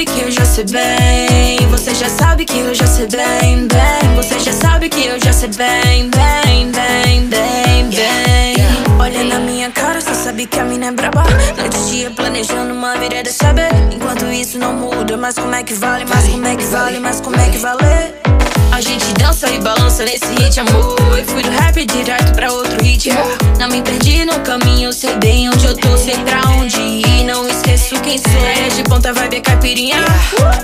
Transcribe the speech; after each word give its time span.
sabe 0.00 0.04
que 0.04 0.20
eu 0.20 0.30
já 0.30 0.44
sei 0.46 0.64
bem. 0.64 1.68
Você 1.70 1.94
já 1.94 2.08
sabe 2.08 2.44
que 2.44 2.58
eu 2.58 2.74
já 2.74 2.86
sei 2.86 3.06
bem, 3.06 3.66
bem. 3.66 4.16
Você 4.16 4.40
já 4.40 4.52
sabe 4.52 4.88
que 4.88 5.06
eu 5.06 5.20
já 5.20 5.32
sei 5.32 5.50
bem, 5.50 6.08
bem, 6.10 6.70
bem, 6.70 7.26
bem, 7.26 7.90
bem. 7.90 8.56
Olha 8.98 9.24
na 9.24 9.38
minha 9.40 9.70
cara, 9.70 10.00
só 10.00 10.14
sabe 10.14 10.46
que 10.46 10.58
a 10.58 10.64
mina 10.64 10.86
é 10.86 10.92
braba. 10.92 11.24
Noite 11.58 11.76
e 11.76 11.90
dia 11.90 12.10
planejando 12.12 12.72
uma 12.72 12.96
virada, 12.96 13.30
sabe? 13.30 13.62
Enquanto 13.92 14.24
isso 14.26 14.58
não 14.58 14.72
muda, 14.72 15.16
mas 15.18 15.34
como 15.34 15.54
é 15.54 15.62
que 15.62 15.74
vale? 15.74 16.06
Mas 16.08 16.28
como 16.28 16.46
é 16.46 16.56
que 16.56 16.64
vale? 16.64 16.98
Mas 16.98 17.20
como 17.20 17.36
é 17.36 17.50
que 17.50 17.58
vale? 17.58 18.49
A 18.72 18.80
gente 18.80 19.12
dança 19.14 19.48
e 19.48 19.58
balança 19.60 20.04
nesse 20.04 20.26
hit, 20.38 20.58
amor. 20.60 20.96
Fui 21.26 21.42
do 21.42 21.50
rap 21.50 21.84
direto 21.84 22.32
pra 22.32 22.52
outro 22.52 22.82
ritmo. 22.82 23.18
Não 23.58 23.68
me 23.68 23.82
perdi 23.82 24.24
no 24.24 24.38
caminho, 24.40 24.92
sei 24.92 25.14
bem 25.16 25.48
onde 25.48 25.66
eu 25.66 25.76
tô, 25.76 25.96
sei 25.96 26.16
pra 26.18 26.40
onde 26.50 26.80
ir. 26.80 27.24
Não 27.24 27.46
esqueço 27.48 28.00
quem 28.00 28.18
sou. 28.18 28.46
É 28.46 28.68
de 28.68 28.82
ponta 28.84 29.12
vai 29.12 29.28
ver 29.28 29.40
caipirinha. 29.40 29.98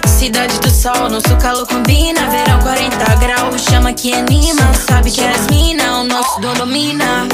Cidade 0.07 0.59
do 0.61 0.71
sol, 0.71 1.11
nosso 1.11 1.37
calor 1.37 1.66
combina. 1.66 2.30
Verão 2.30 2.61
40 2.61 3.15
graus, 3.16 3.63
chama 3.63 3.93
que 3.93 4.13
anima. 4.13 4.73
Sabe 4.75 5.11
que 5.11 5.25
as 5.25 5.47
mina, 5.49 6.01
o 6.01 6.05
nosso 6.05 6.41
dom 6.41 6.55
domina. 6.55 7.27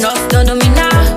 Nosso 0.00 0.28
dom 0.28 0.44
domina. 0.44 1.13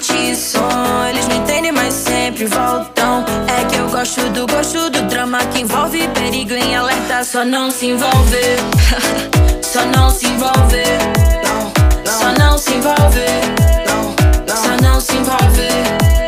Eles 0.00 1.26
não 1.26 1.36
entendem, 1.38 1.72
mas 1.72 1.92
sempre 1.92 2.46
voltam. 2.46 3.24
É 3.48 3.64
que 3.64 3.76
eu 3.80 3.88
gosto 3.90 4.20
do 4.30 4.46
gosto 4.46 4.88
do 4.90 5.02
drama 5.08 5.38
que 5.46 5.62
envolve 5.62 6.06
perigo 6.08 6.54
em 6.54 6.76
alerta. 6.76 7.24
Só 7.24 7.44
não 7.44 7.68
se 7.68 7.86
envolver. 7.86 8.58
Só 9.60 9.84
não 9.86 10.08
se 10.10 10.26
envolver. 10.26 10.98
Só 12.04 12.32
não 12.38 12.56
se 12.56 12.74
envolver. 12.74 13.40
Só 14.46 14.76
não 14.80 15.00
se 15.00 15.16
envolver. 15.16 16.27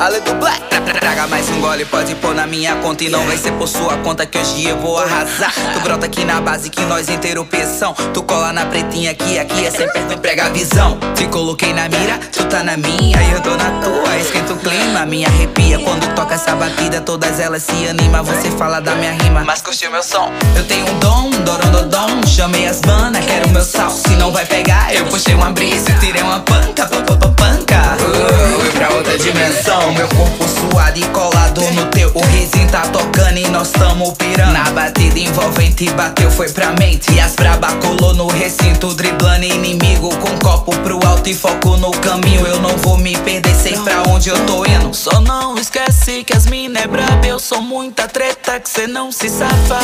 Ale 0.00 0.20
do 0.20 0.32
Black. 0.34 0.62
Traga 1.00 1.26
mais 1.26 1.48
um 1.50 1.60
gole, 1.60 1.84
pode 1.84 2.14
pôr 2.16 2.32
na 2.34 2.46
minha 2.46 2.76
conta 2.76 3.02
E 3.02 3.08
não 3.08 3.24
vai 3.26 3.36
ser 3.36 3.52
por 3.52 3.66
sua 3.66 3.96
conta 3.98 4.24
que 4.24 4.38
hoje 4.38 4.64
eu 4.64 4.78
vou 4.78 4.96
arrasar. 4.96 5.52
Tu 5.72 5.80
brota 5.80 6.06
aqui 6.06 6.24
na 6.24 6.40
base 6.40 6.70
que 6.70 6.80
nós 6.82 7.08
inteiro 7.08 7.44
peção. 7.44 7.94
Tu 8.14 8.22
cola 8.22 8.52
na 8.52 8.64
pretinha 8.66 9.10
aqui, 9.10 9.38
aqui 9.38 9.66
é 9.66 9.70
sempre 9.70 10.00
tu 10.02 10.14
emprega 10.14 10.46
a 10.46 10.48
visão. 10.50 10.98
Te 11.16 11.26
coloquei 11.26 11.72
na 11.72 11.88
mira, 11.88 12.18
tu 12.32 12.44
tá 12.44 12.62
na 12.62 12.76
minha 12.76 13.20
E 13.20 13.32
eu 13.32 13.40
tô 13.40 13.50
na 13.56 13.80
tua, 13.80 14.16
esquenta 14.18 14.52
o 14.52 14.56
clima 14.56 15.04
Me 15.04 15.24
arrepia 15.24 15.80
quando 15.80 16.14
toca 16.14 16.36
essa 16.36 16.54
batida. 16.54 17.00
Todas 17.00 17.40
elas 17.40 17.64
se 17.64 17.88
animam, 17.88 18.22
você 18.22 18.50
fala 18.52 18.80
da 18.80 18.94
minha 18.94 19.12
rima. 19.12 19.42
Mas 19.44 19.60
curtiu 19.60 19.90
meu 19.90 20.02
som. 20.02 20.30
Eu 20.56 20.64
tenho 20.64 20.88
um 20.88 20.98
dom, 21.00 21.30
dorondodom 21.44 22.24
Chamei 22.26 22.68
as 22.68 22.80
manas, 22.82 23.24
quero 23.24 23.48
meu 23.48 23.64
sal. 23.64 23.90
Se 23.90 24.10
não 24.10 24.30
vai 24.30 24.46
pegar, 24.46 24.94
eu 24.94 25.04
puxei 25.06 25.34
uma 25.34 25.50
brisa 25.50 25.92
Tirei 25.98 26.22
uma 26.22 26.38
panca, 26.40 26.86
pa, 26.86 27.02
pa, 27.02 27.16
pa, 27.16 27.28
panca. 27.30 27.96
Uh, 27.98 28.60
Fui 28.60 28.70
pra 28.70 28.90
outra 28.90 29.18
dimensão 29.18 29.87
Meu 29.92 30.08
corpo 30.08 30.44
suado 30.48 30.98
e 30.98 31.04
colado 31.08 31.60
no 31.72 31.86
teu 31.86 32.10
O 32.14 32.20
resin 32.26 32.66
tá 32.66 32.82
tocando 32.82 33.38
e 33.38 33.48
nós 33.48 33.70
tamo 33.70 34.12
pirando 34.14 34.52
Na 34.52 34.70
batida 34.70 35.18
envolvente 35.18 35.88
bateu 35.90 36.30
foi 36.30 36.48
pra 36.50 36.72
mente 36.72 37.12
E 37.12 37.20
as 37.20 37.34
braba 37.34 37.72
colou 37.76 38.14
no 38.14 38.28
recinto 38.28 38.94
Driblando 38.94 39.44
inimigo 39.44 40.08
com 40.16 40.38
copo 40.38 40.76
pro 40.78 41.00
alto 41.06 41.28
E 41.28 41.34
foco 41.34 41.76
no 41.76 41.90
caminho 41.92 42.46
Eu 42.46 42.60
não 42.60 42.76
vou 42.78 42.96
me 42.96 43.16
perder, 43.18 43.54
sei 43.54 43.76
pra 43.78 44.02
onde 44.08 44.28
eu 44.28 44.46
tô 44.46 44.64
indo 44.64 44.94
Só 44.94 45.20
não 45.20 45.56
esquece 45.56 46.24
que 46.24 46.36
as 46.36 46.46
mina 46.46 46.80
é 46.80 46.86
braba 46.86 47.26
Eu 47.26 47.38
sou 47.38 47.62
muita 47.62 48.06
treta 48.08 48.60
que 48.60 48.68
cê 48.68 48.86
não 48.86 49.10
se 49.10 49.28
safa 49.28 49.78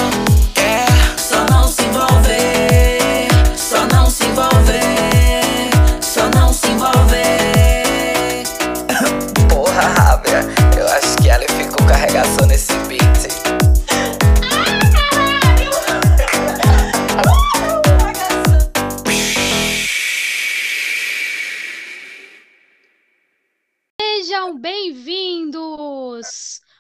É, 0.57 0.85
Só 1.19 1.45
não 1.51 1.67
se 1.69 1.83
envolver. 1.83 3.29
Só 3.57 3.87
não 3.93 4.11
se 4.11 4.25
envolver. 4.25 5.71
Só 6.01 6.29
não 6.35 6.53
se 6.53 6.69
envolver. 6.69 7.84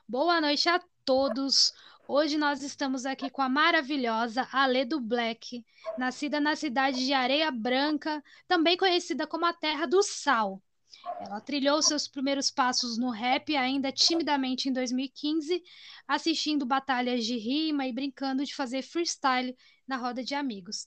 Boa 0.07 0.39
noite 0.39 0.69
a 0.69 0.79
todos. 1.03 1.73
Hoje 2.07 2.37
nós 2.37 2.63
estamos 2.63 3.07
aqui 3.07 3.31
com 3.31 3.41
a 3.41 3.49
maravilhosa 3.49 4.47
Ale 4.53 4.85
do 4.85 5.01
Black, 5.01 5.65
nascida 5.97 6.39
na 6.39 6.55
cidade 6.55 7.07
de 7.07 7.15
Areia 7.15 7.51
Branca, 7.51 8.23
também 8.47 8.77
conhecida 8.77 9.27
como 9.27 9.47
a 9.47 9.53
Terra 9.55 9.87
do 9.87 10.03
Sal. 10.03 10.63
Ela 11.21 11.41
trilhou 11.41 11.81
seus 11.81 12.07
primeiros 12.07 12.51
passos 12.51 12.99
no 12.99 13.09
rap 13.09 13.57
ainda 13.57 13.91
timidamente 13.91 14.69
em 14.69 14.75
2015, 14.75 15.63
assistindo 16.07 16.67
batalhas 16.67 17.25
de 17.25 17.39
rima 17.39 17.87
e 17.87 17.93
brincando 17.93 18.45
de 18.45 18.55
fazer 18.55 18.83
freestyle 18.83 19.57
na 19.89 19.97
roda 19.97 20.23
de 20.23 20.35
amigos. 20.35 20.87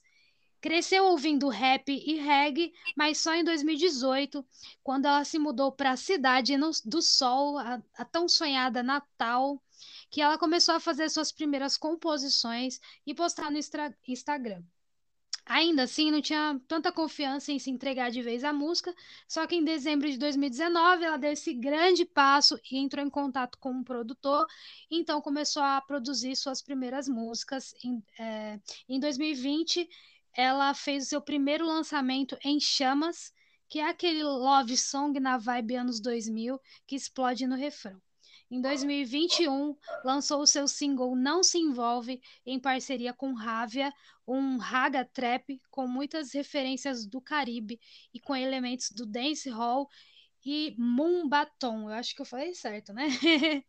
Cresceu 0.60 1.04
ouvindo 1.04 1.48
rap 1.48 1.88
e 1.88 2.16
reggae, 2.16 2.72
mas 2.96 3.18
só 3.18 3.34
em 3.34 3.44
2018, 3.44 4.44
quando 4.82 5.06
ela 5.06 5.24
se 5.24 5.38
mudou 5.38 5.70
para 5.70 5.92
a 5.92 5.96
cidade 5.96 6.56
do 6.84 7.00
sol, 7.00 7.58
a, 7.58 7.80
a 7.96 8.04
tão 8.04 8.28
sonhada 8.28 8.82
Natal, 8.82 9.62
que 10.10 10.20
ela 10.20 10.36
começou 10.36 10.74
a 10.74 10.80
fazer 10.80 11.08
suas 11.10 11.30
primeiras 11.30 11.76
composições 11.76 12.80
e 13.06 13.14
postar 13.14 13.50
no 13.50 13.58
Instagram. 13.58 14.62
Ainda 15.48 15.84
assim, 15.84 16.10
não 16.10 16.20
tinha 16.20 16.60
tanta 16.68 16.92
confiança 16.92 17.50
em 17.50 17.58
se 17.58 17.70
entregar 17.70 18.10
de 18.10 18.20
vez 18.20 18.44
à 18.44 18.52
música, 18.52 18.94
só 19.26 19.46
que 19.46 19.56
em 19.56 19.64
dezembro 19.64 20.10
de 20.10 20.18
2019 20.18 21.04
ela 21.04 21.16
deu 21.16 21.32
esse 21.32 21.54
grande 21.54 22.04
passo 22.04 22.60
e 22.70 22.76
entrou 22.76 23.04
em 23.04 23.08
contato 23.08 23.56
com 23.58 23.70
um 23.70 23.82
produtor, 23.82 24.46
então 24.90 25.22
começou 25.22 25.62
a 25.62 25.80
produzir 25.80 26.36
suas 26.36 26.60
primeiras 26.60 27.08
músicas. 27.08 27.74
Em, 27.82 28.02
eh, 28.18 28.60
em 28.86 29.00
2020, 29.00 29.88
ela 30.36 30.72
fez 30.74 31.04
o 31.04 31.08
seu 31.08 31.20
primeiro 31.20 31.66
lançamento 31.66 32.36
em 32.44 32.60
Chamas, 32.60 33.32
que 33.68 33.78
é 33.78 33.88
aquele 33.88 34.22
love 34.22 34.76
song 34.76 35.18
na 35.20 35.36
vibe 35.36 35.76
anos 35.76 36.00
2000 36.00 36.58
que 36.86 36.96
explode 36.96 37.46
no 37.46 37.56
refrão. 37.56 38.00
Em 38.50 38.62
2021, 38.62 39.76
lançou 40.02 40.40
o 40.40 40.46
seu 40.46 40.66
single 40.66 41.14
Não 41.14 41.42
Se 41.42 41.58
Envolve 41.58 42.18
em 42.46 42.58
parceria 42.58 43.12
com 43.12 43.34
Rávia, 43.34 43.92
um 44.26 44.56
raga 44.56 45.04
trap 45.04 45.60
com 45.70 45.86
muitas 45.86 46.32
referências 46.32 47.06
do 47.06 47.20
Caribe 47.20 47.78
e 48.12 48.18
com 48.18 48.34
elementos 48.34 48.90
do 48.90 49.04
dancehall 49.04 49.86
e 50.46 50.74
Mumbaton. 50.78 51.90
Eu 51.90 51.94
acho 51.94 52.14
que 52.14 52.22
eu 52.22 52.26
falei 52.26 52.54
certo, 52.54 52.94
né? 52.94 53.08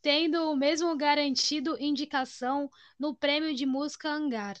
Tendo 0.00 0.52
o 0.52 0.56
mesmo 0.56 0.96
garantido 0.96 1.76
indicação 1.80 2.70
no 2.96 3.16
Prêmio 3.16 3.52
de 3.52 3.66
Música 3.66 4.08
Hangar. 4.08 4.56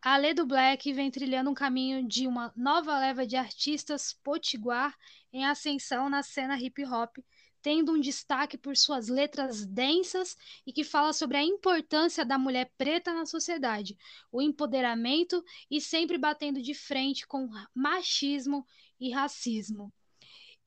A 0.00 0.16
Lê 0.16 0.32
do 0.32 0.46
Black 0.46 0.92
vem 0.92 1.10
trilhando 1.10 1.50
um 1.50 1.54
caminho 1.54 2.06
de 2.06 2.28
uma 2.28 2.52
nova 2.56 2.96
leva 3.00 3.26
de 3.26 3.34
artistas 3.34 4.12
potiguar 4.22 4.96
em 5.32 5.44
ascensão 5.44 6.08
na 6.08 6.22
cena 6.22 6.56
hip 6.56 6.84
hop, 6.84 7.18
tendo 7.60 7.92
um 7.92 8.00
destaque 8.00 8.56
por 8.56 8.76
suas 8.76 9.08
letras 9.08 9.66
densas 9.66 10.36
e 10.64 10.72
que 10.72 10.84
fala 10.84 11.12
sobre 11.12 11.36
a 11.36 11.42
importância 11.42 12.24
da 12.24 12.38
mulher 12.38 12.70
preta 12.78 13.12
na 13.12 13.26
sociedade, 13.26 13.98
o 14.30 14.40
empoderamento 14.40 15.44
e 15.68 15.80
sempre 15.80 16.16
batendo 16.16 16.62
de 16.62 16.74
frente 16.74 17.26
com 17.26 17.48
machismo 17.74 18.64
e 19.00 19.10
racismo. 19.10 19.92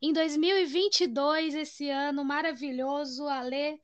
Em 0.01 0.11
2022, 0.11 1.55
esse 1.55 1.89
ano 1.89 2.25
maravilhoso, 2.25 3.27
a 3.27 3.41
Lê 3.41 3.79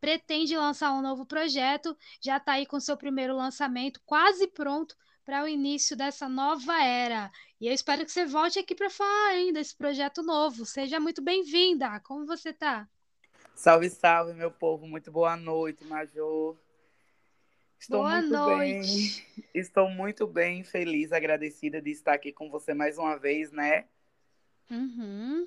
pretende 0.00 0.56
lançar 0.56 0.92
um 0.92 1.02
novo 1.02 1.26
projeto, 1.26 1.96
já 2.20 2.36
está 2.36 2.52
aí 2.52 2.66
com 2.66 2.80
seu 2.80 2.96
primeiro 2.96 3.36
lançamento 3.36 4.00
quase 4.04 4.46
pronto 4.48 4.96
para 5.24 5.44
o 5.44 5.48
início 5.48 5.96
dessa 5.96 6.28
nova 6.28 6.82
era. 6.82 7.30
E 7.60 7.66
eu 7.66 7.72
espero 7.72 8.04
que 8.04 8.10
você 8.10 8.24
volte 8.24 8.58
aqui 8.58 8.74
para 8.74 8.88
falar 8.88 9.28
ainda 9.28 9.58
desse 9.58 9.76
projeto 9.76 10.22
novo. 10.22 10.64
Seja 10.64 10.98
muito 10.98 11.20
bem-vinda. 11.22 12.00
Como 12.00 12.24
você 12.24 12.52
tá? 12.52 12.88
Salve, 13.54 13.90
salve, 13.90 14.32
meu 14.32 14.50
povo. 14.50 14.86
Muito 14.86 15.10
boa 15.10 15.36
noite, 15.36 15.84
Major. 15.84 16.56
Estou 17.78 18.00
Boa 18.00 18.20
muito 18.20 18.32
noite. 18.32 19.24
bem. 19.36 19.44
Estou 19.54 19.88
muito 19.88 20.26
bem, 20.26 20.64
feliz, 20.64 21.12
agradecida 21.12 21.80
de 21.80 21.90
estar 21.90 22.14
aqui 22.14 22.32
com 22.32 22.50
você 22.50 22.74
mais 22.74 22.98
uma 22.98 23.16
vez, 23.16 23.52
né? 23.52 23.84
Uhum. 24.70 25.46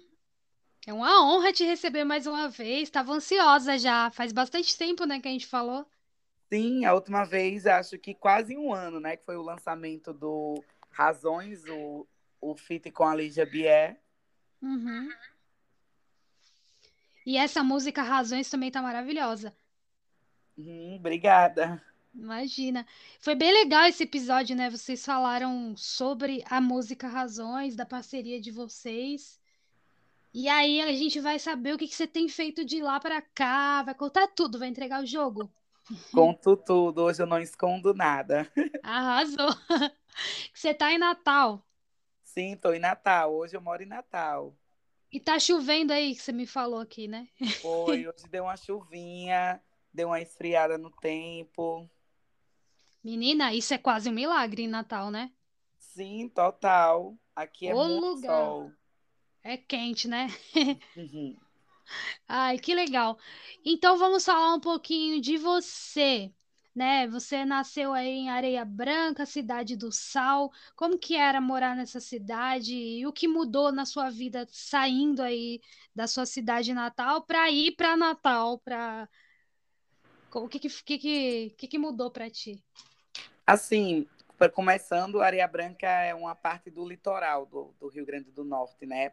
É 0.86 0.94
uma 0.94 1.24
honra 1.24 1.54
te 1.54 1.64
receber 1.64 2.04
mais 2.04 2.26
uma 2.26 2.50
vez. 2.50 2.84
Estava 2.84 3.14
ansiosa 3.14 3.78
já. 3.78 4.10
Faz 4.12 4.32
bastante 4.32 4.78
tempo, 4.78 5.06
né, 5.06 5.20
que 5.20 5.28
a 5.28 5.32
gente 5.32 5.46
falou. 5.46 5.86
Sim, 6.50 6.86
a 6.86 6.94
última 6.94 7.24
vez, 7.24 7.66
acho 7.66 7.98
que 7.98 8.14
quase 8.14 8.58
um 8.58 8.74
ano, 8.74 9.00
né? 9.00 9.16
Que 9.16 9.24
foi 9.24 9.38
o 9.38 9.42
lançamento 9.42 10.14
do 10.14 10.62
Razões, 10.90 11.64
o, 11.66 12.06
o 12.42 12.56
feat 12.58 12.92
com 12.92 13.06
a 13.06 13.16
Lígia 13.16 13.46
Bier. 13.46 13.98
Uhum. 14.62 15.10
E 17.26 17.38
essa 17.38 17.64
música 17.64 18.02
Razões 18.02 18.50
também 18.50 18.70
tá 18.70 18.82
maravilhosa. 18.82 19.56
Hum, 20.58 20.96
obrigada. 21.00 21.82
Imagina. 22.14 22.86
Foi 23.20 23.36
bem 23.36 23.54
legal 23.54 23.86
esse 23.86 24.04
episódio, 24.04 24.56
né? 24.56 24.70
Vocês 24.70 25.06
falaram 25.06 25.76
sobre 25.78 26.44
a 26.50 26.60
música 26.60 27.08
Razões, 27.08 27.76
da 27.76 27.86
parceria 27.86 28.42
de 28.42 28.52
vocês. 28.52 29.41
E 30.34 30.48
aí 30.48 30.80
a 30.82 30.94
gente 30.94 31.20
vai 31.20 31.38
saber 31.38 31.74
o 31.74 31.78
que, 31.78 31.88
que 31.88 31.96
você 31.96 32.08
tem 32.08 32.30
feito 32.30 32.64
de 32.64 32.82
lá 32.82 33.00
para 33.00 33.22
cá, 33.22 33.84
vai 33.84 33.94
contar 33.94 34.28
tudo, 34.28 34.58
vai 34.58 34.70
entregar 34.70 35.04
o 35.04 35.06
jogo. 35.06 35.52
Conto 36.12 36.56
tudo, 36.56 37.04
hoje 37.04 37.22
eu 37.22 37.28
não 37.28 37.40
escondo 37.40 37.94
nada. 37.94 38.50
Arrasou. 38.84 39.50
Você 40.54 40.74
tá 40.74 40.92
em 40.92 40.98
Natal. 40.98 41.66
Sim, 42.24 42.56
tô 42.56 42.74
em 42.74 42.80
Natal. 42.80 43.34
Hoje 43.34 43.56
eu 43.56 43.62
moro 43.62 43.82
em 43.84 43.88
Natal. 43.88 44.54
E 45.12 45.20
tá 45.20 45.38
chovendo 45.40 45.92
aí, 45.92 46.16
que 46.16 46.22
você 46.22 46.32
me 46.32 46.46
falou 46.48 46.80
aqui, 46.80 47.08
né? 47.08 47.28
Foi, 47.62 48.08
hoje 48.08 48.28
deu 48.30 48.44
uma 48.46 48.56
chuvinha, 48.56 49.62
deu 49.94 50.08
uma 50.08 50.22
esfriada 50.22 50.78
no 50.78 50.90
tempo. 50.90 51.90
Menina, 53.04 53.54
isso 53.54 53.74
é 53.74 53.78
quase 53.78 54.10
um 54.10 54.14
milagre 54.14 54.64
em 54.64 54.68
Natal, 54.68 55.12
né? 55.12 55.32
Sim, 55.78 56.30
total. 56.30 57.18
Aqui 57.36 57.68
é 57.68 57.76
O 57.76 57.84
muito 57.84 58.06
lugar. 58.06 58.46
sol. 58.46 58.72
É 59.44 59.58
quente, 59.58 60.08
né? 60.08 60.28
Uhum. 60.96 61.36
Ai, 62.28 62.58
que 62.58 62.74
legal. 62.74 63.18
Então 63.66 63.98
vamos 63.98 64.24
falar 64.24 64.54
um 64.56 64.60
pouquinho 64.60 65.20
de 65.22 65.38
você, 65.38 66.32
né? 66.74 67.08
Você 67.08 67.44
nasceu 67.44 67.92
aí 67.94 68.08
em 68.08 68.30
Areia 68.30 68.64
Branca, 68.64 69.26
cidade 69.26 69.76
do 69.76 69.92
Sal. 69.92 70.50
Como 70.76 70.98
que 70.98 71.16
era 71.16 71.42
morar 71.42 71.76
nessa 71.76 72.00
cidade 72.00 72.74
e 72.76 73.06
o 73.06 73.12
que 73.12 73.28
mudou 73.28 73.72
na 73.72 73.86
sua 73.86 74.10
vida 74.10 74.48
saindo 74.50 75.22
aí 75.22 75.60
da 75.94 76.08
sua 76.08 76.26
cidade 76.26 76.74
natal 76.74 77.24
para 77.24 77.50
ir 77.52 77.76
para 77.76 77.98
Natal, 77.98 78.60
para 78.60 79.10
o 80.34 80.48
que 80.48 80.60
que, 80.60 80.70
que, 80.70 81.50
que, 81.58 81.68
que 81.68 81.78
mudou 81.78 82.10
para 82.10 82.30
ti? 82.30 82.64
Assim, 83.46 84.08
começando, 84.54 85.20
Areia 85.22 85.48
Branca 85.48 85.88
é 85.88 86.16
uma 86.16 86.34
parte 86.34 86.70
do 86.70 86.88
litoral 86.88 87.46
do, 87.46 87.74
do 87.80 87.90
Rio 87.90 88.06
Grande 88.06 88.32
do 88.32 88.46
Norte, 88.46 88.86
né? 88.86 89.12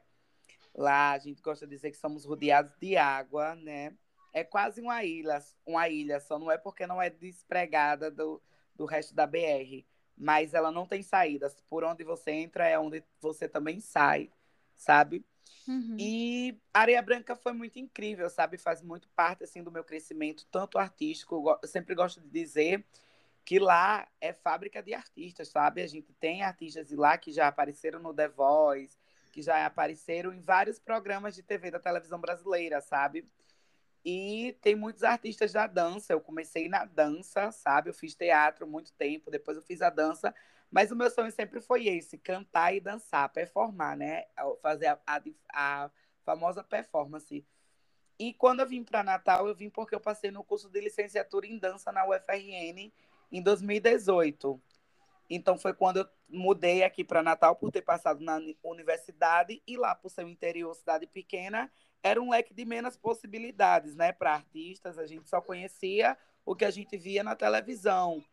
Lá 0.79 1.11
a 1.11 1.19
gente 1.19 1.43
gosta 1.43 1.67
de 1.67 1.75
dizer 1.75 1.91
que 1.91 1.97
somos 1.97 2.25
rodeados 2.25 2.73
de 2.79 2.97
água, 2.97 3.57
né? 3.57 3.93
É 4.33 4.45
quase 4.45 4.81
uma 4.81 5.03
ilha, 5.03 5.43
uma 5.67 5.89
ilha, 5.89 6.21
só 6.21 6.39
não 6.39 6.49
é 6.53 6.57
porque 6.57 6.87
não 6.87 7.03
é 7.03 7.11
despregada 7.11 8.13
do, 8.13 8.41
do 8.77 8.85
resto 8.85 9.13
da 9.13 9.27
BR. 9.27 9.85
Mas 10.17 10.55
ela 10.55 10.71
não 10.71 10.87
tem 10.87 11.03
saídas. 11.03 11.61
Por 11.69 11.83
onde 11.83 12.05
você 12.05 12.31
entra 12.31 12.69
é 12.69 12.79
onde 12.79 13.03
você 13.21 13.49
também 13.49 13.81
sai, 13.81 14.31
sabe? 14.77 15.27
Uhum. 15.67 15.97
E 15.99 16.57
Areia 16.73 17.03
Branca 17.03 17.35
foi 17.35 17.53
muito 17.53 17.81
incrível, 17.81 18.31
sabe? 18.31 18.57
Faz 18.57 18.81
muito 18.81 19.09
parte 19.17 19.43
assim 19.43 19.65
do 19.65 19.73
meu 19.73 19.83
crescimento, 19.83 20.47
tanto 20.49 20.79
artístico. 20.79 21.59
Eu 21.61 21.69
sempre 21.69 21.97
gosto 21.97 22.21
de 22.21 22.29
dizer 22.29 22.87
que 23.45 23.59
lá 23.59 24.07
é 24.21 24.33
fábrica 24.33 24.81
de 24.81 24.95
artistas, 24.95 25.49
sabe? 25.49 25.83
A 25.83 25.89
gente 25.89 26.13
tem 26.21 26.43
artistas 26.43 26.87
de 26.87 26.95
lá 26.95 27.19
que 27.19 27.33
já 27.33 27.49
apareceram 27.49 27.99
no 27.99 28.15
The 28.15 28.29
Voice, 28.29 28.97
que 29.31 29.43
já 29.43 29.65
apareceram 29.65 30.33
em 30.33 30.41
vários 30.41 30.79
programas 30.79 31.35
de 31.35 31.43
TV 31.43 31.71
da 31.71 31.79
televisão 31.79 32.21
brasileira, 32.21 32.81
sabe? 32.81 33.29
E 34.05 34.57
tem 34.63 34.75
muitos 34.75 35.03
artistas 35.03 35.53
da 35.53 35.67
dança. 35.67 36.13
Eu 36.13 36.21
comecei 36.21 36.69
na 36.69 36.85
dança, 36.85 37.51
sabe? 37.53 37.91
Eu 37.91 37.95
fiz 37.95 38.15
teatro 38.15 38.67
muito 38.67 38.93
tempo, 38.95 39.31
depois 39.31 39.57
eu 39.57 39.63
fiz 39.63 39.83
a 39.83 39.91
dança. 39.91 40.35
Mas 40.71 40.91
o 40.91 40.97
meu 40.97 41.11
sonho 41.11 41.31
sempre 41.33 41.61
foi 41.61 41.87
esse: 41.87 42.19
cantar 42.19 42.75
e 42.75 42.81
dançar, 42.81 43.29
performar, 43.31 43.97
né? 43.97 44.25
Fazer 44.63 44.87
a, 44.87 44.99
a, 45.07 45.21
a 45.53 45.91
famosa 46.25 46.63
performance. 46.63 47.45
E 48.19 48.35
quando 48.35 48.61
eu 48.61 48.67
vim 48.67 48.83
para 48.83 49.05
Natal, 49.05 49.47
eu 49.47 49.55
vim 49.55 49.71
porque 49.71 49.95
eu 49.95 50.01
passei 50.01 50.31
no 50.31 50.43
curso 50.43 50.69
de 50.69 50.81
licenciatura 50.81 51.47
em 51.47 51.59
dança 51.59 51.93
na 51.93 52.07
UFRN 52.07 52.93
em 53.31 53.43
2018. 53.43 54.61
Então 55.31 55.59
foi 55.59 55.73
quando 55.73 55.99
eu 55.99 56.09
mudei 56.29 56.83
aqui 56.83 57.03
para 57.03 57.23
Natal 57.23 57.57
por 57.57 57.71
ter 57.71 57.83
passado 57.83 58.23
na 58.23 58.37
uni- 58.37 58.59
universidade 58.63 59.63
e 59.67 59.77
lá 59.77 59.95
por 59.95 60.11
ser 60.11 60.25
um 60.25 60.29
interior, 60.29 60.75
cidade 60.75 61.07
pequena, 61.07 61.71
era 62.03 62.21
um 62.21 62.31
leque 62.31 62.55
de 62.55 62.65
menos 62.65 62.97
possibilidades, 62.97 63.95
né, 63.95 64.13
para 64.13 64.35
artistas. 64.35 64.99
A 64.99 65.07
gente 65.07 65.29
só 65.29 65.41
conhecia 65.41 66.17
o 66.45 66.55
que 66.55 66.65
a 66.65 66.71
gente 66.71 66.97
via 66.97 67.23
na 67.25 67.35
televisão. 67.35 68.25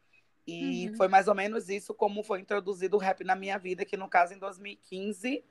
E 0.47 0.89
Uhum. 0.89 0.95
foi 0.95 1.07
mais 1.07 1.27
ou 1.27 1.33
menos 1.33 1.69
isso 1.69 1.93
como 1.93 2.23
foi 2.23 2.39
introduzido 2.39 2.97
o 2.97 2.99
rap 2.99 3.23
na 3.23 3.35
minha 3.35 3.57
vida, 3.57 3.83
que 3.85 3.97
no 3.97 4.07
caso 4.07 4.33
em 4.33 4.37
2015 4.37 5.43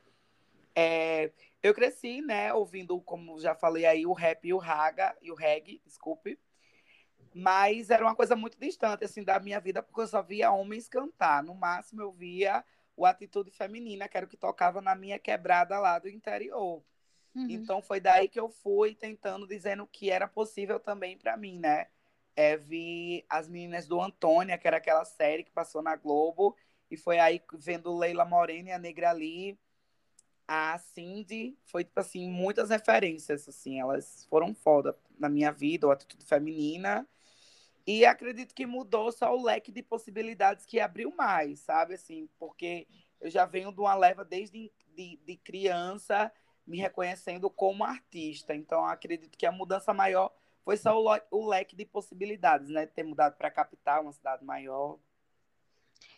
é, 0.75 1.33
eu 1.63 1.73
cresci, 1.75 2.21
né, 2.21 2.53
ouvindo, 2.53 3.01
como 3.01 3.41
já 3.41 3.55
falei 3.55 3.87
aí, 3.87 4.07
o 4.07 4.13
rap 4.13 4.47
e 4.47 4.53
o 4.53 4.59
raga, 4.59 5.17
e 5.23 5.31
o 5.31 5.35
reggae, 5.35 5.81
desculpe. 5.85 6.39
Mas 7.35 7.91
era 7.91 8.05
uma 8.05 8.15
coisa 8.15 8.37
muito 8.37 8.57
distante, 8.59 9.05
assim, 9.05 9.25
da 9.25 9.41
minha 9.41 9.59
vida, 9.59 9.83
porque 9.83 10.01
eu 10.01 10.07
só 10.07 10.23
via 10.23 10.53
homens 10.53 10.89
cantar. 10.89 11.43
No 11.43 11.53
máximo, 11.53 12.01
eu 12.01 12.13
via 12.13 12.65
o 12.97 13.05
Atitude 13.05 13.51
Feminina, 13.51 14.09
que 14.09 14.17
era 14.17 14.25
o 14.25 14.29
que 14.29 14.37
tocava 14.37 14.81
na 14.81 14.95
minha 14.95 15.19
quebrada 15.19 15.79
lá 15.81 15.99
do 15.99 16.09
interior. 16.09 16.81
Uhum. 17.35 17.47
Então, 17.51 17.83
foi 17.83 17.99
daí 17.99 18.29
que 18.29 18.39
eu 18.39 18.49
fui 18.49 18.95
tentando, 18.95 19.49
dizendo 19.49 19.85
que 19.85 20.11
era 20.11 20.29
possível 20.29 20.79
também 20.79 21.19
para 21.19 21.37
mim, 21.37 21.59
né? 21.59 21.89
É, 22.37 22.57
vi 22.57 23.25
as 23.29 23.49
meninas 23.49 23.89
do 23.89 24.01
Antônia, 24.01 24.57
que 24.57 24.69
era 24.69 24.77
aquela 24.77 25.05
série 25.05 25.43
que 25.43 25.51
passou 25.51 25.83
na 25.83 25.97
Globo, 25.97 26.57
e 26.89 26.97
foi 26.97 27.19
aí 27.19 27.43
vendo 27.55 27.97
Leila 27.97 28.25
Morena 28.25 28.69
e 28.69 28.73
a 28.73 28.79
Negra 28.79 29.11
Lee, 29.11 29.59
a 30.47 30.79
Cindy, 30.79 31.59
foi, 31.65 31.83
tipo 31.83 31.99
assim, 31.99 32.31
muitas 32.31 32.71
referências, 32.71 33.49
assim, 33.49 33.81
elas 33.81 34.25
foram 34.27 34.55
foda 34.55 34.97
na 35.19 35.29
minha 35.29 35.51
vida, 35.51 35.87
o 35.87 35.91
Atitude 35.91 36.25
Feminina, 36.25 37.09
e 37.87 38.07
acredito 38.07 38.55
que 38.55 38.67
mudou 38.67 39.13
só 39.13 39.35
o 39.37 39.43
leque 39.43 39.71
de 39.71 39.83
possibilidades 39.83 40.65
que 40.65 40.81
abriu 40.81 41.15
mais, 41.15 41.61
sabe, 41.61 41.95
assim, 41.95 42.29
porque 42.39 42.87
eu 43.21 43.31
já 43.31 43.45
venho 43.45 43.73
de 43.73 43.81
uma 43.81 43.95
leva 43.95 44.25
desde 44.25 44.73
de, 44.95 45.19
de 45.25 45.37
criança 45.37 46.33
me 46.67 46.79
reconhecendo 46.79 47.51
como 47.51 47.85
artista, 47.85 48.55
então 48.55 48.87
acredito 48.87 49.37
que 49.37 49.45
a 49.45 49.53
mudança 49.53 49.93
maior 49.93 50.35
foi 50.65 50.79
só 50.79 50.99
o, 50.99 51.21
o 51.31 51.47
leque 51.47 51.77
de 51.77 51.85
possibilidades, 51.85 52.71
né, 52.71 52.87
ter 52.87 53.03
mudado 53.03 53.37
para 53.37 53.49
a 53.49 53.51
capital, 53.51 54.03
uma 54.03 54.13
cidade 54.13 54.43
maior. 54.45 54.99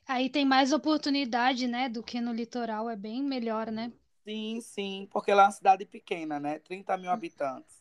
Aí 0.06 0.30
tem 0.30 0.44
mais 0.44 0.72
oportunidade, 0.72 1.66
né, 1.66 1.88
do 1.88 2.00
que 2.02 2.20
no 2.20 2.32
litoral, 2.32 2.88
é 2.88 2.94
bem 2.94 3.24
melhor, 3.24 3.72
né? 3.72 3.92
Sim, 4.24 4.60
sim, 4.60 5.08
porque 5.10 5.34
lá 5.34 5.42
é 5.42 5.46
uma 5.46 5.52
cidade 5.52 5.84
pequena, 5.84 6.38
né, 6.38 6.60
30 6.60 6.96
mil 6.96 7.10
habitantes. 7.10 7.75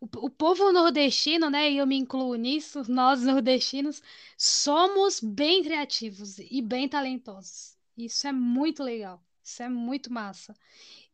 O, 0.00 0.06
o 0.26 0.30
povo 0.30 0.72
nordestino, 0.72 1.50
né, 1.50 1.70
e 1.70 1.78
eu 1.78 1.86
me 1.86 1.96
incluo 1.96 2.34
nisso, 2.36 2.82
nós 2.90 3.22
nordestinos 3.22 4.02
somos 4.36 5.20
bem 5.20 5.62
criativos 5.62 6.38
e 6.38 6.60
bem 6.62 6.88
talentosos. 6.88 7.76
Isso 7.96 8.26
é 8.26 8.32
muito 8.32 8.82
legal, 8.82 9.22
isso 9.42 9.62
é 9.62 9.68
muito 9.68 10.12
massa. 10.12 10.54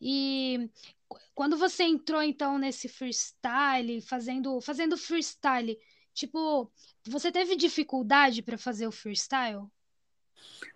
E 0.00 0.70
qu- 1.08 1.20
quando 1.34 1.56
você 1.58 1.84
entrou 1.84 2.22
então 2.22 2.58
nesse 2.58 2.88
freestyle, 2.88 4.00
fazendo 4.02 4.60
fazendo 4.60 4.96
freestyle, 4.98 5.78
tipo, 6.14 6.70
você 7.06 7.32
teve 7.32 7.56
dificuldade 7.56 8.42
para 8.42 8.58
fazer 8.58 8.86
o 8.88 8.92
freestyle? 8.92 9.66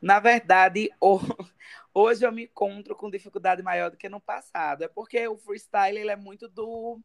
Na 0.00 0.20
verdade, 0.20 0.90
ho- 1.00 1.18
hoje 1.94 2.24
eu 2.26 2.32
me 2.32 2.44
encontro 2.44 2.94
com 2.96 3.10
dificuldade 3.10 3.62
maior 3.62 3.90
do 3.90 3.96
que 3.96 4.08
no 4.08 4.20
passado. 4.20 4.82
É 4.84 4.88
porque 4.88 5.26
o 5.28 5.36
freestyle 5.36 5.98
ele 5.98 6.10
é 6.10 6.16
muito 6.16 6.48
do, 6.48 7.00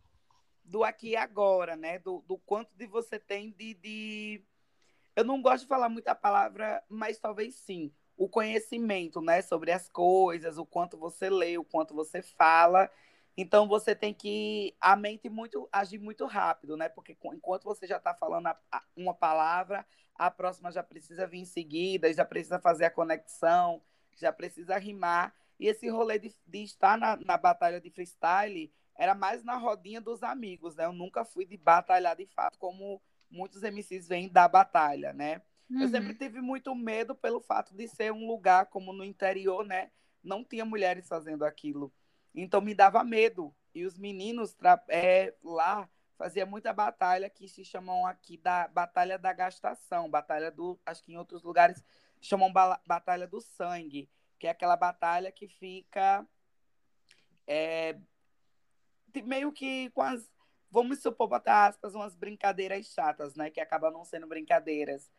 do 0.63 0.83
aqui 0.83 1.09
e 1.09 1.15
agora, 1.15 1.75
né? 1.75 1.99
Do, 1.99 2.21
do 2.27 2.37
quanto 2.37 2.73
de 2.75 2.85
você 2.87 3.19
tem 3.19 3.51
de, 3.51 3.73
de. 3.75 4.43
Eu 5.15 5.23
não 5.23 5.41
gosto 5.41 5.63
de 5.63 5.67
falar 5.67 5.89
muita 5.89 6.15
palavra, 6.15 6.83
mas 6.89 7.19
talvez 7.19 7.55
sim. 7.55 7.91
O 8.17 8.29
conhecimento, 8.29 9.21
né? 9.21 9.41
Sobre 9.41 9.71
as 9.71 9.89
coisas, 9.89 10.57
o 10.57 10.65
quanto 10.65 10.97
você 10.97 11.29
lê, 11.29 11.57
o 11.57 11.63
quanto 11.63 11.93
você 11.93 12.21
fala. 12.21 12.89
Então 13.35 13.67
você 13.67 13.95
tem 13.95 14.13
que 14.13 14.75
a 14.79 14.95
mente 14.95 15.29
muito 15.29 15.67
agir 15.71 15.97
muito 15.97 16.25
rápido, 16.25 16.77
né? 16.77 16.87
Porque 16.89 17.17
enquanto 17.33 17.63
você 17.63 17.87
já 17.87 17.97
está 17.97 18.13
falando 18.13 18.47
a- 18.47 18.59
a- 18.71 18.83
uma 18.95 19.13
palavra, 19.13 19.85
a 20.15 20.29
próxima 20.29 20.71
já 20.71 20.83
precisa 20.83 21.25
vir 21.25 21.39
em 21.39 21.45
seguida, 21.45 22.13
já 22.13 22.23
precisa 22.23 22.59
fazer 22.59 22.85
a 22.85 22.91
conexão, 22.91 23.81
já 24.15 24.31
precisa 24.31 24.77
rimar. 24.77 25.33
E 25.59 25.67
esse 25.67 25.89
rolê 25.89 26.19
de, 26.19 26.33
de 26.45 26.63
estar 26.63 26.97
na, 26.97 27.15
na 27.17 27.37
batalha 27.37 27.81
de 27.81 27.89
freestyle 27.89 28.71
era 28.97 29.15
mais 29.15 29.43
na 29.43 29.55
rodinha 29.57 29.99
dos 29.99 30.23
amigos, 30.23 30.75
né? 30.75 30.85
Eu 30.85 30.93
nunca 30.93 31.25
fui 31.25 31.45
de 31.45 31.57
batalhar 31.57 32.15
de 32.15 32.25
fato, 32.27 32.57
como 32.59 33.01
muitos 33.29 33.63
MCs 33.63 34.07
vêm 34.07 34.29
da 34.29 34.47
batalha, 34.47 35.11
né? 35.13 35.41
Eu 35.69 35.87
sempre 35.87 36.11
Uhum. 36.11 36.17
tive 36.17 36.41
muito 36.41 36.75
medo 36.75 37.15
pelo 37.15 37.41
fato 37.41 37.73
de 37.75 37.87
ser 37.87 38.11
um 38.11 38.27
lugar 38.27 38.67
como 38.67 38.93
no 38.93 39.03
interior, 39.03 39.65
né? 39.65 39.89
Não 40.23 40.43
tinha 40.43 40.63
mulheres 40.63 41.07
fazendo 41.07 41.43
aquilo. 41.43 41.91
Então 42.35 42.61
me 42.61 42.75
dava 42.75 43.03
medo. 43.03 43.53
E 43.73 43.85
os 43.85 43.97
meninos 43.97 44.55
é, 44.87 45.33
lá 45.43 45.89
fazia 46.15 46.45
muita 46.45 46.71
batalha 46.71 47.27
que 47.29 47.47
se 47.47 47.65
chamam 47.65 48.05
aqui 48.05 48.37
da 48.37 48.67
Batalha 48.67 49.17
da 49.17 49.33
Gastação, 49.33 50.09
batalha 50.09 50.51
do, 50.51 50.79
acho 50.85 51.01
que 51.03 51.11
em 51.11 51.17
outros 51.17 51.41
lugares 51.41 51.83
chamam 52.21 52.53
Batalha 52.85 53.27
do 53.27 53.41
Sangue, 53.41 54.07
que 54.37 54.45
é 54.45 54.51
aquela 54.51 54.77
batalha 54.77 55.31
que 55.31 55.47
fica 55.47 56.25
é, 57.47 57.97
meio 59.21 59.51
que 59.51 59.89
com 59.91 60.01
as 60.01 60.31
vamos 60.73 61.03
supor, 61.03 61.27
botar 61.27 61.67
aspas, 61.67 61.93
umas 61.93 62.15
brincadeiras 62.15 62.87
chatas, 62.87 63.35
né? 63.35 63.51
Que 63.51 63.61
acabam 63.61 63.93
não 63.93 64.03
sendo 64.03 64.25
brincadeiras. 64.25 65.11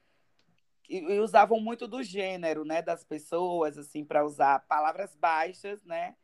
E, 0.89 0.99
e 0.99 1.21
usavam 1.21 1.61
muito 1.61 1.87
do 1.87 2.03
gênero, 2.03 2.65
né? 2.65 2.83
Das 2.83 3.05
pessoas, 3.05 3.79
assim, 3.79 4.05
para 4.05 4.27
usar 4.27 4.67
palavras 4.67 5.15
baixas, 5.15 5.81
né? 5.85 6.17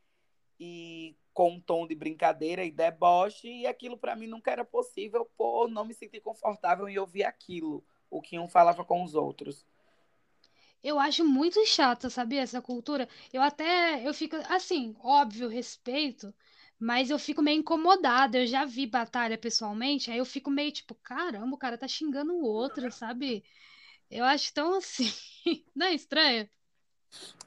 E 0.59 1.17
com 1.33 1.53
um 1.53 1.61
tom 1.61 1.87
de 1.87 1.95
brincadeira 1.95 2.65
e 2.65 2.73
deboche, 2.73 3.49
e 3.49 3.67
aquilo 3.69 3.97
para 3.97 4.17
mim 4.17 4.27
nunca 4.27 4.51
era 4.51 4.65
possível 4.65 5.31
por 5.37 5.69
não 5.69 5.85
me 5.85 5.95
sentir 5.95 6.21
confortável 6.21 6.89
em 6.89 6.99
ouvir 6.99 7.23
aquilo, 7.23 7.85
o 8.11 8.21
que 8.21 8.37
um 8.37 8.49
falava 8.49 8.85
com 8.85 9.05
os 9.05 9.15
outros. 9.15 9.65
Eu 10.83 10.99
acho 10.99 11.25
muito 11.25 11.65
chata, 11.65 12.11
sabia, 12.11 12.43
essa 12.43 12.61
cultura. 12.61 13.09
Eu 13.33 13.43
até, 13.43 14.07
eu 14.07 14.13
fico, 14.13 14.35
assim, 14.49 14.97
óbvio, 15.01 15.49
respeito, 15.49 16.35
mas 16.81 17.11
eu 17.11 17.19
fico 17.19 17.43
meio 17.43 17.61
incomodada. 17.61 18.39
Eu 18.39 18.47
já 18.47 18.65
vi 18.65 18.87
batalha 18.87 19.39
pessoalmente, 19.39 20.11
aí 20.11 20.19
eu 20.19 20.25
fico 20.25 20.51
meio 20.51 20.73
tipo, 20.73 20.95
caramba, 20.97 21.55
o 21.55 21.59
cara 21.59 21.79
tá 21.79 21.87
xingando 21.89 22.35
o 22.35 22.43
outro, 22.45 22.91
sabe? 22.91 23.45
Eu 24.11 24.25
acho 24.25 24.53
tão 24.55 24.75
assim. 24.79 25.13
Não 25.77 25.87
é 25.89 25.95
estranho? 25.95 26.49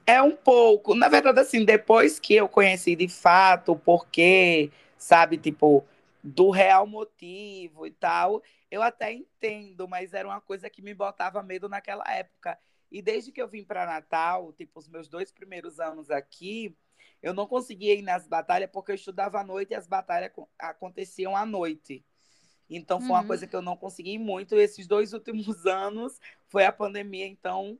É 0.06 0.20
um 0.22 0.36
pouco. 0.36 0.94
Na 0.94 1.08
verdade, 1.08 1.40
assim, 1.40 1.64
depois 1.64 2.20
que 2.20 2.34
eu 2.34 2.48
conheci 2.48 2.94
de 2.94 3.08
fato 3.08 3.72
o 3.72 3.78
porquê, 3.78 4.70
sabe, 4.98 5.38
tipo, 5.38 5.84
do 6.22 6.50
real 6.50 6.86
motivo 6.86 7.86
e 7.86 7.90
tal, 7.90 8.42
eu 8.70 8.82
até 8.82 9.12
entendo, 9.12 9.88
mas 9.88 10.14
era 10.14 10.28
uma 10.28 10.40
coisa 10.40 10.70
que 10.70 10.82
me 10.82 10.94
botava 10.94 11.42
medo 11.42 11.68
naquela 11.68 12.04
época. 12.10 12.58
E 12.90 13.02
desde 13.02 13.32
que 13.32 13.40
eu 13.42 13.48
vim 13.48 13.64
para 13.64 13.86
Natal, 13.86 14.52
tipo, 14.52 14.78
os 14.78 14.88
meus 14.88 15.08
dois 15.08 15.32
primeiros 15.32 15.80
anos 15.80 16.10
aqui, 16.10 16.76
eu 17.22 17.32
não 17.32 17.46
conseguia 17.46 17.94
ir 17.94 18.02
nas 18.02 18.26
batalhas 18.26 18.70
porque 18.72 18.92
eu 18.92 18.96
estudava 18.96 19.40
à 19.40 19.44
noite 19.44 19.70
e 19.70 19.74
as 19.74 19.86
batalhas 19.86 20.30
aconteciam 20.58 21.36
à 21.36 21.46
noite. 21.46 22.04
Então 22.68 22.98
foi 23.00 23.10
uhum. 23.10 23.14
uma 23.14 23.26
coisa 23.26 23.46
que 23.46 23.54
eu 23.54 23.62
não 23.62 23.76
consegui 23.76 24.18
muito. 24.18 24.56
Esses 24.56 24.86
dois 24.86 25.12
últimos 25.12 25.64
anos 25.66 26.18
foi 26.48 26.64
a 26.64 26.72
pandemia, 26.72 27.26
então, 27.26 27.78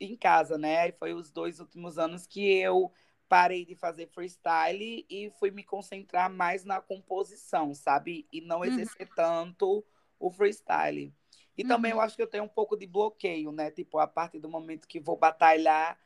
em 0.00 0.16
casa, 0.16 0.58
né? 0.58 0.88
E 0.88 0.92
foi 0.92 1.12
os 1.12 1.30
dois 1.30 1.60
últimos 1.60 1.98
anos 1.98 2.26
que 2.26 2.58
eu 2.58 2.92
parei 3.28 3.64
de 3.64 3.74
fazer 3.74 4.06
freestyle 4.06 5.04
e 5.08 5.30
fui 5.38 5.50
me 5.50 5.62
concentrar 5.62 6.30
mais 6.30 6.64
na 6.64 6.80
composição, 6.80 7.74
sabe? 7.74 8.26
E 8.32 8.40
não 8.40 8.58
uhum. 8.58 8.64
exercer 8.64 9.06
uhum. 9.06 9.14
tanto 9.14 9.84
o 10.18 10.30
freestyle. 10.30 11.12
E 11.56 11.62
uhum. 11.62 11.68
também 11.68 11.90
eu 11.92 12.00
acho 12.00 12.16
que 12.16 12.22
eu 12.22 12.26
tenho 12.26 12.44
um 12.44 12.48
pouco 12.48 12.76
de 12.76 12.86
bloqueio, 12.86 13.52
né? 13.52 13.70
Tipo, 13.70 13.98
a 13.98 14.06
partir 14.06 14.38
do 14.38 14.48
momento 14.48 14.88
que 14.88 15.00
vou 15.00 15.16
batalhar, 15.16 15.98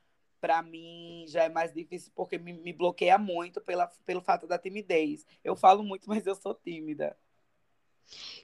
para 0.43 0.61
mim 0.61 1.25
já 1.29 1.45
é 1.45 1.49
mais 1.49 1.73
difícil 1.73 2.11
porque 2.17 2.37
me, 2.37 2.53
me, 2.53 2.73
bloqueia 2.73 3.17
muito 3.17 3.61
pela, 3.61 3.87
pelo 4.05 4.21
fato 4.21 4.45
da 4.45 4.59
timidez. 4.59 5.25
Eu 5.45 5.55
falo 5.55 5.85
muito, 5.85 6.07
mas 6.11 6.27
eu 6.27 6.35
sou 6.35 6.53
tímida. 6.53 7.17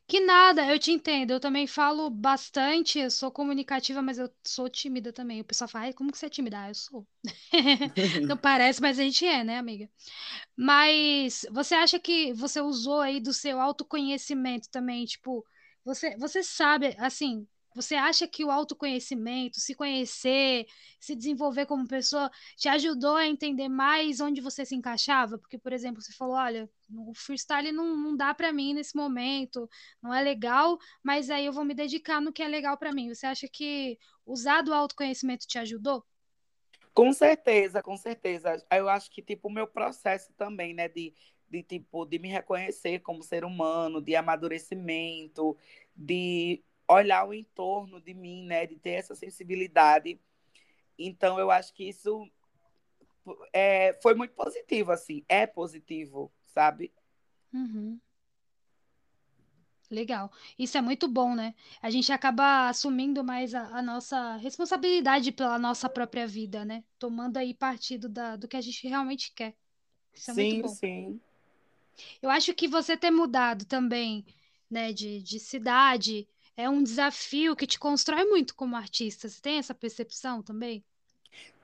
Que 0.06 0.20
nada, 0.20 0.64
eu 0.72 0.78
te 0.78 0.92
entendo. 0.92 1.32
Eu 1.32 1.40
também 1.40 1.66
falo 1.66 2.08
bastante, 2.08 3.00
eu 3.00 3.10
sou 3.10 3.32
comunicativa, 3.32 4.00
mas 4.00 4.16
eu 4.16 4.30
sou 4.46 4.68
tímida 4.68 5.12
também. 5.12 5.40
O 5.40 5.44
pessoal 5.44 5.66
fala, 5.66 5.92
como 5.92 6.12
que 6.12 6.16
você 6.16 6.26
é 6.26 6.30
tímida? 6.30 6.62
Ah, 6.62 6.70
eu 6.70 6.74
sou. 6.74 7.04
Não 8.26 8.36
parece, 8.36 8.80
mas 8.80 8.98
a 9.00 9.02
gente 9.02 9.26
é, 9.26 9.42
né, 9.42 9.58
amiga? 9.58 9.90
Mas 10.56 11.44
você 11.50 11.74
acha 11.74 11.98
que 11.98 12.32
você 12.32 12.60
usou 12.60 13.00
aí 13.00 13.18
do 13.20 13.32
seu 13.32 13.60
autoconhecimento 13.60 14.70
também, 14.70 15.04
tipo, 15.04 15.44
você, 15.84 16.16
você 16.16 16.44
sabe, 16.44 16.94
assim, 16.98 17.46
você 17.80 17.94
acha 17.94 18.26
que 18.26 18.44
o 18.44 18.50
autoconhecimento, 18.50 19.60
se 19.60 19.74
conhecer, 19.74 20.66
se 20.98 21.14
desenvolver 21.14 21.64
como 21.66 21.86
pessoa, 21.86 22.30
te 22.56 22.68
ajudou 22.68 23.14
a 23.16 23.26
entender 23.26 23.68
mais 23.68 24.20
onde 24.20 24.40
você 24.40 24.64
se 24.64 24.74
encaixava? 24.74 25.38
Porque, 25.38 25.56
por 25.58 25.72
exemplo, 25.72 26.02
você 26.02 26.12
falou: 26.12 26.34
olha, 26.34 26.68
o 26.90 27.14
freestyle 27.14 27.70
não, 27.72 27.96
não 27.96 28.16
dá 28.16 28.34
para 28.34 28.52
mim 28.52 28.74
nesse 28.74 28.96
momento, 28.96 29.68
não 30.02 30.12
é 30.12 30.22
legal, 30.22 30.78
mas 31.02 31.30
aí 31.30 31.46
eu 31.46 31.52
vou 31.52 31.64
me 31.64 31.74
dedicar 31.74 32.20
no 32.20 32.32
que 32.32 32.42
é 32.42 32.48
legal 32.48 32.76
para 32.76 32.92
mim. 32.92 33.14
Você 33.14 33.26
acha 33.26 33.46
que 33.48 33.96
usar 34.26 34.62
do 34.62 34.74
autoconhecimento 34.74 35.46
te 35.46 35.58
ajudou? 35.58 36.04
Com 36.92 37.12
certeza, 37.12 37.80
com 37.80 37.96
certeza. 37.96 38.60
Eu 38.72 38.88
acho 38.88 39.08
que, 39.10 39.22
tipo, 39.22 39.46
o 39.48 39.52
meu 39.52 39.68
processo 39.68 40.32
também, 40.36 40.74
né, 40.74 40.88
de 40.88 41.14
de 41.50 41.62
tipo 41.62 42.04
de 42.04 42.18
me 42.18 42.28
reconhecer 42.28 43.00
como 43.00 43.22
ser 43.22 43.44
humano, 43.44 44.02
de 44.02 44.14
amadurecimento, 44.14 45.56
de 45.96 46.62
olhar 46.88 47.28
o 47.28 47.34
entorno 47.34 48.00
de 48.00 48.14
mim, 48.14 48.46
né, 48.46 48.66
de 48.66 48.76
ter 48.76 48.92
essa 48.92 49.14
sensibilidade. 49.14 50.18
Então 50.98 51.38
eu 51.38 51.50
acho 51.50 51.72
que 51.74 51.84
isso 51.84 52.28
é, 53.52 53.98
foi 54.02 54.14
muito 54.14 54.34
positivo, 54.34 54.90
assim, 54.90 55.24
é 55.28 55.46
positivo, 55.46 56.32
sabe? 56.46 56.92
Uhum. 57.52 58.00
Legal. 59.90 60.30
Isso 60.58 60.76
é 60.76 60.82
muito 60.82 61.08
bom, 61.08 61.34
né? 61.34 61.54
A 61.80 61.88
gente 61.88 62.12
acaba 62.12 62.68
assumindo 62.68 63.24
mais 63.24 63.54
a, 63.54 63.78
a, 63.78 63.82
nossa 63.82 64.36
responsabilidade 64.36 65.32
pela 65.32 65.58
nossa 65.58 65.88
própria 65.88 66.26
vida, 66.26 66.62
né? 66.62 66.84
Tomando 66.98 67.38
aí 67.38 67.54
partido 67.54 68.06
da, 68.06 68.36
do 68.36 68.46
que 68.46 68.56
a 68.56 68.60
gente 68.60 68.86
realmente 68.86 69.32
quer. 69.34 69.56
Isso 70.12 70.30
é 70.30 70.34
sim, 70.34 70.52
muito 70.52 70.68
bom. 70.68 70.74
sim. 70.74 71.20
Eu 72.20 72.28
acho 72.28 72.52
que 72.54 72.68
você 72.68 72.98
ter 72.98 73.10
mudado 73.10 73.64
também, 73.64 74.26
né, 74.70 74.92
de, 74.92 75.22
de 75.22 75.40
cidade 75.40 76.28
é 76.58 76.68
um 76.68 76.82
desafio 76.82 77.54
que 77.54 77.68
te 77.68 77.78
constrói 77.78 78.24
muito 78.24 78.52
como 78.56 78.74
artista. 78.74 79.28
Você 79.28 79.40
tem 79.40 79.58
essa 79.58 79.72
percepção 79.72 80.42
também? 80.42 80.84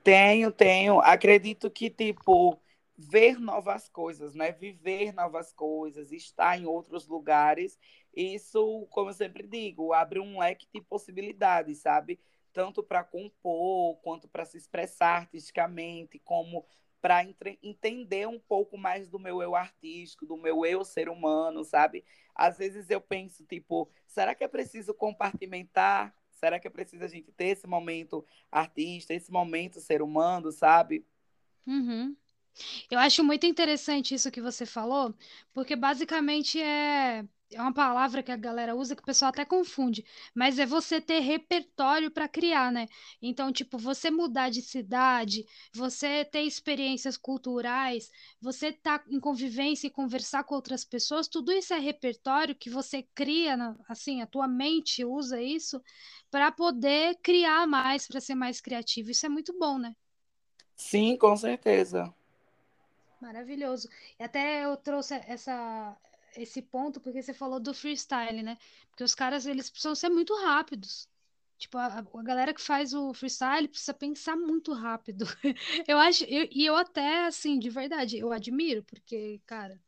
Tenho, 0.05 0.53
tenho. 0.53 1.01
Acredito 1.01 1.69
que, 1.69 1.91
tipo, 1.91 2.57
ver 2.97 3.41
novas 3.41 3.89
coisas, 3.89 4.37
né? 4.37 4.53
Viver 4.53 5.13
novas 5.13 5.53
coisas, 5.53 6.13
estar 6.13 6.57
em 6.57 6.65
outros 6.65 7.09
lugares, 7.09 7.77
isso, 8.15 8.87
como 8.91 9.11
eu 9.11 9.15
sempre 9.15 9.45
digo, 9.45 9.93
abre 9.93 10.21
um 10.21 10.39
leque 10.39 10.69
de 10.73 10.81
possibilidades, 10.81 11.79
sabe? 11.79 12.21
Tanto 12.53 12.81
para 12.81 13.03
compor, 13.03 13.97
quanto 13.97 14.29
para 14.29 14.45
se 14.45 14.57
expressar 14.57 15.23
artisticamente, 15.23 16.21
como 16.21 16.65
para 17.05 17.23
entender 17.63 18.27
um 18.27 18.41
pouco 18.41 18.79
mais 18.79 19.11
do 19.11 19.19
meu 19.19 19.43
eu 19.43 19.55
artístico, 19.55 20.25
do 20.25 20.39
meu 20.39 20.65
eu 20.65 20.83
ser 20.87 21.11
humano, 21.11 21.63
sabe? 21.63 22.03
Às 22.35 22.57
vezes 22.57 22.89
eu 22.89 22.99
penso, 22.99 23.45
tipo, 23.45 23.91
será 24.07 24.35
que 24.35 24.43
é 24.43 24.49
preciso 24.49 24.95
compartimentar? 24.95 26.17
Será 26.31 26.59
que 26.59 26.67
é 26.67 26.71
preciso 26.71 27.05
a 27.05 27.07
gente 27.07 27.31
ter 27.31 27.49
esse 27.49 27.67
momento 27.67 28.25
artista, 28.51 29.13
esse 29.13 29.31
momento 29.31 29.83
ser 29.83 30.01
humano, 30.01 30.51
sabe? 30.51 31.05
Uhum. 31.67 32.17
Eu 32.91 32.99
acho 32.99 33.23
muito 33.23 33.45
interessante 33.45 34.15
isso 34.15 34.31
que 34.31 34.41
você 34.41 34.65
falou, 34.65 35.15
porque 35.53 35.77
basicamente 35.77 36.59
é 36.59 37.23
é 37.55 37.61
uma 37.61 37.73
palavra 37.73 38.23
que 38.23 38.33
a 38.33 38.37
galera 38.37 38.75
usa 38.75 38.95
que 38.95 39.03
o 39.03 39.05
pessoal 39.07 39.31
até 39.31 39.45
confunde, 39.45 40.05
mas 40.35 40.59
é 40.59 40.67
você 40.67 41.01
ter 41.01 41.21
repertório 41.21 42.11
para 42.11 42.29
criar, 42.29 42.73
né? 42.73 42.89
Então, 43.23 43.53
tipo, 43.53 43.79
você 43.79 44.11
mudar 44.11 44.51
de 44.51 44.61
cidade, 44.61 45.47
você 45.73 46.25
ter 46.25 46.43
experiências 46.43 47.17
culturais, 47.17 48.11
você 48.41 48.69
estar 48.69 48.99
tá 48.99 49.05
em 49.09 49.21
convivência 49.21 49.87
e 49.87 49.91
conversar 49.91 50.45
com 50.45 50.55
outras 50.55 50.85
pessoas, 50.85 51.29
tudo 51.29 51.53
isso 51.53 51.73
é 51.73 51.79
repertório 51.79 52.55
que 52.55 52.69
você 52.69 53.03
cria, 53.15 53.57
assim, 53.89 54.21
a 54.21 54.27
tua 54.27 54.49
mente 54.49 55.05
usa 55.05 55.41
isso 55.41 55.81
para 56.31 56.51
poder 56.51 57.17
criar 57.23 57.67
mais, 57.67 58.07
para 58.07 58.21
ser 58.21 58.35
mais 58.35 58.61
criativo. 58.61 59.11
Isso 59.11 59.27
é 59.27 59.29
muito 59.29 59.57
bom, 59.59 59.79
né? 59.79 59.95
Sim, 60.77 61.17
com 61.17 61.37
certeza. 61.37 62.13
Maravilhoso. 63.21 63.89
E 64.19 64.23
até 64.23 64.65
eu 64.65 64.77
trouxe 64.77 65.15
essa 65.27 65.97
esse 66.37 66.63
ponto 66.63 67.01
porque 67.01 67.23
você 67.23 67.35
falou 67.35 67.61
do 67.61 67.75
freestyle, 67.75 68.43
né? 68.43 68.57
Porque 68.91 69.05
os 69.05 69.15
caras, 69.15 69.47
eles 69.47 69.71
precisam 69.71 69.95
ser 69.95 70.09
muito 70.09 70.35
rápidos. 70.43 71.09
Tipo, 71.57 71.79
a, 71.79 71.99
a 71.99 72.23
galera 72.23 72.53
que 72.53 72.61
faz 72.61 72.93
o 72.93 73.15
freestyle 73.15 73.69
precisa 73.69 73.95
pensar 73.95 74.37
muito 74.37 74.73
rápido. 74.73 75.25
eu 75.89 75.99
acho, 75.99 76.25
eu, 76.25 76.49
e 76.51 76.67
eu 76.67 76.77
até, 76.77 77.27
assim, 77.27 77.59
de 77.59 77.71
verdade, 77.71 78.19
eu 78.19 78.33
admiro, 78.33 78.83
porque, 78.85 79.41
cara, 79.47 79.81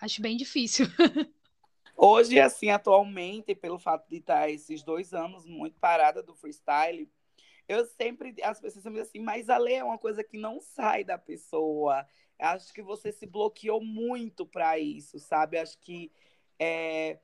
acho 0.00 0.22
bem 0.22 0.36
difícil. 0.36 0.86
Hoje, 1.96 2.38
assim, 2.38 2.70
atualmente, 2.70 3.54
pelo 3.54 3.78
fato 3.78 4.06
de 4.08 4.18
estar 4.18 4.50
esses 4.50 4.82
dois 4.82 5.14
anos 5.14 5.46
muito 5.46 5.78
parada 5.78 6.22
do 6.22 6.34
freestyle, 6.34 7.10
eu 7.68 7.84
sempre, 7.86 8.34
as 8.42 8.60
pessoas 8.60 8.84
me 8.84 8.92
dizem 8.92 9.02
assim, 9.02 9.18
mas 9.18 9.48
a 9.48 9.56
lei 9.56 9.76
é 9.76 9.84
uma 9.84 9.98
coisa 9.98 10.22
que 10.22 10.38
não 10.38 10.60
sai 10.60 11.02
da 11.02 11.18
pessoa. 11.18 12.06
Acho 12.38 12.72
que 12.72 12.82
você 12.82 13.10
se 13.12 13.26
bloqueou 13.26 13.82
muito 13.82 14.44
para 14.44 14.78
isso, 14.78 15.18
sabe? 15.18 15.58
Acho 15.58 15.78
que 15.78 16.10
é, 16.58 17.18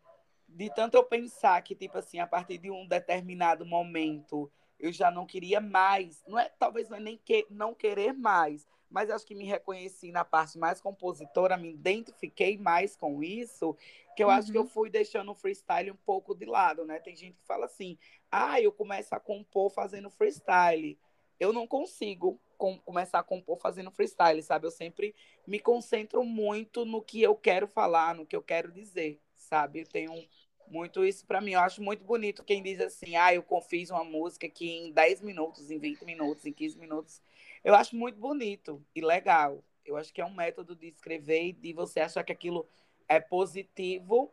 de 0.48 0.70
tanto 0.74 0.96
eu 0.96 1.04
pensar 1.04 1.60
que, 1.62 1.74
tipo 1.74 1.98
assim, 1.98 2.18
a 2.18 2.26
partir 2.26 2.58
de 2.58 2.70
um 2.70 2.86
determinado 2.86 3.64
momento 3.64 4.50
eu 4.78 4.92
já 4.92 5.10
não 5.12 5.24
queria 5.24 5.60
mais, 5.60 6.24
não 6.26 6.38
é, 6.38 6.48
talvez 6.58 6.88
não 6.88 6.96
é 6.96 7.00
nem 7.00 7.16
que, 7.16 7.46
não 7.48 7.72
querer 7.72 8.12
mais, 8.12 8.66
mas 8.90 9.10
acho 9.10 9.24
que 9.24 9.34
me 9.34 9.44
reconheci 9.44 10.10
na 10.10 10.24
parte 10.24 10.58
mais 10.58 10.80
compositora, 10.80 11.56
me 11.56 11.70
identifiquei 11.70 12.58
mais 12.58 12.96
com 12.96 13.22
isso, 13.22 13.76
que 14.16 14.22
eu 14.22 14.26
uhum. 14.26 14.34
acho 14.34 14.50
que 14.50 14.58
eu 14.58 14.62
uhum. 14.62 14.68
fui 14.68 14.90
deixando 14.90 15.30
o 15.30 15.34
freestyle 15.36 15.92
um 15.92 15.96
pouco 16.04 16.34
de 16.34 16.44
lado, 16.44 16.84
né? 16.84 16.98
Tem 16.98 17.14
gente 17.14 17.36
que 17.36 17.46
fala 17.46 17.66
assim, 17.66 17.96
ah, 18.30 18.60
eu 18.60 18.72
começo 18.72 19.14
a 19.14 19.20
compor 19.20 19.70
fazendo 19.70 20.10
freestyle. 20.10 20.98
Eu 21.38 21.52
não 21.52 21.66
consigo, 21.66 22.38
com, 22.62 22.78
começar 22.78 23.18
a 23.18 23.24
compor 23.24 23.58
fazendo 23.58 23.90
freestyle, 23.90 24.40
sabe? 24.40 24.68
Eu 24.68 24.70
sempre 24.70 25.12
me 25.44 25.58
concentro 25.58 26.22
muito 26.22 26.84
no 26.84 27.02
que 27.02 27.20
eu 27.20 27.34
quero 27.34 27.66
falar, 27.66 28.14
no 28.14 28.24
que 28.24 28.36
eu 28.36 28.42
quero 28.42 28.70
dizer, 28.70 29.20
sabe? 29.36 29.80
Eu 29.80 29.86
tenho 29.86 30.28
muito 30.68 31.04
isso 31.04 31.26
para 31.26 31.40
mim. 31.40 31.54
Eu 31.54 31.60
acho 31.60 31.82
muito 31.82 32.04
bonito 32.04 32.44
quem 32.44 32.62
diz 32.62 32.80
assim: 32.80 33.16
ah, 33.16 33.34
eu 33.34 33.44
fiz 33.68 33.90
uma 33.90 34.04
música 34.04 34.48
que 34.48 34.70
em 34.70 34.92
10 34.92 35.22
minutos, 35.22 35.72
em 35.72 35.78
20 35.78 36.04
minutos, 36.04 36.46
em 36.46 36.52
15 36.52 36.78
minutos. 36.78 37.20
Eu 37.64 37.74
acho 37.74 37.96
muito 37.96 38.20
bonito 38.20 38.80
e 38.94 39.00
legal. 39.00 39.64
Eu 39.84 39.96
acho 39.96 40.14
que 40.14 40.20
é 40.20 40.24
um 40.24 40.32
método 40.32 40.76
de 40.76 40.86
escrever 40.86 41.46
e 41.48 41.52
de 41.52 41.72
você 41.72 41.98
achar 41.98 42.22
que 42.22 42.30
aquilo 42.30 42.64
é 43.08 43.18
positivo 43.18 44.30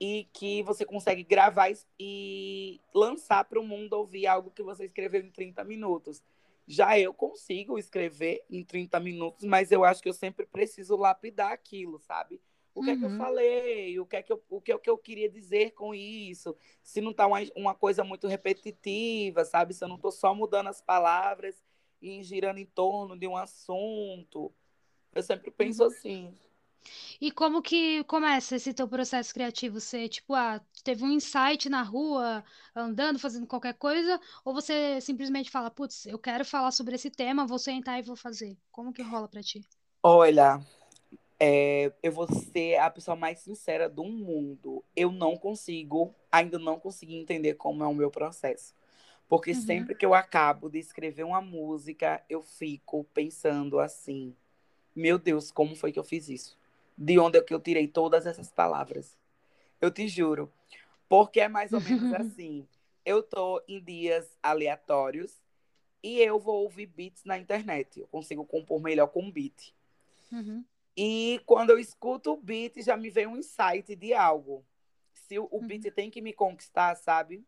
e 0.00 0.26
que 0.32 0.62
você 0.62 0.86
consegue 0.86 1.22
gravar 1.22 1.70
e 1.98 2.80
lançar 2.94 3.44
para 3.44 3.60
o 3.60 3.62
mundo 3.62 3.92
ouvir 3.92 4.26
algo 4.26 4.50
que 4.50 4.62
você 4.62 4.86
escreveu 4.86 5.20
em 5.20 5.30
30 5.30 5.62
minutos. 5.62 6.22
Já 6.70 6.96
eu 6.96 7.12
consigo 7.12 7.76
escrever 7.76 8.44
em 8.48 8.62
30 8.62 9.00
minutos, 9.00 9.44
mas 9.44 9.72
eu 9.72 9.82
acho 9.82 10.00
que 10.00 10.08
eu 10.08 10.12
sempre 10.12 10.46
preciso 10.46 10.94
lapidar 10.94 11.50
aquilo, 11.50 11.98
sabe? 11.98 12.40
O 12.72 12.80
que 12.80 12.90
uhum. 12.90 12.94
é 12.94 12.98
que 12.98 13.04
eu 13.04 13.10
uhum. 13.10 13.18
falei? 13.18 13.98
O 13.98 14.06
que 14.06 14.16
é 14.16 14.22
que 14.22 14.32
eu, 14.32 14.40
o 14.48 14.60
que 14.60 14.70
é 14.70 14.78
que 14.78 14.88
eu 14.88 14.96
queria 14.96 15.28
dizer 15.28 15.72
com 15.72 15.92
isso? 15.92 16.56
Se 16.80 17.00
não 17.00 17.10
está 17.10 17.26
uma, 17.26 17.38
uma 17.56 17.74
coisa 17.74 18.04
muito 18.04 18.28
repetitiva, 18.28 19.44
sabe? 19.44 19.74
Se 19.74 19.82
eu 19.82 19.88
não 19.88 19.96
estou 19.96 20.12
só 20.12 20.32
mudando 20.32 20.68
as 20.68 20.80
palavras 20.80 21.60
e 22.00 22.22
girando 22.22 22.58
em 22.58 22.66
torno 22.66 23.18
de 23.18 23.26
um 23.26 23.36
assunto. 23.36 24.54
Eu 25.12 25.24
sempre 25.24 25.50
penso 25.50 25.82
uhum. 25.82 25.88
assim. 25.88 26.38
E 27.20 27.30
como 27.30 27.60
que 27.60 28.02
começa 28.04 28.56
esse 28.56 28.72
teu 28.72 28.88
processo 28.88 29.32
criativo? 29.34 29.80
Você, 29.80 30.08
tipo, 30.08 30.34
ah, 30.34 30.60
teve 30.82 31.04
um 31.04 31.10
insight 31.10 31.68
na 31.68 31.82
rua, 31.82 32.42
andando, 32.74 33.18
fazendo 33.18 33.46
qualquer 33.46 33.74
coisa, 33.74 34.18
ou 34.44 34.54
você 34.54 35.00
simplesmente 35.00 35.50
fala, 35.50 35.70
putz, 35.70 36.06
eu 36.06 36.18
quero 36.18 36.44
falar 36.44 36.70
sobre 36.70 36.94
esse 36.94 37.10
tema, 37.10 37.46
vou 37.46 37.58
sentar 37.58 37.98
e 37.98 38.02
vou 38.02 38.16
fazer? 38.16 38.56
Como 38.70 38.92
que 38.92 39.02
rola 39.02 39.28
pra 39.28 39.42
ti? 39.42 39.62
Olha, 40.02 40.60
é, 41.38 41.92
eu 42.02 42.12
vou 42.12 42.26
ser 42.26 42.76
a 42.76 42.90
pessoa 42.90 43.16
mais 43.16 43.40
sincera 43.40 43.88
do 43.88 44.04
mundo. 44.04 44.84
Eu 44.94 45.10
não 45.10 45.36
consigo, 45.36 46.14
ainda 46.30 46.58
não 46.58 46.78
consegui 46.78 47.16
entender 47.16 47.54
como 47.54 47.82
é 47.82 47.86
o 47.86 47.94
meu 47.94 48.10
processo. 48.10 48.74
Porque 49.28 49.52
uhum. 49.52 49.60
sempre 49.60 49.94
que 49.94 50.04
eu 50.04 50.12
acabo 50.12 50.68
de 50.68 50.78
escrever 50.78 51.24
uma 51.24 51.40
música, 51.40 52.22
eu 52.28 52.42
fico 52.42 53.04
pensando 53.14 53.78
assim: 53.78 54.34
meu 54.94 55.18
Deus, 55.18 55.50
como 55.50 55.76
foi 55.76 55.92
que 55.92 55.98
eu 55.98 56.04
fiz 56.04 56.28
isso? 56.28 56.58
De 57.02 57.18
onde 57.18 57.38
é 57.38 57.42
que 57.42 57.54
eu 57.54 57.58
tirei 57.58 57.88
todas 57.88 58.26
essas 58.26 58.52
palavras? 58.52 59.16
Eu 59.80 59.90
te 59.90 60.06
juro. 60.06 60.52
Porque 61.08 61.40
é 61.40 61.48
mais 61.48 61.72
ou 61.72 61.80
menos 61.80 62.12
assim: 62.12 62.68
eu 63.06 63.22
tô 63.22 63.62
em 63.66 63.82
dias 63.82 64.36
aleatórios 64.42 65.40
e 66.02 66.20
eu 66.20 66.38
vou 66.38 66.62
ouvir 66.62 66.84
beats 66.84 67.24
na 67.24 67.38
internet. 67.38 68.00
Eu 68.00 68.06
consigo 68.08 68.44
compor 68.44 68.82
melhor 68.82 69.06
com 69.06 69.30
beat. 69.30 69.72
Uhum. 70.30 70.62
E 70.94 71.40
quando 71.46 71.70
eu 71.70 71.78
escuto 71.78 72.32
o 72.32 72.36
beat, 72.36 72.82
já 72.82 72.98
me 72.98 73.08
vem 73.08 73.26
um 73.26 73.38
insight 73.38 73.96
de 73.96 74.12
algo. 74.12 74.62
Se 75.14 75.38
o, 75.38 75.48
o 75.50 75.60
beat 75.62 75.86
uhum. 75.86 75.90
tem 75.92 76.10
que 76.10 76.20
me 76.20 76.34
conquistar, 76.34 76.94
sabe? 76.96 77.42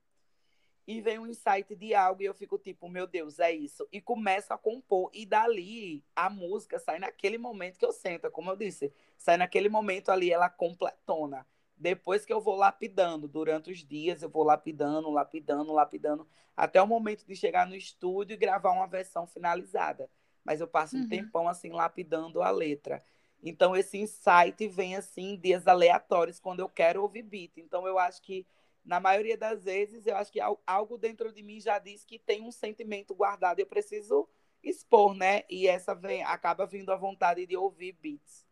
E 0.87 1.01
vem 1.01 1.19
um 1.19 1.27
insight 1.27 1.75
de 1.77 1.95
algo 1.95 2.23
e 2.23 2.27
eu 2.27 2.35
fico 2.35 2.59
tipo, 2.59 2.89
meu 2.89 3.07
Deus, 3.07 3.39
é 3.39 3.53
isso. 3.53 3.87
E 3.93 4.01
começo 4.01 4.53
a 4.53 4.59
compor. 4.59 5.11
E 5.13 5.25
dali 5.25 6.05
a 6.15 6.29
música 6.29 6.79
sai 6.79 6.99
naquele 6.99 7.39
momento 7.39 7.79
que 7.79 7.85
eu 7.85 7.93
sento, 7.93 8.31
como 8.31 8.51
eu 8.51 8.57
disse, 8.57 8.93
sai 9.17 9.37
naquele 9.37 9.69
momento 9.69 10.11
ali, 10.11 10.33
ela 10.33 10.49
completona. 10.49 11.47
Depois 11.77 12.25
que 12.25 12.33
eu 12.33 12.41
vou 12.41 12.57
lapidando, 12.57 13.27
durante 13.27 13.71
os 13.71 13.79
dias, 13.79 14.23
eu 14.23 14.29
vou 14.29 14.45
lapidando, 14.45 15.11
lapidando, 15.11 15.73
lapidando, 15.73 16.29
até 16.57 16.81
o 16.81 16.87
momento 16.87 17.25
de 17.27 17.35
chegar 17.35 17.67
no 17.67 17.75
estúdio 17.75 18.35
e 18.35 18.37
gravar 18.37 18.73
uma 18.73 18.87
versão 18.87 19.27
finalizada. 19.27 20.09
Mas 20.45 20.61
eu 20.61 20.69
passo 20.69 20.97
uhum. 20.97 21.03
um 21.03 21.09
tempão 21.09 21.49
assim, 21.49 21.71
lapidando 21.71 22.43
a 22.43 22.51
letra. 22.51 23.03
Então, 23.43 23.75
esse 23.75 23.99
insight 23.99 24.69
vem 24.69 24.95
assim, 24.95 25.33
em 25.33 25.37
dias 25.37 25.67
aleatórios, 25.67 26.39
quando 26.39 26.61
eu 26.61 26.69
quero 26.69 27.03
ouvir 27.03 27.23
beat. 27.23 27.59
Então, 27.59 27.87
eu 27.87 27.99
acho 27.99 28.23
que 28.23 28.47
na 28.85 28.99
maioria 28.99 29.37
das 29.37 29.65
vezes, 29.65 30.07
eu 30.07 30.17
acho 30.17 30.33
que 30.33 30.41
algo 30.67 30.99
dentro 30.99 31.33
de 31.33 31.43
mim 31.43 31.61
já 31.61 31.79
diz 31.79 32.05
que 32.05 32.19
tem 32.19 32.43
um 32.43 32.51
sentimento 32.51 33.15
guardado. 33.15 33.61
Eu 33.61 33.67
preciso 33.67 34.29
expor, 34.63 35.15
né? 35.15 35.43
E 35.49 35.67
essa 35.67 35.95
vem, 35.95 36.23
acaba 36.25 36.67
vindo 36.67 36.91
a 36.91 36.97
vontade 36.97 37.47
de 37.47 37.57
ouvir 37.57 37.93
beats. 38.01 38.47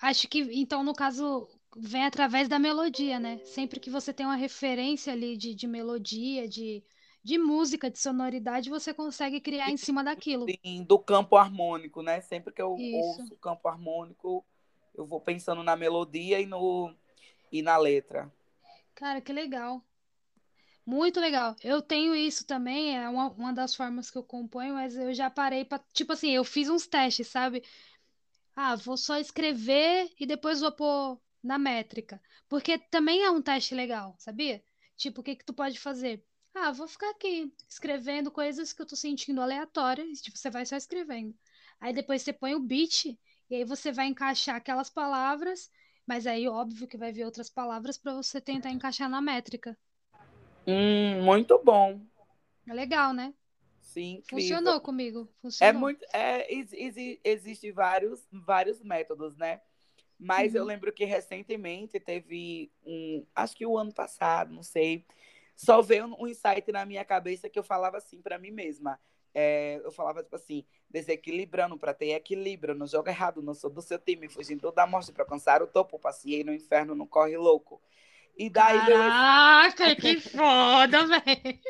Acho 0.00 0.28
que, 0.28 0.40
então, 0.52 0.82
no 0.82 0.94
caso, 0.94 1.48
vem 1.76 2.04
através 2.04 2.48
da 2.48 2.58
melodia, 2.58 3.18
né? 3.20 3.38
Sempre 3.44 3.80
que 3.80 3.90
você 3.90 4.12
tem 4.12 4.26
uma 4.26 4.36
referência 4.36 5.12
ali 5.12 5.36
de, 5.36 5.54
de 5.54 5.66
melodia, 5.66 6.48
de, 6.48 6.82
de 7.22 7.38
música, 7.38 7.90
de 7.90 7.98
sonoridade, 7.98 8.70
você 8.70 8.92
consegue 8.94 9.40
criar 9.40 9.70
em 9.70 9.76
cima 9.76 10.02
daquilo. 10.02 10.46
Sim, 10.64 10.82
do 10.84 10.98
campo 10.98 11.36
harmônico, 11.36 12.02
né? 12.02 12.20
Sempre 12.20 12.52
que 12.52 12.62
eu 12.62 12.76
Isso. 12.76 12.96
ouço 12.96 13.34
o 13.34 13.38
campo 13.38 13.68
harmônico, 13.68 14.44
eu 14.94 15.06
vou 15.06 15.20
pensando 15.20 15.62
na 15.62 15.76
melodia 15.76 16.40
e, 16.40 16.46
no, 16.46 16.94
e 17.52 17.62
na 17.62 17.76
letra. 17.76 18.30
Cara, 19.00 19.20
que 19.20 19.32
legal. 19.32 19.82
Muito 20.84 21.20
legal. 21.20 21.54
Eu 21.62 21.80
tenho 21.82 22.14
isso 22.14 22.46
também, 22.46 22.96
é 22.96 23.08
uma, 23.08 23.28
uma 23.30 23.52
das 23.52 23.74
formas 23.74 24.10
que 24.10 24.18
eu 24.18 24.24
componho, 24.24 24.74
mas 24.74 24.96
eu 24.96 25.12
já 25.14 25.30
parei 25.30 25.64
para, 25.64 25.82
tipo 25.92 26.12
assim, 26.12 26.30
eu 26.30 26.44
fiz 26.44 26.68
uns 26.68 26.86
testes, 26.86 27.28
sabe? 27.28 27.62
Ah, 28.56 28.76
vou 28.76 28.96
só 28.96 29.18
escrever 29.18 30.10
e 30.20 30.26
depois 30.26 30.60
vou 30.60 30.72
pôr 30.72 31.20
na 31.42 31.58
métrica. 31.58 32.20
Porque 32.48 32.78
também 32.78 33.22
é 33.24 33.30
um 33.30 33.42
teste 33.42 33.74
legal, 33.74 34.16
sabia? 34.18 34.62
Tipo, 34.96 35.20
o 35.20 35.24
que 35.24 35.36
que 35.36 35.44
tu 35.44 35.54
pode 35.54 35.78
fazer? 35.80 36.24
Ah, 36.54 36.72
vou 36.72 36.88
ficar 36.88 37.10
aqui 37.10 37.52
escrevendo 37.68 38.30
coisas 38.30 38.72
que 38.72 38.82
eu 38.82 38.86
tô 38.86 38.96
sentindo 38.96 39.40
aleatórias, 39.42 40.20
tipo, 40.22 40.38
você 40.38 40.50
vai 40.50 40.66
só 40.66 40.76
escrevendo. 40.76 41.34
Aí 41.80 41.92
depois 41.94 42.22
você 42.22 42.32
põe 42.32 42.54
o 42.54 42.60
beat 42.60 43.06
e 43.50 43.56
aí 43.56 43.64
você 43.64 43.92
vai 43.92 44.06
encaixar 44.06 44.56
aquelas 44.56 44.90
palavras 44.90 45.70
mas 46.10 46.26
aí, 46.26 46.48
óbvio 46.48 46.88
que 46.88 46.96
vai 46.96 47.12
vir 47.12 47.24
outras 47.24 47.48
palavras 47.48 47.96
para 47.96 48.12
você 48.12 48.40
tentar 48.40 48.68
encaixar 48.68 49.08
na 49.08 49.20
métrica. 49.20 49.78
Hum, 50.66 51.22
muito 51.22 51.56
bom. 51.62 52.00
É 52.68 52.74
legal, 52.74 53.12
né? 53.12 53.32
Sim, 53.80 54.14
incrível. 54.14 54.56
Funcionou 54.56 54.80
comigo. 54.80 55.20
É 55.20 55.40
funcionou. 55.40 55.70
É 55.70 55.72
muito. 55.72 56.04
É, 56.12 56.52
exi, 56.52 57.20
existe 57.22 57.70
vários, 57.70 58.26
vários 58.32 58.82
métodos, 58.82 59.36
né? 59.36 59.60
Mas 60.18 60.52
uhum. 60.52 60.58
eu 60.58 60.64
lembro 60.64 60.92
que 60.92 61.04
recentemente 61.04 62.00
teve 62.00 62.72
um. 62.84 63.24
Acho 63.32 63.54
que 63.54 63.64
o 63.64 63.78
ano 63.78 63.94
passado, 63.94 64.52
não 64.52 64.64
sei. 64.64 65.06
Só 65.54 65.80
veio 65.80 66.06
um 66.06 66.26
insight 66.26 66.72
na 66.72 66.84
minha 66.84 67.04
cabeça 67.04 67.48
que 67.48 67.56
eu 67.56 67.62
falava 67.62 67.98
assim 67.98 68.20
para 68.20 68.36
mim 68.36 68.50
mesma. 68.50 68.98
É, 69.34 69.80
eu 69.84 69.92
falava, 69.92 70.22
tipo 70.22 70.34
assim, 70.34 70.64
desequilibrando 70.88 71.78
para 71.78 71.94
ter 71.94 72.10
equilíbrio, 72.10 72.74
não 72.74 72.86
joga 72.86 73.10
errado, 73.10 73.42
não 73.42 73.54
sou 73.54 73.70
do 73.70 73.80
seu 73.80 73.98
time, 73.98 74.28
fugindo 74.28 74.70
da 74.72 74.86
morte 74.86 75.12
para 75.12 75.22
alcançar 75.22 75.62
o 75.62 75.66
topo, 75.66 75.98
passei 75.98 76.42
no 76.42 76.52
inferno, 76.52 76.94
não 76.94 77.06
corre 77.06 77.36
louco. 77.36 77.80
E 78.36 78.48
daí 78.48 78.78
Caraca, 78.78 79.84
veio... 79.84 79.96
que 80.00 80.20
foda, 80.20 81.06
velho! 81.06 81.60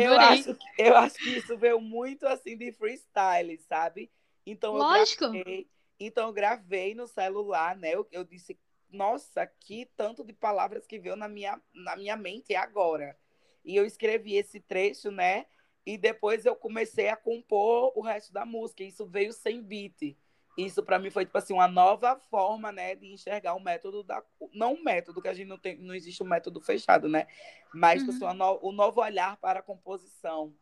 Eu 0.00 0.18
acho, 0.18 0.56
eu 0.78 0.96
acho 0.96 1.16
que 1.16 1.38
isso 1.38 1.56
veio 1.56 1.80
muito 1.80 2.26
assim 2.26 2.56
de 2.56 2.72
freestyle, 2.72 3.58
sabe? 3.68 4.10
Então 4.46 4.74
Lógico. 4.74 5.24
eu 5.24 5.32
gravei, 5.32 5.70
então 6.00 6.26
eu 6.28 6.32
gravei 6.32 6.94
no 6.94 7.06
celular, 7.06 7.76
né? 7.76 7.94
Eu, 7.94 8.08
eu 8.10 8.24
disse, 8.24 8.58
nossa, 8.90 9.46
que 9.46 9.86
tanto 9.96 10.24
de 10.24 10.32
palavras 10.32 10.86
que 10.86 10.98
veio 10.98 11.16
na 11.16 11.28
minha, 11.28 11.60
na 11.74 11.96
minha 11.96 12.16
mente 12.16 12.54
agora. 12.54 13.16
E 13.64 13.76
eu 13.76 13.84
escrevi 13.84 14.36
esse 14.36 14.60
trecho, 14.60 15.10
né? 15.10 15.46
E 15.86 15.98
depois 15.98 16.46
eu 16.46 16.56
comecei 16.56 17.08
a 17.08 17.16
compor 17.16 17.92
o 17.94 18.00
resto 18.00 18.32
da 18.32 18.46
música. 18.46 18.82
Isso 18.82 19.06
veio 19.06 19.32
sem 19.32 19.62
beat. 19.62 20.16
Isso 20.56 20.82
para 20.82 20.98
mim 20.98 21.10
foi 21.10 21.24
tipo 21.24 21.36
assim 21.36 21.52
uma 21.52 21.66
nova 21.66 22.16
forma, 22.30 22.70
né, 22.70 22.94
de 22.94 23.12
enxergar 23.12 23.54
o 23.54 23.60
método 23.60 24.04
da 24.04 24.22
não 24.52 24.74
um 24.74 24.82
método 24.84 25.20
que 25.20 25.26
a 25.26 25.34
gente 25.34 25.48
não 25.48 25.58
tem, 25.58 25.76
não 25.78 25.94
existe 25.94 26.22
um 26.22 26.26
método 26.26 26.60
fechado, 26.60 27.08
né? 27.08 27.26
Mas 27.72 28.00
tipo 28.00 28.12
assim, 28.12 28.24
uhum. 28.24 28.30
assim, 28.30 28.38
no, 28.38 28.58
o 28.62 28.72
novo 28.72 29.00
olhar 29.00 29.36
para 29.38 29.58
a 29.58 29.62
composição. 29.62 30.54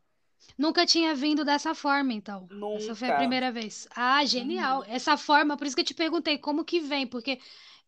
Nunca 0.59 0.85
tinha 0.87 1.15
vindo 1.15 1.45
dessa 1.45 1.75
forma, 1.75 2.13
então. 2.13 2.49
Nunca. 2.51 2.83
Essa 2.83 2.95
foi 2.95 3.11
a 3.11 3.17
primeira 3.17 3.53
vez. 3.53 3.87
Ah, 3.95 4.25
genial. 4.25 4.81
Uhum. 4.81 4.87
Essa 4.89 5.17
forma, 5.17 5.57
por 5.57 5.67
isso 5.67 5.77
que 5.77 5.83
eu 5.83 5.87
te 5.87 5.95
perguntei 5.95 6.39
como 6.39 6.65
que 6.65 6.81
vem, 6.81 7.07
porque 7.07 7.39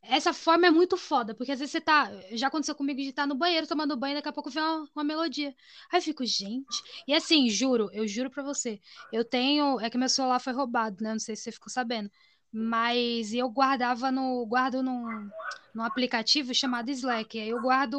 essa 0.09 0.33
forma 0.33 0.67
é 0.67 0.71
muito 0.71 0.97
foda, 0.97 1.35
porque 1.35 1.53
às 1.53 1.59
vezes 1.59 1.73
você 1.73 1.81
tá. 1.81 2.11
Já 2.33 2.49
aconteceu 2.49 2.75
comigo 2.75 3.01
de 3.01 3.09
estar 3.09 3.23
tá 3.23 3.27
no 3.27 3.35
banheiro 3.35 3.67
tomando 3.67 3.97
banho, 3.97 4.15
daqui 4.15 4.29
a 4.29 4.33
pouco 4.33 4.51
vem 4.51 4.63
uma, 4.63 4.89
uma, 4.95 5.05
melodia. 5.05 5.55
Aí 5.91 5.99
eu 5.99 6.03
fico, 6.03 6.25
gente. 6.25 6.83
E 7.07 7.15
assim, 7.15 7.49
juro, 7.49 7.91
eu 7.93 8.07
juro 8.07 8.31
pra 8.31 8.43
você. 8.43 8.81
Eu 9.13 9.25
tenho. 9.25 9.81
É 9.81 9.91
que 9.91 9.99
meu 9.99 10.09
celular 10.09 10.39
foi 10.39 10.53
roubado, 10.53 11.03
né? 11.03 11.13
Não 11.13 11.19
sei 11.19 11.37
se 11.37 11.43
você 11.43 11.53
ficou 11.53 11.71
sabendo. 11.71 12.11
Mas 12.53 13.33
eu 13.33 13.49
guardava 13.51 14.11
no. 14.11 14.47
Guardo 14.47 14.83
num, 14.83 15.29
num 15.75 15.83
aplicativo 15.83 16.55
chamado 16.55 16.91
Slack. 16.91 17.39
Aí 17.39 17.49
eu 17.49 17.61
guardo 17.61 17.99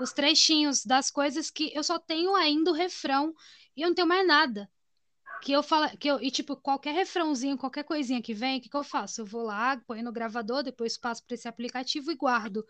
os 0.00 0.12
trechinhos 0.12 0.84
das 0.84 1.10
coisas 1.10 1.50
que 1.50 1.72
eu 1.74 1.82
só 1.82 1.98
tenho 1.98 2.34
ainda 2.34 2.70
o 2.70 2.74
refrão 2.74 3.34
e 3.76 3.82
eu 3.82 3.88
não 3.88 3.94
tenho 3.94 4.08
mais 4.08 4.26
nada 4.26 4.68
que 5.40 5.52
eu 5.52 5.62
falo, 5.62 5.88
que 5.98 6.08
eu, 6.08 6.20
e 6.20 6.30
tipo, 6.30 6.56
qualquer 6.56 6.94
refrãozinho, 6.94 7.56
qualquer 7.56 7.84
coisinha 7.84 8.20
que 8.22 8.34
vem, 8.34 8.58
o 8.58 8.60
que, 8.60 8.68
que 8.68 8.76
eu 8.76 8.84
faço? 8.84 9.20
Eu 9.20 9.26
vou 9.26 9.42
lá, 9.42 9.76
ponho 9.86 10.02
no 10.02 10.12
gravador, 10.12 10.62
depois 10.62 10.98
passo 10.98 11.24
para 11.24 11.34
esse 11.34 11.48
aplicativo 11.48 12.10
e 12.10 12.16
guardo. 12.16 12.66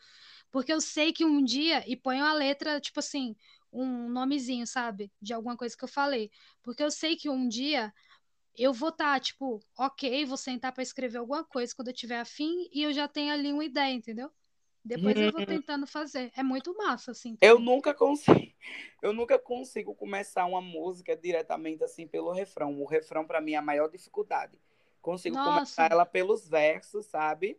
Porque 0.50 0.72
eu 0.72 0.81
sei 0.81 1.12
que 1.12 1.24
um 1.24 1.42
dia, 1.42 1.85
e 1.90 1.96
ponho 1.96 2.24
a 2.24 2.33
letra, 2.33 2.81
tipo 2.81 3.00
assim, 3.00 3.37
um 3.72 4.09
nomezinho, 4.09 4.66
sabe? 4.66 5.12
De 5.20 5.33
alguma 5.33 5.57
coisa 5.57 5.76
que 5.76 5.85
eu 5.85 5.88
falei. 5.88 6.31
Porque 6.62 6.83
eu 6.83 6.90
sei 6.90 7.16
que 7.16 7.28
um 7.31 7.48
dia 7.48 7.92
eu 8.57 8.72
vou 8.72 8.90
estar, 8.90 9.14
tá, 9.14 9.20
tipo, 9.20 9.61
ok, 9.78 10.26
vou 10.26 10.37
sentar 10.37 10.72
para 10.72 10.83
escrever 10.83 11.18
alguma 11.18 11.44
coisa 11.44 11.74
quando 11.74 11.88
eu 11.88 11.94
tiver 11.94 12.20
afim 12.20 12.68
e 12.72 12.83
eu 12.83 12.92
já 12.92 13.09
tenho 13.09 13.33
ali 13.33 13.52
uma 13.52 13.64
ideia, 13.64 13.92
entendeu? 13.94 14.31
Depois 14.88 15.16
eu 15.16 15.31
vou 15.33 15.44
tentando 15.46 15.87
fazer. 15.87 16.33
É 16.37 16.42
muito 16.42 16.74
massa, 16.77 17.11
assim. 17.11 17.37
Eu 17.40 17.57
também. 17.57 17.74
nunca 17.74 17.92
consigo, 17.94 18.33
eu 19.03 19.12
nunca 19.12 19.38
consigo 19.38 19.94
começar 19.94 20.46
uma 20.46 20.61
música 20.61 21.16
diretamente 21.16 21.85
assim 21.85 22.07
pelo 22.07 22.33
refrão. 22.33 22.81
O 22.81 22.87
refrão 22.87 23.24
para 23.27 23.40
mim 23.40 23.53
é 23.53 23.57
a 23.57 23.62
maior 23.62 23.88
dificuldade. 23.88 24.59
Consigo 25.03 25.37
Nossa. 25.37 25.51
começar 25.53 25.90
ela 25.92 26.05
pelos 26.07 26.48
versos, 26.48 27.07
sabe? 27.07 27.59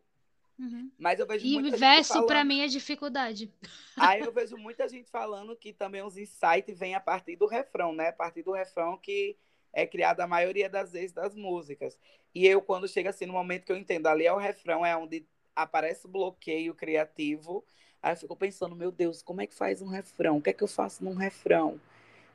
Uhum. 0.58 0.92
Mas 0.98 1.20
eu 1.20 1.26
vejo 1.26 1.46
E 1.46 1.54
muita 1.54 1.70
gente 1.72 1.80
verso, 1.80 2.14
falando- 2.14 2.46
mim, 2.48 2.60
é 2.62 2.68
dificuldade. 2.68 3.54
Aí 3.96 4.22
eu 4.22 4.32
vejo 4.32 4.58
muita 4.58 4.90
gente 4.90 5.10
falando 5.10 5.56
que 5.56 5.72
também 5.72 6.02
os 6.04 6.18
insights 6.18 6.78
vêm 6.80 6.96
a 6.96 7.00
partir 7.00 7.36
do 7.38 7.46
refrão, 7.46 7.94
né? 7.94 8.10
A 8.10 8.14
partir 8.14 8.44
do 8.44 8.52
refrão 8.52 8.98
que 8.98 9.38
é 9.72 9.86
criado 9.86 10.20
a 10.20 10.28
maioria 10.28 10.70
das 10.70 10.92
vezes 10.92 11.14
das 11.14 11.36
músicas. 11.36 11.98
E 12.36 12.46
eu, 12.46 12.62
quando 12.62 12.88
chega 12.88 13.10
assim, 13.12 13.26
no 13.26 13.34
momento 13.34 13.66
que 13.66 13.72
eu 13.72 13.78
entendo, 13.78 14.08
ali 14.08 14.26
é 14.26 14.34
o 14.34 14.38
refrão, 14.38 14.86
é 14.86 14.96
onde 14.98 15.26
aparece 15.56 16.06
o 16.06 16.10
bloqueio 16.10 16.74
criativo. 16.74 17.64
Aí 18.02 18.14
eu 18.14 18.18
fico 18.18 18.36
pensando, 18.36 18.76
meu 18.76 18.92
Deus, 18.92 19.22
como 19.22 19.42
é 19.42 19.48
que 19.48 19.54
faz 19.54 19.82
um 19.82 19.88
refrão? 19.88 20.38
O 20.38 20.42
que 20.42 20.50
é 20.50 20.54
que 20.54 20.64
eu 20.64 20.68
faço 20.68 21.04
num 21.04 21.16
refrão? 21.16 21.80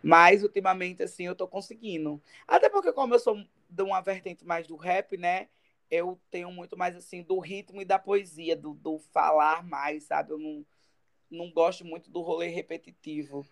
Mas 0.02 0.42
ultimamente, 0.42 1.02
assim, 1.02 1.24
eu 1.24 1.34
tô 1.34 1.48
conseguindo. 1.48 2.20
Até 2.46 2.68
porque, 2.68 2.92
como 2.92 3.14
eu 3.14 3.18
sou 3.18 3.42
de 3.70 3.82
uma 3.82 4.00
vertente 4.00 4.44
mais 4.44 4.66
do 4.66 4.76
rap, 4.76 5.16
né? 5.16 5.48
Eu 5.90 6.20
tenho 6.30 6.50
muito 6.52 6.76
mais, 6.76 6.94
assim, 6.94 7.22
do 7.22 7.38
ritmo 7.38 7.80
e 7.80 7.84
da 7.84 7.98
poesia, 7.98 8.54
do, 8.54 8.74
do 8.74 8.98
falar 8.98 9.64
mais, 9.64 10.04
sabe? 10.04 10.32
Eu 10.32 10.38
não, 10.38 10.66
não 11.30 11.50
gosto 11.50 11.84
muito 11.84 12.10
do 12.10 12.20
rolê 12.20 12.48
repetitivo. 12.48 13.46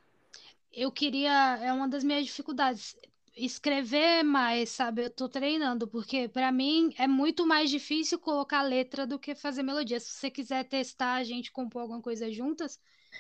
Eu 0.73 0.91
queria, 0.91 1.59
é 1.63 1.73
uma 1.73 1.89
das 1.89 2.05
minhas 2.05 2.25
dificuldades, 2.25 2.97
escrever 3.37 4.23
mais, 4.23 4.71
sabe? 4.71 5.05
Eu 5.05 5.11
tô 5.11 5.29
treinando, 5.29 5.89
porque 5.89 6.29
pra 6.29 6.53
mim 6.53 6.93
é 6.99 7.07
muito 7.09 7.47
mais 7.47 7.71
difícil 7.71 8.19
colocar 8.19 8.63
letra 8.63 9.07
do 9.07 9.19
que 9.19 9.35
fazer 9.35 9.63
melodia. 9.63 9.99
Se 10.01 10.11
você 10.11 10.31
quiser 10.31 10.65
testar 10.65 11.15
a 11.15 11.25
gente 11.25 11.51
compor 11.51 11.83
alguma 11.83 12.03
coisa 12.03 12.31
juntas, 12.31 12.79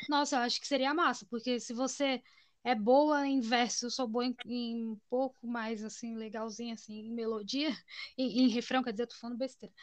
nossa, 0.08 0.36
eu 0.36 0.40
acho 0.40 0.60
que 0.60 0.66
seria 0.66 0.92
massa, 0.94 1.26
porque 1.30 1.58
se 1.60 1.72
você 1.72 2.22
é 2.64 2.74
boa 2.74 3.26
em 3.26 3.40
verso, 3.40 3.86
eu 3.86 3.90
sou 3.90 4.06
boa 4.06 4.24
em, 4.24 4.36
em 4.46 4.86
um 4.90 4.98
pouco 5.10 5.46
mais 5.46 5.82
assim, 5.84 6.14
legalzinho 6.14 6.74
assim, 6.74 7.06
em 7.06 7.12
melodia, 7.12 7.70
em, 8.16 8.44
em 8.44 8.48
refrão, 8.48 8.82
quer 8.82 8.92
dizer, 8.92 9.04
eu 9.04 9.08
tô 9.08 9.16
falando 9.16 9.38
besteira. 9.38 9.74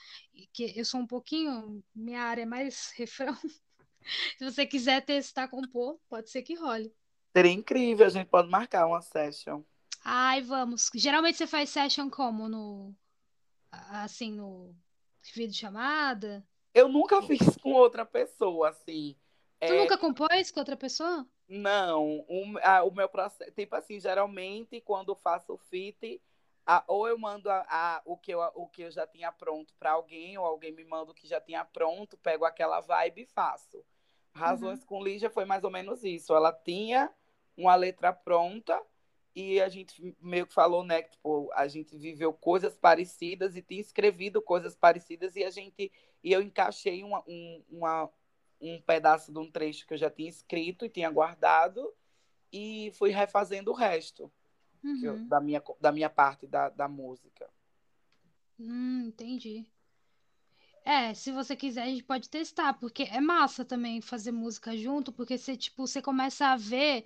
Que 0.53 0.73
eu 0.79 0.85
sou 0.85 0.99
um 1.01 1.07
pouquinho, 1.07 1.83
minha 1.93 2.21
área 2.21 2.43
é 2.43 2.45
mais 2.45 2.91
refrão. 2.95 3.35
Se 4.37 4.45
você 4.45 4.65
quiser 4.65 5.03
testar 5.03 5.47
compor, 5.47 5.99
pode 6.09 6.29
ser 6.29 6.41
que 6.41 6.55
role. 6.55 6.93
Seria 7.35 7.51
incrível, 7.51 8.05
a 8.05 8.09
gente 8.09 8.27
pode 8.27 8.49
marcar 8.49 8.87
uma 8.87 9.01
session. 9.01 9.61
Ai, 10.11 10.41
vamos. 10.41 10.89
Geralmente 10.95 11.37
você 11.37 11.45
faz 11.45 11.69
session 11.69 12.09
como? 12.09 12.49
No, 12.49 12.95
assim, 13.71 14.31
no 14.31 14.75
vídeo 15.35 15.53
chamada? 15.55 16.43
Eu 16.73 16.87
nunca 16.87 17.21
fiz 17.21 17.55
com 17.57 17.71
outra 17.73 18.05
pessoa, 18.05 18.69
assim. 18.69 19.15
Tu 19.65 19.73
É, 19.73 19.77
nunca 19.77 19.97
compôs 19.97 20.51
com 20.51 20.59
outra 20.59 20.75
pessoa? 20.75 21.27
Não, 21.47 22.25
o, 22.27 22.57
a- 22.63 22.83
o 22.83 22.91
meu 22.91 23.09
processo, 23.09 23.51
tipo 23.51 23.75
assim, 23.75 23.99
geralmente 23.99 24.79
quando 24.81 25.15
faço 25.15 25.53
o 25.53 25.57
fit, 25.57 26.21
a- 26.65 26.83
ou 26.87 27.07
eu 27.07 27.17
mando 27.17 27.49
a, 27.49 28.01
o, 28.05 28.15
que 28.15 28.31
eu, 28.31 28.39
o 28.55 28.67
que 28.67 28.83
eu 28.83 28.91
já 28.91 29.07
tinha 29.07 29.31
pronto 29.31 29.73
para 29.79 29.91
alguém, 29.91 30.37
ou 30.37 30.45
alguém 30.45 30.71
me 30.71 30.83
manda 30.83 31.11
o 31.11 31.15
que 31.15 31.27
já 31.27 31.41
tinha 31.41 31.65
pronto, 31.65 32.17
pego 32.17 32.45
aquela 32.45 32.79
vibe 32.81 33.23
e 33.23 33.25
faço. 33.25 33.83
Razões 34.33 34.83
com 34.83 35.03
Lígia 35.03 35.29
foi 35.29 35.43
mais 35.45 35.63
ou 35.63 35.71
menos 35.71 36.03
isso. 36.03 36.33
Ela 36.35 36.53
tinha 36.53 37.11
uma 37.57 37.75
letra 37.75 38.13
pronta 38.13 38.79
e 39.35 39.61
a 39.61 39.69
gente 39.69 40.15
meio 40.21 40.47
que 40.47 40.53
falou, 40.53 40.83
né, 40.83 41.03
que 41.03 41.11
tipo, 41.11 41.49
a 41.53 41.67
gente 41.67 41.97
viveu 41.97 42.33
coisas 42.33 42.75
parecidas 42.77 43.55
e 43.55 43.61
tinha 43.61 43.79
escrevido 43.79 44.41
coisas 44.41 44.75
parecidas 44.75 45.35
e 45.35 45.43
a 45.43 45.49
gente 45.49 45.91
e 46.23 46.31
eu 46.31 46.41
encaixei 46.41 47.03
uma, 47.03 47.23
um, 47.27 47.63
uma, 47.69 48.09
um 48.59 48.81
pedaço 48.81 49.31
de 49.31 49.39
um 49.39 49.49
trecho 49.49 49.87
que 49.87 49.93
eu 49.93 49.97
já 49.97 50.09
tinha 50.09 50.29
escrito 50.29 50.85
e 50.85 50.89
tinha 50.89 51.09
guardado 51.09 51.93
e 52.51 52.91
fui 52.95 53.11
refazendo 53.11 53.71
o 53.71 53.75
resto 53.75 54.31
que 54.81 55.05
eu- 55.05 55.13
Uhum. 55.13 55.27
da, 55.27 55.39
minha, 55.39 55.63
da 55.79 55.91
minha 55.91 56.09
parte 56.09 56.47
da, 56.47 56.69
da 56.69 56.87
música. 56.87 57.49
Hum, 58.59 59.05
entendi. 59.07 59.65
É, 60.83 61.13
se 61.13 61.31
você 61.31 61.55
quiser, 61.55 61.83
a 61.83 61.85
gente 61.85 62.03
pode 62.03 62.29
testar, 62.29 62.73
porque 62.73 63.03
é 63.03 63.21
massa 63.21 63.63
também 63.63 64.01
fazer 64.01 64.31
música 64.31 64.75
junto, 64.75 65.11
porque 65.11 65.37
você, 65.37 65.55
tipo, 65.55 65.85
você 65.85 66.01
começa 66.01 66.47
a 66.47 66.57
ver 66.57 67.05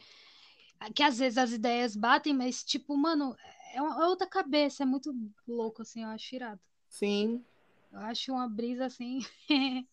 que 0.95 1.03
às 1.03 1.17
vezes 1.19 1.37
as 1.37 1.51
ideias 1.51 1.95
batem, 1.95 2.33
mas, 2.33 2.63
tipo, 2.63 2.95
mano, 2.97 3.35
é 3.73 3.81
uma 3.81 4.03
é 4.03 4.07
outra 4.07 4.27
cabeça, 4.27 4.83
é 4.83 4.85
muito 4.85 5.13
louco, 5.47 5.81
assim, 5.81 6.03
eu 6.03 6.09
acho 6.09 6.35
irado. 6.35 6.61
Sim, 6.89 7.43
Eu 7.91 7.99
acho 7.99 8.31
uma 8.33 8.47
brisa, 8.49 8.85
assim, 8.85 9.19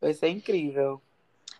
vai 0.00 0.12
ser 0.14 0.28
incrível. 0.28 1.00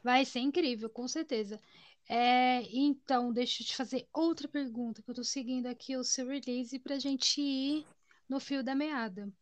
vai 0.02 0.24
ser 0.24 0.40
incrível, 0.40 0.88
com 0.90 1.06
certeza. 1.08 1.60
É, 2.08 2.62
então, 2.76 3.32
deixa 3.32 3.62
eu 3.62 3.66
te 3.66 3.76
fazer 3.76 4.08
outra 4.12 4.48
pergunta, 4.48 5.02
que 5.02 5.10
eu 5.10 5.14
tô 5.14 5.24
seguindo 5.24 5.66
aqui 5.66 5.96
o 5.96 6.04
seu 6.04 6.26
release 6.26 6.78
pra 6.78 6.98
gente 6.98 7.40
ir 7.40 7.86
no 8.28 8.40
fio 8.40 8.64
da 8.64 8.74
meada. 8.74 9.32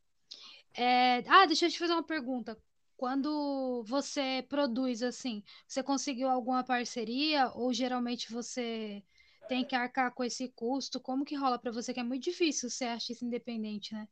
É, 0.74 1.18
ah, 1.28 1.46
deixa 1.46 1.66
eu 1.66 1.70
te 1.70 1.78
fazer 1.78 1.92
uma 1.94 2.04
pergunta. 2.06 2.58
Quando 2.98 3.84
você 3.84 4.44
produz 4.48 5.04
assim, 5.04 5.44
você 5.68 5.84
conseguiu 5.84 6.28
alguma 6.28 6.64
parceria 6.64 7.48
ou 7.54 7.72
geralmente 7.72 8.32
você 8.32 9.04
tem 9.48 9.64
que 9.64 9.76
arcar 9.76 10.12
com 10.12 10.24
esse 10.24 10.48
custo? 10.48 11.00
Como 11.00 11.24
que 11.24 11.36
rola 11.36 11.60
pra 11.60 11.70
você? 11.70 11.94
Que 11.94 12.00
é 12.00 12.02
muito 12.02 12.24
difícil 12.24 12.68
ser 12.68 12.86
artista 12.86 13.24
independente, 13.24 13.94
né? 13.94 14.08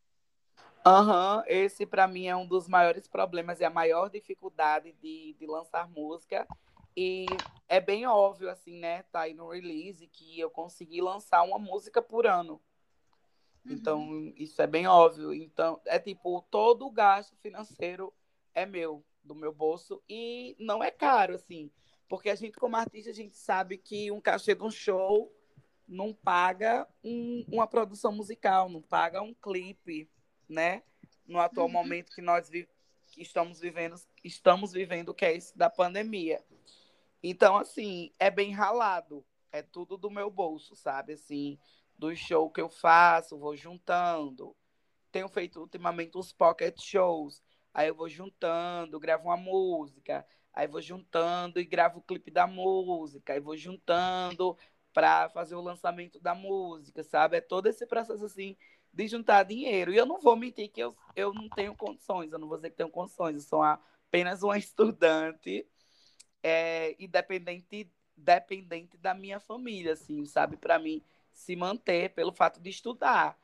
Aham, 0.87 1.43
esse 1.49 1.85
para 1.85 2.07
mim 2.07 2.27
é 2.29 2.37
um 2.37 2.47
dos 2.47 2.69
maiores 2.69 3.09
problemas 3.09 3.59
e 3.59 3.65
a 3.65 3.71
maior 3.71 4.09
dificuldade 4.09 4.93
de, 4.93 5.35
de 5.37 5.47
lançar 5.49 5.91
música. 5.91 6.47
E 6.97 7.27
é 7.69 7.81
bem 7.81 8.07
óbvio, 8.07 8.49
assim, 8.49 8.79
né? 8.79 9.03
Tá 9.11 9.23
aí 9.23 9.35
no 9.35 9.49
release 9.49 10.07
que 10.07 10.39
eu 10.39 10.49
consegui 10.49 11.01
lançar 11.01 11.43
uma 11.43 11.59
música 11.59 12.01
por 12.01 12.25
ano. 12.25 12.63
Então, 13.69 14.33
isso 14.37 14.63
é 14.63 14.67
bem 14.69 14.87
óbvio. 14.87 15.35
Então, 15.35 15.81
é 15.87 15.99
tipo, 15.99 16.41
todo 16.53 16.87
o 16.87 16.91
gasto 16.93 17.35
financeiro 17.43 18.15
é 18.57 18.65
meu, 18.67 19.05
do 19.23 19.35
meu 19.35 19.53
bolso, 19.53 20.03
e 20.09 20.57
não 20.59 20.83
é 20.83 20.91
caro, 20.91 21.35
assim. 21.35 21.71
Porque 22.09 22.31
a 22.31 22.35
gente, 22.35 22.59
como 22.59 22.75
artista, 22.77 23.11
a 23.11 23.15
gente 23.15 23.37
sabe 23.37 23.77
que 23.77 24.11
um 24.11 24.21
cachê 24.21 24.55
de 24.55 24.63
um 24.63 24.71
show 24.71 25.31
não 25.87 26.13
paga 26.15 26.89
um- 27.05 27.45
uma 27.49 27.67
produção 27.67 28.11
musical, 28.11 28.69
não 28.69 28.81
paga 28.81 29.21
um 29.23 29.35
clipe, 29.35 30.09
né? 30.49 30.83
No 31.27 31.39
atual 31.39 31.67
Uhum. 31.67 31.73
momento 31.73 32.13
que 32.13 32.23
nós 32.23 32.49
vi- 32.49 32.69
que 33.09 33.21
estamos 33.23 33.61
vivendo, 33.61 33.95
estamos 34.25 34.73
vivendo, 34.73 35.15
que 35.15 35.25
é 35.25 35.35
esse 35.37 35.57
da 35.57 35.69
pandemia. 35.69 36.43
Então, 37.23 37.57
assim, 37.57 38.11
é 38.19 38.31
bem 38.31 38.53
ralado. 38.53 39.25
É 39.53 39.63
tudo 39.63 39.97
do 39.97 40.11
meu 40.11 40.31
bolso, 40.31 40.75
sabe? 40.77 41.13
Assim, 41.15 41.59
do 41.99 42.15
show 42.15 42.51
que 42.51 42.61
eu 42.61 42.69
faço, 42.69 43.39
vou 43.39 43.57
juntando. 43.57 44.55
Tenho 45.11 45.29
feito 45.29 45.61
ultimamente 45.61 46.17
uns 46.17 46.33
pocket 46.33 46.81
shows. 46.81 47.43
Aí 47.77 47.89
eu 47.89 47.95
vou 47.95 48.09
juntando, 48.09 48.99
gravo 48.99 49.25
uma 49.25 49.37
música. 49.37 50.27
Aí 50.51 50.67
vou 50.67 50.81
juntando 50.81 51.61
e 51.61 51.65
gravo 51.67 51.99
o 51.99 52.03
clipe 52.03 52.31
da 52.31 52.47
música. 52.47 53.35
Aí 53.35 53.39
vou 53.39 53.55
juntando 53.55 54.57
para 54.95 55.29
fazer 55.29 55.57
o 55.57 55.61
lançamento 55.61 56.19
da 56.19 56.35
música, 56.35 57.05
sabe? 57.05 57.37
É 57.37 57.41
todo 57.43 57.67
esse 57.67 57.87
processo 57.87 58.25
assim 58.25 58.57
de 58.91 59.07
juntar 59.07 59.43
dinheiro. 59.43 59.93
E 59.93 59.97
eu 59.99 60.07
não 60.07 60.19
vou 60.19 60.35
mentir 60.37 60.71
que 60.71 60.81
eu, 60.81 60.97
eu 61.15 61.35
não 61.35 61.51
tenho 61.51 61.77
condições, 61.77 62.33
eu 62.33 62.39
não 62.39 62.49
vou 62.49 62.57
dizer 62.57 62.71
que 62.71 62.77
tenho 62.77 62.89
condições, 62.89 63.35
eu 63.35 63.43
sou 63.43 63.63
apenas 63.63 64.43
uma 64.43 64.57
estudante 64.57 65.69
é, 66.43 66.97
e 66.99 67.07
dependente, 67.07 67.93
dependente 68.17 68.97
da 68.97 69.13
minha 69.13 69.39
família, 69.39 69.93
assim, 69.93 70.25
sabe? 70.25 70.57
Para 70.57 70.79
mim 70.79 71.03
se 71.31 71.55
manter 71.55 72.15
pelo 72.15 72.33
fato 72.33 72.59
de 72.59 72.71
estudar. 72.71 73.39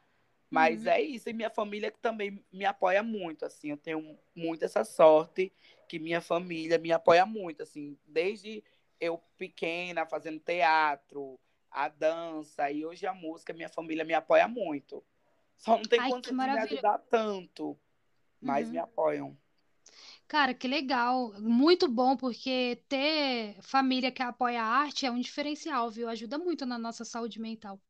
Mas 0.52 0.82
Uhum. 0.82 0.88
é 0.90 1.00
isso, 1.00 1.30
e 1.30 1.32
minha 1.32 1.48
família 1.48 1.90
que 1.90 1.98
também 1.98 2.44
me 2.52 2.66
apoia 2.66 3.02
muito, 3.02 3.46
assim, 3.46 3.70
eu 3.70 3.76
tenho 3.78 4.18
muito 4.34 4.62
essa 4.62 4.84
sorte 4.84 5.50
que 5.88 5.98
minha 5.98 6.20
família 6.20 6.76
me 6.78 6.92
apoia 6.92 7.24
muito, 7.24 7.62
assim, 7.62 7.96
desde 8.06 8.62
eu 9.00 9.16
pequena 9.38 10.04
fazendo 10.04 10.38
teatro, 10.38 11.40
a 11.70 11.88
dança 11.88 12.70
e 12.70 12.84
hoje 12.84 13.06
a 13.06 13.14
música, 13.14 13.54
minha 13.54 13.70
família 13.70 14.04
me 14.04 14.12
apoia 14.12 14.46
muito. 14.46 15.02
Só 15.56 15.78
não 15.78 15.84
tem 15.84 16.00
Ai, 16.00 16.10
condição 16.10 16.36
de 16.36 16.50
me 16.50 16.58
ajudar 16.58 16.98
tanto, 16.98 17.78
mas 18.42 18.66
Uhum. 18.66 18.72
me 18.72 18.78
apoiam. 18.78 19.38
Cara, 20.28 20.52
que 20.54 20.66
legal. 20.68 21.32
Muito 21.40 21.88
bom, 21.88 22.16
porque 22.16 22.82
ter 22.88 23.56
família 23.62 24.10
que 24.10 24.22
apoia 24.22 24.62
a 24.62 24.66
arte 24.66 25.06
é 25.06 25.10
um 25.10 25.20
diferencial, 25.20 25.90
viu? 25.90 26.08
Ajuda 26.08 26.38
muito 26.38 26.66
na 26.66 26.78
nossa 26.78 27.04
saúde 27.04 27.40
mental. 27.40 27.80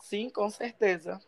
Sim, 0.00 0.28
com 0.30 0.48
certeza. 0.50 1.20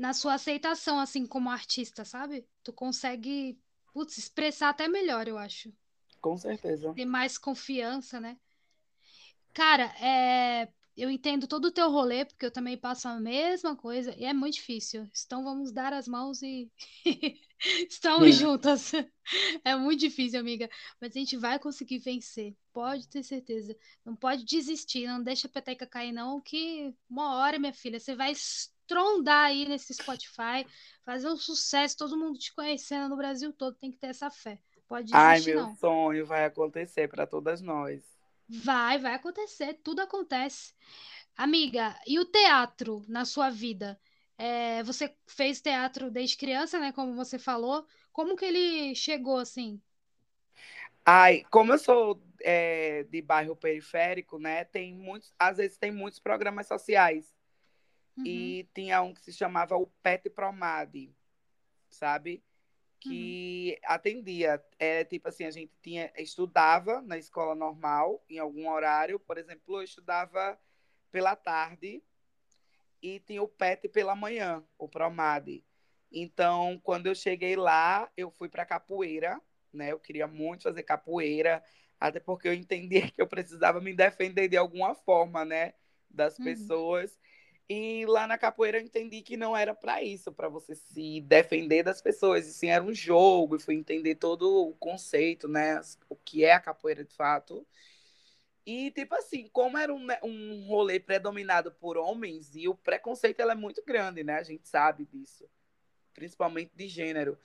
Na 0.00 0.14
sua 0.14 0.32
aceitação, 0.32 0.98
assim, 0.98 1.26
como 1.26 1.50
artista, 1.50 2.06
sabe? 2.06 2.48
Tu 2.64 2.72
consegue, 2.72 3.60
putz, 3.92 4.16
expressar 4.16 4.70
até 4.70 4.88
melhor, 4.88 5.28
eu 5.28 5.36
acho. 5.36 5.70
Com 6.22 6.38
certeza. 6.38 6.94
Ter 6.94 7.04
mais 7.04 7.36
confiança, 7.36 8.18
né? 8.18 8.38
Cara, 9.52 9.94
é... 10.00 10.68
eu 10.96 11.10
entendo 11.10 11.46
todo 11.46 11.66
o 11.66 11.70
teu 11.70 11.90
rolê, 11.90 12.24
porque 12.24 12.46
eu 12.46 12.50
também 12.50 12.78
passo 12.78 13.08
a 13.08 13.20
mesma 13.20 13.76
coisa, 13.76 14.14
e 14.16 14.24
é 14.24 14.32
muito 14.32 14.54
difícil. 14.54 15.06
Então 15.26 15.44
vamos 15.44 15.70
dar 15.70 15.92
as 15.92 16.08
mãos 16.08 16.40
e 16.40 16.72
estamos 17.86 18.28
é. 18.28 18.32
juntas. 18.32 18.92
É 19.62 19.76
muito 19.76 20.00
difícil, 20.00 20.40
amiga, 20.40 20.68
mas 21.00 21.14
a 21.14 21.18
gente 21.18 21.36
vai 21.36 21.58
conseguir 21.58 21.98
vencer. 21.98 22.56
Pode 22.72 23.08
ter 23.08 23.22
certeza. 23.22 23.76
Não 24.04 24.14
pode 24.14 24.44
desistir, 24.44 25.06
não 25.06 25.22
deixa 25.22 25.48
a 25.48 25.50
peteca 25.50 25.86
cair, 25.86 26.12
não, 26.12 26.40
que 26.40 26.94
uma 27.08 27.36
hora, 27.36 27.58
minha 27.58 27.72
filha, 27.72 27.98
você 27.98 28.14
vai 28.14 28.32
estrondar 28.32 29.46
aí 29.46 29.68
nesse 29.68 29.92
Spotify, 29.94 30.66
fazer 31.04 31.28
um 31.28 31.36
sucesso, 31.36 31.96
todo 31.96 32.16
mundo 32.18 32.38
te 32.38 32.54
conhecendo 32.54 33.08
no 33.08 33.16
Brasil 33.16 33.52
todo, 33.52 33.76
tem 33.76 33.90
que 33.90 33.98
ter 33.98 34.08
essa 34.08 34.30
fé. 34.30 34.60
Pode 34.88 35.12
desistir, 35.12 35.52
Ai, 35.52 35.54
meu 35.54 35.66
não. 35.66 35.76
sonho 35.76 36.26
vai 36.26 36.44
acontecer 36.44 37.08
para 37.08 37.26
todas 37.26 37.60
nós. 37.60 38.02
Vai, 38.48 38.98
vai 38.98 39.14
acontecer, 39.14 39.74
tudo 39.82 40.00
acontece. 40.00 40.74
Amiga, 41.36 41.98
e 42.06 42.18
o 42.18 42.24
teatro 42.24 43.04
na 43.08 43.24
sua 43.24 43.50
vida? 43.50 43.98
É, 44.38 44.82
você 44.82 45.14
fez 45.26 45.60
teatro 45.60 46.10
desde 46.10 46.36
criança, 46.36 46.78
né? 46.80 46.92
Como 46.92 47.14
você 47.14 47.38
falou. 47.38 47.86
Como 48.12 48.36
que 48.36 48.44
ele 48.44 48.94
chegou 48.94 49.38
assim? 49.38 49.80
Ai, 51.04 51.44
como 51.50 51.72
eu 51.72 51.78
sou 51.78 52.20
é, 52.42 53.04
de 53.04 53.22
bairro 53.22 53.56
periférico, 53.56 54.38
né? 54.38 54.64
Tem 54.64 54.94
muitos, 54.94 55.34
às 55.38 55.56
vezes 55.58 55.76
tem 55.76 55.90
muitos 55.90 56.18
programas 56.18 56.66
sociais. 56.66 57.34
Uhum. 58.16 58.24
E 58.26 58.68
tinha 58.74 59.02
um 59.02 59.14
que 59.14 59.22
se 59.22 59.32
chamava 59.32 59.76
o 59.76 59.86
Pet 60.02 60.28
Promade, 60.30 61.14
sabe? 61.88 62.42
que 63.00 63.78
uhum. 63.82 63.94
atendia. 63.94 64.62
É, 64.78 65.04
tipo 65.04 65.28
assim, 65.28 65.44
a 65.44 65.50
gente 65.50 65.72
tinha, 65.82 66.12
estudava 66.16 67.00
na 67.00 67.16
escola 67.16 67.54
normal, 67.54 68.22
em 68.28 68.38
algum 68.38 68.68
horário. 68.68 69.18
Por 69.18 69.38
exemplo, 69.38 69.78
eu 69.78 69.82
estudava 69.82 70.58
pela 71.10 71.34
tarde 71.34 72.02
e 73.02 73.18
tinha 73.20 73.42
o 73.42 73.48
PET 73.48 73.88
pela 73.88 74.14
manhã, 74.14 74.62
o 74.78 74.86
Promade. 74.86 75.64
Então, 76.12 76.78
quando 76.84 77.06
eu 77.06 77.14
cheguei 77.14 77.56
lá, 77.56 78.10
eu 78.16 78.30
fui 78.30 78.48
para 78.48 78.66
capoeira, 78.66 79.40
né? 79.72 79.92
Eu 79.92 79.98
queria 79.98 80.26
muito 80.26 80.64
fazer 80.64 80.82
capoeira, 80.82 81.64
até 82.00 82.18
porque 82.18 82.48
eu 82.48 82.54
entendia 82.54 83.02
que 83.12 83.20
eu 83.20 83.26
precisava 83.26 83.80
me 83.80 83.94
defender 83.94 84.48
de 84.48 84.56
alguma 84.56 84.94
forma, 84.94 85.44
né? 85.44 85.74
Das 86.08 86.38
uhum. 86.38 86.44
pessoas. 86.44 87.18
E 87.68 88.04
lá 88.06 88.26
na 88.26 88.36
capoeira 88.36 88.78
eu 88.78 88.82
entendi 88.82 89.22
que 89.22 89.36
não 89.36 89.56
era 89.56 89.72
para 89.72 90.02
isso, 90.02 90.32
para 90.32 90.48
você 90.48 90.74
se 90.74 91.20
defender 91.20 91.84
das 91.84 92.02
pessoas, 92.02 92.48
e 92.48 92.52
sim 92.52 92.68
era 92.68 92.82
um 92.82 92.92
jogo, 92.92 93.54
e 93.54 93.60
fui 93.60 93.76
entender 93.76 94.16
todo 94.16 94.42
o 94.70 94.74
conceito, 94.74 95.46
né, 95.46 95.80
o 96.08 96.16
que 96.16 96.44
é 96.44 96.52
a 96.52 96.58
capoeira 96.58 97.04
de 97.04 97.14
fato. 97.14 97.64
E 98.66 98.90
tipo 98.90 99.14
assim, 99.14 99.48
como 99.52 99.78
era 99.78 99.94
um, 99.94 100.04
né, 100.04 100.18
um 100.20 100.66
rolê 100.66 100.98
predominado 100.98 101.70
por 101.70 101.96
homens, 101.96 102.56
e 102.56 102.66
o 102.66 102.74
preconceito 102.74 103.38
ela 103.38 103.52
é 103.52 103.56
muito 103.56 103.84
grande, 103.84 104.24
né? 104.24 104.34
A 104.34 104.42
gente 104.42 104.68
sabe 104.68 105.04
disso, 105.04 105.48
principalmente 106.12 106.72
de 106.74 106.88
gênero. 106.88 107.38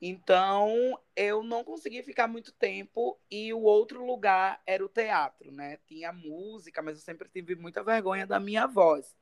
Então, 0.00 0.98
eu 1.14 1.42
não 1.42 1.64
consegui 1.64 2.02
ficar 2.02 2.28
muito 2.28 2.52
tempo 2.52 3.18
e 3.30 3.52
o 3.54 3.62
outro 3.62 4.04
lugar 4.04 4.60
era 4.66 4.84
o 4.84 4.88
teatro, 4.88 5.50
né? 5.50 5.78
Tinha 5.86 6.12
música, 6.12 6.82
mas 6.82 6.96
eu 6.96 7.02
sempre 7.02 7.28
tive 7.28 7.54
muita 7.54 7.82
vergonha 7.82 8.26
da 8.26 8.38
minha 8.38 8.66
voz. 8.66 9.16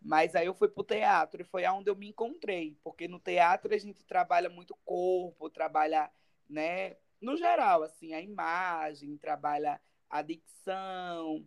Mas 0.00 0.34
aí 0.34 0.46
eu 0.46 0.54
fui 0.54 0.68
para 0.68 0.80
o 0.80 0.84
teatro 0.84 1.42
e 1.42 1.44
foi 1.44 1.64
aonde 1.64 1.90
eu 1.90 1.96
me 1.96 2.08
encontrei, 2.08 2.78
porque 2.82 3.08
no 3.08 3.18
teatro 3.18 3.74
a 3.74 3.78
gente 3.78 4.04
trabalha 4.04 4.48
muito 4.48 4.74
corpo, 4.84 5.50
trabalha, 5.50 6.10
né, 6.48 6.96
no 7.20 7.36
geral, 7.36 7.82
assim, 7.82 8.14
a 8.14 8.20
imagem, 8.20 9.16
trabalha 9.18 9.80
a 10.08 10.22
dicção, 10.22 11.46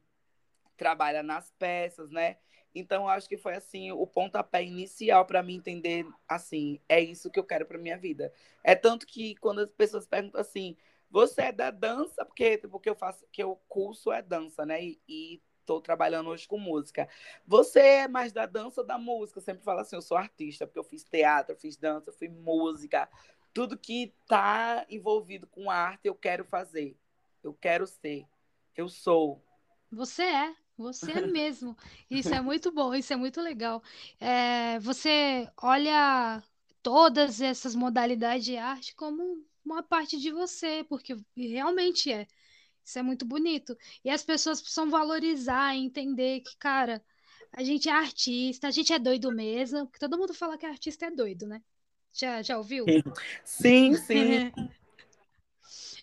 trabalha 0.75 1.23
nas 1.23 1.51
peças, 1.51 2.11
né? 2.11 2.37
Então 2.73 3.07
acho 3.07 3.27
que 3.27 3.37
foi 3.37 3.55
assim 3.55 3.91
o 3.91 4.05
pontapé 4.05 4.63
inicial 4.63 5.25
para 5.25 5.41
mim 5.41 5.55
entender 5.55 6.05
assim, 6.27 6.79
é 6.87 6.99
isso 6.99 7.31
que 7.31 7.39
eu 7.39 7.43
quero 7.43 7.65
para 7.65 7.77
minha 7.77 7.97
vida. 7.97 8.31
É 8.63 8.75
tanto 8.75 9.07
que 9.07 9.35
quando 9.35 9.59
as 9.59 9.71
pessoas 9.71 10.05
perguntam 10.05 10.39
assim, 10.39 10.77
você 11.09 11.43
é 11.43 11.51
da 11.51 11.71
dança, 11.71 12.23
porque 12.23 12.57
porque 12.69 12.89
eu 12.89 12.95
faço 12.95 13.25
que 13.31 13.41
eu 13.41 13.59
curso 13.67 14.11
é 14.11 14.21
dança, 14.21 14.65
né? 14.65 14.83
E, 14.83 15.01
e 15.07 15.41
estou 15.69 15.79
trabalhando 15.79 16.29
hoje 16.29 16.47
com 16.47 16.57
música. 16.57 17.07
Você 17.45 17.79
é 17.79 18.07
mais 18.07 18.31
da 18.31 18.45
dança 18.45 18.81
ou 18.81 18.87
da 18.87 18.97
música? 18.97 19.39
Eu 19.39 19.43
sempre 19.43 19.63
falo 19.63 19.79
assim, 19.79 19.95
eu 19.95 20.01
sou 20.01 20.17
artista, 20.17 20.65
porque 20.65 20.79
eu 20.79 20.83
fiz 20.83 21.03
teatro, 21.03 21.53
eu 21.53 21.59
fiz 21.59 21.77
dança, 21.77 22.09
eu 22.09 22.13
fiz 22.13 22.31
música. 22.31 23.07
Tudo 23.53 23.77
que 23.77 24.13
está 24.21 24.85
envolvido 24.89 25.47
com 25.47 25.69
arte, 25.69 26.07
eu 26.07 26.15
quero 26.15 26.43
fazer. 26.43 26.97
Eu 27.43 27.53
quero 27.53 27.85
ser. 27.85 28.25
Eu 28.75 28.89
sou. 28.89 29.43
Você 29.91 30.23
é. 30.23 30.55
Você 30.79 31.11
mesmo. 31.27 31.75
Isso 32.09 32.33
é 32.33 32.41
muito 32.41 32.71
bom, 32.71 32.93
isso 32.95 33.11
é 33.11 33.15
muito 33.15 33.41
legal. 33.41 33.83
É, 34.19 34.79
você 34.79 35.47
olha 35.61 36.41
todas 36.81 37.41
essas 37.41 37.75
modalidades 37.75 38.45
de 38.45 38.57
arte 38.57 38.95
como 38.95 39.45
uma 39.63 39.83
parte 39.83 40.17
de 40.17 40.31
você, 40.31 40.85
porque 40.87 41.15
realmente 41.35 42.11
é. 42.11 42.25
Isso 42.83 42.97
é 42.97 43.03
muito 43.03 43.25
bonito. 43.25 43.77
E 44.03 44.09
as 44.09 44.23
pessoas 44.23 44.61
precisam 44.61 44.89
valorizar 44.89 45.75
entender 45.75 46.39
que, 46.41 46.57
cara, 46.57 47.03
a 47.51 47.63
gente 47.63 47.89
é 47.89 47.91
artista, 47.91 48.67
a 48.67 48.71
gente 48.71 48.91
é 48.93 48.97
doido 48.97 49.31
mesmo, 49.31 49.85
porque 49.85 49.99
todo 49.99 50.17
mundo 50.17 50.33
fala 50.33 50.57
que 50.57 50.65
artista 50.65 51.05
é 51.05 51.11
doido, 51.11 51.45
né? 51.45 51.61
Já, 52.13 52.41
já 52.41 52.57
ouviu? 52.57 52.85
Sim, 53.43 53.95
sim. 53.95 54.51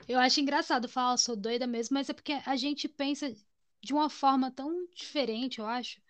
Eu 0.08 0.18
acho 0.20 0.40
engraçado 0.40 0.88
falar, 0.88 1.14
eu 1.14 1.18
sou 1.18 1.36
doida 1.36 1.66
mesmo, 1.66 1.94
mas 1.94 2.08
é 2.08 2.12
porque 2.12 2.32
a 2.46 2.56
gente 2.56 2.88
pensa 2.88 3.34
de 3.82 3.92
uma 3.92 4.10
forma 4.10 4.50
tão 4.50 4.86
diferente, 4.94 5.58
eu 5.58 5.66
acho. 5.66 6.00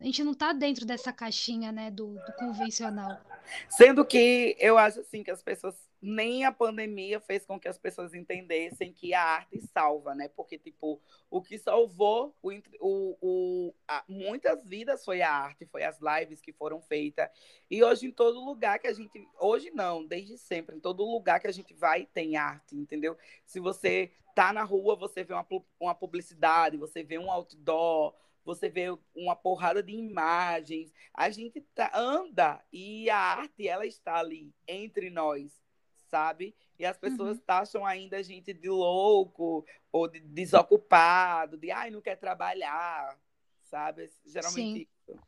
A 0.00 0.04
gente 0.04 0.22
não 0.24 0.34
tá 0.34 0.52
dentro 0.52 0.84
dessa 0.84 1.12
caixinha, 1.12 1.72
né, 1.72 1.90
do, 1.90 2.14
do 2.14 2.32
convencional. 2.38 3.20
Sendo 3.68 4.04
que 4.04 4.56
eu 4.58 4.76
acho 4.76 5.00
assim 5.00 5.22
que 5.22 5.30
as 5.30 5.42
pessoas 5.42 5.74
nem 6.06 6.44
a 6.44 6.52
pandemia 6.52 7.18
fez 7.18 7.46
com 7.46 7.58
que 7.58 7.66
as 7.66 7.78
pessoas 7.78 8.12
entendessem 8.12 8.92
que 8.92 9.14
a 9.14 9.22
arte 9.22 9.58
salva, 9.62 10.14
né? 10.14 10.28
Porque, 10.28 10.58
tipo, 10.58 11.00
o 11.30 11.40
que 11.40 11.58
salvou 11.58 12.36
o, 12.42 12.52
o, 12.78 13.18
o 13.22 13.74
a, 13.88 14.04
muitas 14.06 14.62
vidas 14.66 15.02
foi 15.02 15.22
a 15.22 15.32
arte, 15.32 15.64
foi 15.64 15.82
as 15.82 15.98
lives 15.98 16.42
que 16.42 16.52
foram 16.52 16.78
feitas. 16.82 17.30
E 17.70 17.82
hoje, 17.82 18.06
em 18.06 18.12
todo 18.12 18.44
lugar 18.44 18.78
que 18.78 18.86
a 18.86 18.92
gente. 18.92 19.26
Hoje 19.40 19.70
não, 19.70 20.04
desde 20.04 20.36
sempre, 20.36 20.76
em 20.76 20.80
todo 20.80 21.02
lugar 21.02 21.40
que 21.40 21.46
a 21.46 21.52
gente 21.52 21.72
vai, 21.72 22.04
tem 22.04 22.36
arte, 22.36 22.76
entendeu? 22.76 23.16
Se 23.46 23.58
você 23.58 24.12
tá 24.34 24.52
na 24.52 24.62
rua, 24.62 24.94
você 24.96 25.24
vê 25.24 25.32
uma, 25.32 25.46
uma 25.80 25.94
publicidade, 25.94 26.76
você 26.76 27.02
vê 27.02 27.18
um 27.18 27.30
outdoor, 27.30 28.14
você 28.44 28.68
vê 28.68 28.94
uma 29.16 29.34
porrada 29.34 29.82
de 29.82 29.94
imagens. 29.94 30.92
A 31.14 31.30
gente 31.30 31.62
tá, 31.74 31.90
anda 31.94 32.62
e 32.70 33.08
a 33.08 33.16
arte, 33.16 33.66
ela 33.66 33.86
está 33.86 34.16
ali 34.16 34.52
entre 34.68 35.08
nós 35.08 35.63
sabe? 36.04 36.54
E 36.78 36.84
as 36.84 36.96
pessoas 36.96 37.38
uhum. 37.38 37.44
taxam 37.44 37.84
ainda 37.84 38.18
a 38.18 38.22
gente 38.22 38.52
de 38.52 38.68
louco 38.68 39.64
ou 39.90 40.08
de 40.08 40.20
desocupado, 40.20 41.56
de 41.56 41.70
ai, 41.70 41.90
não 41.90 42.00
quer 42.00 42.16
trabalhar, 42.16 43.18
sabe? 43.62 44.10
Geralmente 44.24 44.88
Sim. 45.06 45.18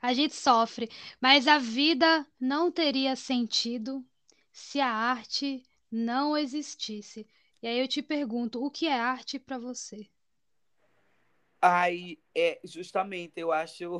A 0.00 0.12
gente 0.12 0.34
sofre, 0.34 0.88
mas 1.20 1.46
a 1.46 1.58
vida 1.58 2.26
não 2.40 2.70
teria 2.70 3.14
sentido 3.14 4.04
se 4.50 4.80
a 4.80 4.88
arte 4.90 5.62
não 5.90 6.36
existisse. 6.36 7.26
E 7.62 7.66
aí 7.66 7.78
eu 7.78 7.88
te 7.88 8.02
pergunto, 8.02 8.64
o 8.64 8.70
que 8.70 8.86
é 8.86 8.98
arte 8.98 9.38
para 9.38 9.58
você? 9.58 10.08
Ai, 11.60 12.18
é 12.34 12.60
justamente, 12.64 13.32
eu 13.36 13.52
acho 13.52 13.98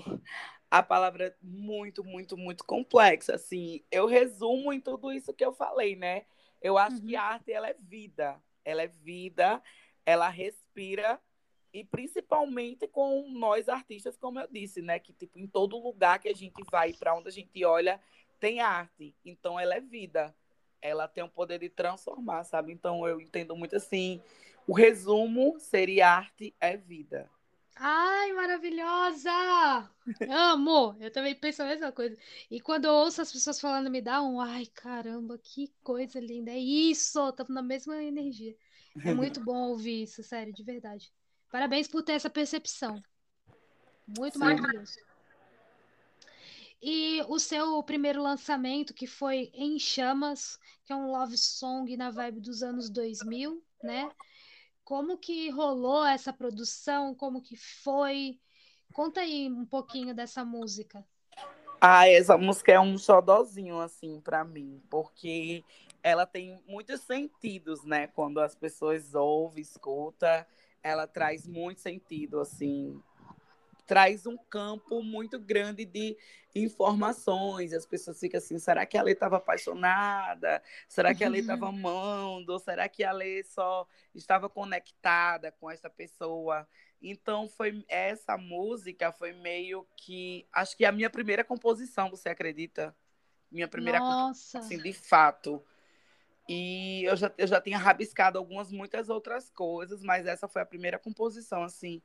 a 0.70 0.82
palavra 0.82 1.26
é 1.26 1.34
muito, 1.42 2.04
muito, 2.04 2.36
muito 2.36 2.64
complexa. 2.64 3.34
Assim, 3.34 3.84
eu 3.90 4.06
resumo 4.06 4.72
em 4.72 4.80
tudo 4.80 5.12
isso 5.12 5.32
que 5.32 5.44
eu 5.44 5.52
falei, 5.52 5.96
né? 5.96 6.24
Eu 6.60 6.76
acho 6.76 6.96
uhum. 6.96 7.06
que 7.06 7.16
a 7.16 7.22
arte 7.22 7.52
ela 7.52 7.68
é 7.68 7.76
vida, 7.78 8.40
ela 8.64 8.82
é 8.82 8.88
vida, 8.88 9.62
ela 10.04 10.28
respira 10.28 11.20
e 11.72 11.84
principalmente 11.84 12.88
com 12.88 13.28
nós 13.30 13.68
artistas, 13.68 14.16
como 14.16 14.40
eu 14.40 14.48
disse, 14.50 14.80
né? 14.80 14.98
Que 14.98 15.12
tipo 15.12 15.38
em 15.38 15.46
todo 15.46 15.78
lugar 15.78 16.18
que 16.18 16.28
a 16.28 16.34
gente 16.34 16.62
vai, 16.70 16.92
para 16.92 17.14
onde 17.14 17.28
a 17.28 17.32
gente 17.32 17.64
olha, 17.64 18.00
tem 18.40 18.60
arte. 18.60 19.14
Então 19.24 19.60
ela 19.60 19.74
é 19.74 19.80
vida, 19.80 20.34
ela 20.80 21.06
tem 21.06 21.22
o 21.22 21.28
poder 21.28 21.58
de 21.58 21.68
transformar, 21.68 22.44
sabe? 22.44 22.72
Então 22.72 23.06
eu 23.06 23.20
entendo 23.20 23.54
muito 23.54 23.76
assim. 23.76 24.22
O 24.66 24.72
resumo 24.72 25.60
seria 25.60 26.08
arte 26.08 26.54
é 26.60 26.76
vida. 26.76 27.30
Ai, 27.76 28.32
maravilhosa! 28.32 29.90
Amo! 30.28 30.96
Eu 30.98 31.10
também 31.10 31.34
penso 31.34 31.62
a 31.62 31.66
mesma 31.66 31.92
coisa. 31.92 32.16
E 32.50 32.60
quando 32.60 32.86
eu 32.86 32.92
ouço 32.92 33.20
as 33.20 33.30
pessoas 33.30 33.60
falando, 33.60 33.90
me 33.90 34.00
dá 34.00 34.22
um 34.22 34.40
ai, 34.40 34.66
caramba, 34.66 35.38
que 35.38 35.72
coisa 35.82 36.18
linda. 36.18 36.50
É 36.50 36.58
isso! 36.58 37.28
Estamos 37.28 37.54
na 37.54 37.62
mesma 37.62 38.02
energia. 38.02 38.56
É 39.04 39.12
muito 39.12 39.44
bom 39.44 39.68
ouvir 39.68 40.04
isso, 40.04 40.22
sério, 40.22 40.54
de 40.54 40.62
verdade. 40.62 41.12
Parabéns 41.52 41.86
por 41.86 42.02
ter 42.02 42.12
essa 42.12 42.30
percepção. 42.30 43.02
Muito 44.08 44.34
Sim. 44.34 44.44
maravilhoso. 44.44 44.94
E 46.80 47.22
o 47.28 47.38
seu 47.38 47.82
primeiro 47.82 48.22
lançamento, 48.22 48.94
que 48.94 49.06
foi 49.06 49.50
Em 49.52 49.78
Chamas, 49.78 50.58
que 50.84 50.92
é 50.92 50.96
um 50.96 51.10
love 51.10 51.36
song 51.36 51.94
na 51.96 52.10
vibe 52.10 52.40
dos 52.40 52.62
anos 52.62 52.88
2000, 52.88 53.62
né? 53.82 54.10
Como 54.86 55.18
que 55.18 55.50
rolou 55.50 56.06
essa 56.06 56.32
produção? 56.32 57.12
Como 57.12 57.42
que 57.42 57.56
foi? 57.56 58.38
Conta 58.92 59.22
aí 59.22 59.50
um 59.50 59.66
pouquinho 59.66 60.14
dessa 60.14 60.44
música. 60.44 61.04
Ah, 61.80 62.08
essa 62.08 62.38
música 62.38 62.70
é 62.70 62.78
um 62.78 62.96
xodózinho, 62.96 63.80
assim, 63.80 64.20
para 64.20 64.44
mim, 64.44 64.80
porque 64.88 65.64
ela 66.04 66.24
tem 66.24 66.62
muitos 66.68 67.00
sentidos, 67.00 67.82
né? 67.82 68.06
Quando 68.06 68.38
as 68.38 68.54
pessoas 68.54 69.12
ouvem, 69.12 69.60
escuta, 69.60 70.46
ela 70.80 71.08
traz 71.08 71.48
muito 71.48 71.80
sentido, 71.80 72.38
assim, 72.38 73.02
traz 73.86 74.26
um 74.26 74.36
campo 74.36 75.02
muito 75.02 75.38
grande 75.38 75.84
de 75.84 76.16
informações. 76.54 77.72
As 77.72 77.86
pessoas 77.86 78.18
ficam 78.18 78.38
assim: 78.38 78.58
será 78.58 78.84
que 78.84 78.98
a 78.98 79.02
Lê 79.02 79.12
estava 79.12 79.36
apaixonada? 79.36 80.62
Será 80.88 81.14
que 81.14 81.24
a 81.24 81.28
Lê 81.28 81.40
estava 81.40 81.68
amando? 81.68 82.58
Será 82.58 82.88
que 82.88 83.04
a 83.04 83.12
Lê 83.12 83.42
só 83.44 83.86
estava 84.14 84.48
conectada 84.48 85.52
com 85.52 85.70
essa 85.70 85.88
pessoa? 85.88 86.66
Então 87.00 87.48
foi 87.48 87.84
essa 87.88 88.36
música 88.36 89.12
foi 89.12 89.32
meio 89.32 89.86
que 89.96 90.46
acho 90.52 90.76
que 90.76 90.84
a 90.84 90.92
minha 90.92 91.10
primeira 91.10 91.44
composição, 91.44 92.10
você 92.10 92.28
acredita? 92.28 92.96
Minha 93.50 93.68
primeira 93.68 94.00
Nossa. 94.00 94.58
assim, 94.58 94.78
de 94.78 94.92
fato. 94.92 95.62
E 96.48 97.02
eu 97.04 97.16
já, 97.16 97.32
eu 97.36 97.46
já 97.46 97.60
tinha 97.60 97.76
rabiscado 97.76 98.38
algumas, 98.38 98.70
muitas 98.70 99.08
outras 99.08 99.50
coisas, 99.50 100.02
mas 100.02 100.26
essa 100.26 100.46
foi 100.46 100.62
a 100.62 100.66
primeira 100.66 100.98
composição, 100.98 101.64
assim, 101.64 102.00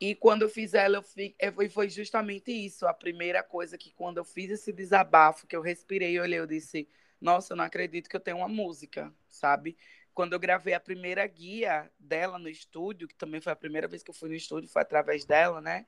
e 0.00 0.14
quando 0.14 0.42
eu 0.42 0.48
fiz 0.48 0.74
ela, 0.74 0.96
eu 0.96 1.02
fi, 1.02 1.34
é, 1.38 1.52
foi 1.68 1.88
justamente 1.88 2.50
isso. 2.50 2.86
A 2.86 2.92
primeira 2.92 3.42
coisa 3.42 3.78
que, 3.78 3.92
quando 3.92 4.18
eu 4.18 4.24
fiz 4.24 4.50
esse 4.50 4.72
desabafo, 4.72 5.46
que 5.46 5.54
eu 5.54 5.62
respirei, 5.62 6.18
eu 6.18 6.22
olhei, 6.22 6.38
eu 6.38 6.46
disse: 6.46 6.88
Nossa, 7.20 7.52
eu 7.52 7.56
não 7.56 7.64
acredito 7.64 8.08
que 8.08 8.16
eu 8.16 8.20
tenho 8.20 8.38
uma 8.38 8.48
música, 8.48 9.12
sabe? 9.28 9.76
Quando 10.12 10.32
eu 10.32 10.38
gravei 10.38 10.74
a 10.74 10.80
primeira 10.80 11.26
guia 11.26 11.90
dela 11.98 12.38
no 12.38 12.48
estúdio, 12.48 13.08
que 13.08 13.14
também 13.14 13.40
foi 13.40 13.52
a 13.52 13.56
primeira 13.56 13.88
vez 13.88 14.02
que 14.02 14.10
eu 14.10 14.14
fui 14.14 14.28
no 14.28 14.34
estúdio, 14.34 14.68
foi 14.68 14.82
através 14.82 15.24
dela, 15.24 15.60
né? 15.60 15.86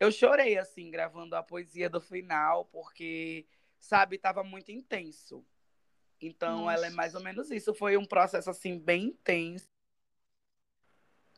Eu 0.00 0.12
chorei, 0.12 0.56
assim, 0.58 0.90
gravando 0.90 1.34
a 1.34 1.42
poesia 1.42 1.88
do 1.90 2.00
final, 2.00 2.66
porque, 2.66 3.46
sabe, 3.80 4.16
estava 4.16 4.44
muito 4.44 4.70
intenso. 4.70 5.44
Então, 6.20 6.62
Nossa. 6.62 6.74
ela 6.74 6.86
é 6.86 6.90
mais 6.90 7.14
ou 7.14 7.22
menos 7.22 7.50
isso. 7.50 7.74
Foi 7.74 7.96
um 7.96 8.04
processo, 8.04 8.50
assim, 8.50 8.78
bem 8.78 9.06
intenso 9.06 9.66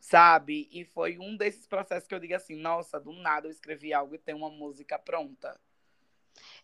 sabe? 0.01 0.67
E 0.71 0.83
foi 0.83 1.19
um 1.19 1.37
desses 1.37 1.67
processos 1.67 2.07
que 2.07 2.15
eu 2.15 2.19
digo 2.19 2.33
assim, 2.33 2.55
nossa, 2.55 2.99
do 2.99 3.13
nada 3.13 3.47
eu 3.47 3.51
escrevi 3.51 3.93
algo 3.93 4.15
e 4.15 4.17
tem 4.17 4.33
uma 4.33 4.49
música 4.49 4.97
pronta. 4.97 5.57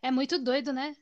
É 0.02 0.10
muito 0.10 0.39
doido, 0.39 0.73
né? 0.73 0.97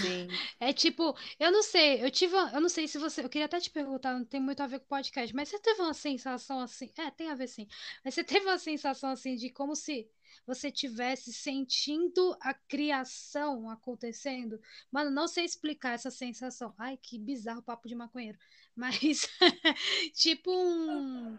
Sim. 0.00 0.28
É 0.60 0.72
tipo, 0.72 1.16
eu 1.40 1.50
não 1.50 1.60
sei, 1.60 2.04
eu 2.04 2.08
tive, 2.08 2.36
eu 2.36 2.60
não 2.60 2.68
sei 2.68 2.86
se 2.86 2.96
você, 2.96 3.24
eu 3.24 3.28
queria 3.28 3.46
até 3.46 3.58
te 3.58 3.68
perguntar, 3.68 4.16
não 4.16 4.24
tem 4.24 4.40
muito 4.40 4.62
a 4.62 4.66
ver 4.68 4.78
com 4.78 4.86
podcast, 4.86 5.34
mas 5.34 5.48
você 5.48 5.58
teve 5.58 5.82
uma 5.82 5.92
sensação 5.92 6.60
assim, 6.60 6.88
é, 6.96 7.10
tem 7.10 7.28
a 7.28 7.34
ver 7.34 7.48
sim, 7.48 7.66
mas 8.04 8.14
você 8.14 8.22
teve 8.22 8.46
uma 8.46 8.58
sensação 8.58 9.10
assim 9.10 9.34
de 9.34 9.50
como 9.50 9.74
se 9.74 10.08
você 10.46 10.70
tivesse 10.70 11.32
sentindo 11.32 12.36
a 12.40 12.54
criação 12.54 13.68
acontecendo? 13.68 14.60
Mano, 14.90 15.10
não 15.10 15.28
sei 15.28 15.44
explicar 15.44 15.94
essa 15.94 16.10
sensação. 16.10 16.74
Ai, 16.78 16.96
que 16.96 17.18
bizarro 17.18 17.62
papo 17.62 17.88
de 17.88 17.94
maconheiro. 17.94 18.38
Mas, 18.74 19.28
tipo 20.14 20.50
um. 20.50 21.38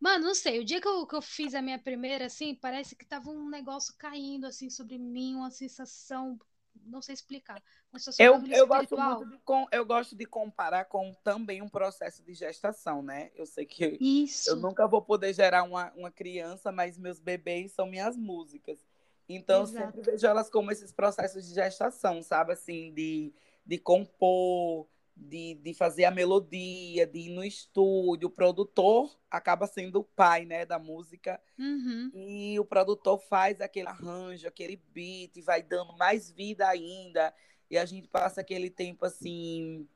Mano, 0.00 0.26
não 0.26 0.34
sei. 0.34 0.60
O 0.60 0.64
dia 0.64 0.80
que 0.80 0.88
eu, 0.88 1.06
que 1.06 1.14
eu 1.14 1.22
fiz 1.22 1.54
a 1.54 1.62
minha 1.62 1.78
primeira, 1.78 2.26
assim, 2.26 2.54
parece 2.54 2.94
que 2.94 3.04
tava 3.04 3.30
um 3.30 3.48
negócio 3.48 3.94
caindo, 3.98 4.46
assim, 4.46 4.70
sobre 4.70 4.98
mim, 4.98 5.34
uma 5.34 5.50
sensação. 5.50 6.38
Não 6.86 7.00
sei 7.00 7.14
explicar. 7.14 7.62
Eu, 8.18 8.42
eu, 8.48 8.66
gosto 8.66 8.96
muito 8.96 9.26
de, 9.26 9.40
eu 9.70 9.86
gosto 9.86 10.16
de 10.16 10.26
comparar 10.26 10.86
com 10.86 11.14
também 11.22 11.62
um 11.62 11.68
processo 11.68 12.22
de 12.22 12.34
gestação, 12.34 13.00
né? 13.00 13.30
Eu 13.36 13.46
sei 13.46 13.64
que 13.64 13.96
Isso. 14.00 14.50
eu 14.50 14.56
nunca 14.56 14.86
vou 14.86 15.00
poder 15.00 15.32
gerar 15.32 15.62
uma, 15.62 15.92
uma 15.94 16.10
criança, 16.10 16.72
mas 16.72 16.98
meus 16.98 17.20
bebês 17.20 17.72
são 17.72 17.86
minhas 17.86 18.16
músicas. 18.16 18.84
Então, 19.28 19.62
Exato. 19.62 19.78
eu 19.78 19.86
sempre 19.86 20.10
vejo 20.10 20.26
elas 20.26 20.50
como 20.50 20.70
esses 20.70 20.92
processos 20.92 21.46
de 21.46 21.54
gestação, 21.54 22.20
sabe? 22.22 22.52
Assim, 22.52 22.92
de, 22.92 23.32
de 23.64 23.78
compor, 23.78 24.86
de, 25.16 25.54
de 25.54 25.74
fazer 25.74 26.04
a 26.04 26.10
melodia, 26.10 27.06
de 27.06 27.18
ir 27.18 27.30
no 27.30 27.44
estúdio. 27.44 28.28
O 28.28 28.32
produtor 28.32 29.16
acaba 29.30 29.66
sendo 29.66 30.00
o 30.00 30.04
pai, 30.04 30.44
né, 30.44 30.66
da 30.66 30.78
música. 30.78 31.40
Uhum. 31.58 32.10
E 32.14 32.58
o 32.58 32.64
produtor 32.64 33.18
faz 33.18 33.60
aquele 33.60 33.88
arranjo, 33.88 34.48
aquele 34.48 34.80
beat, 34.92 35.40
vai 35.42 35.62
dando 35.62 35.96
mais 35.96 36.30
vida 36.30 36.68
ainda. 36.68 37.32
E 37.70 37.78
a 37.78 37.84
gente 37.84 38.08
passa 38.08 38.40
aquele 38.40 38.70
tempo 38.70 39.04
assim, 39.04 39.88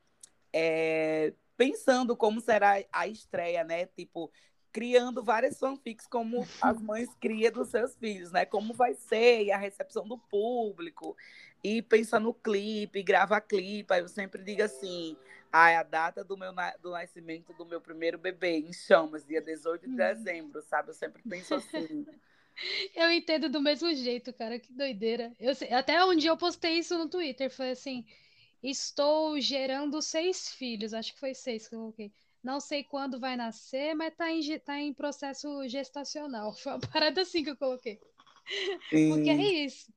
é, 0.53 1.33
pensando 1.55 2.15
como 2.15 2.41
será 2.41 2.83
a 2.91 3.07
estreia, 3.07 3.63
né? 3.63 3.85
Tipo, 3.85 4.31
criando 4.71 5.23
várias 5.23 5.59
fanfics 5.59 6.07
como 6.07 6.47
as 6.61 6.79
mães 6.81 7.09
criam 7.19 7.51
dos 7.51 7.69
seus 7.69 7.95
filhos, 7.95 8.31
né? 8.31 8.45
Como 8.45 8.73
vai 8.73 8.93
ser 8.93 9.43
e 9.43 9.51
a 9.51 9.57
recepção 9.57 10.07
do 10.07 10.17
público 10.17 11.15
e 11.63 11.81
pensa 11.81 12.19
no 12.19 12.33
clipe, 12.33 13.03
grava 13.03 13.39
clipe. 13.41 13.93
Aí 13.93 14.01
eu 14.01 14.07
sempre 14.07 14.43
digo 14.43 14.63
assim: 14.63 15.17
ah, 15.51 15.69
é 15.69 15.77
a 15.77 15.83
data 15.83 16.23
do 16.23 16.37
meu 16.37 16.51
do 16.81 16.91
nascimento 16.91 17.53
do 17.53 17.65
meu 17.65 17.81
primeiro 17.81 18.17
bebê, 18.17 18.57
em 18.59 18.73
chamas, 18.73 19.25
dia 19.25 19.41
18 19.41 19.87
de 19.87 19.93
hum. 19.93 19.95
dezembro, 19.95 20.61
sabe? 20.61 20.89
Eu 20.89 20.93
sempre 20.93 21.21
penso 21.27 21.55
assim. 21.55 22.05
Eu 22.93 23.09
entendo 23.09 23.47
do 23.47 23.61
mesmo 23.61 23.93
jeito, 23.93 24.33
cara, 24.33 24.59
que 24.59 24.73
doideira. 24.73 25.31
Eu 25.39 25.53
até 25.77 26.03
um 26.03 26.13
dia 26.13 26.29
eu 26.29 26.35
postei 26.35 26.79
isso 26.79 26.97
no 26.97 27.07
Twitter, 27.07 27.49
foi 27.49 27.71
assim: 27.71 28.05
estou 28.61 29.39
gerando 29.39 30.01
seis 30.01 30.49
filhos, 30.49 30.93
acho 30.93 31.13
que 31.13 31.19
foi 31.21 31.33
seis 31.33 31.69
que 31.69 31.75
eu 31.75 31.79
coloquei. 31.79 32.11
Não 32.43 32.59
sei 32.59 32.83
quando 32.83 33.17
vai 33.17 33.37
nascer, 33.37 33.93
mas 33.95 34.13
tá 34.13 34.29
em, 34.29 34.59
tá 34.59 34.77
em 34.77 34.93
processo 34.93 35.65
gestacional. 35.69 36.53
Foi 36.59 36.73
uma 36.73 36.79
parada 36.79 37.21
assim 37.21 37.43
que 37.43 37.49
eu 37.49 37.57
coloquei. 37.57 37.99
Sim. 38.89 39.09
Porque 39.09 39.29
é 39.29 39.65
isso 39.65 39.91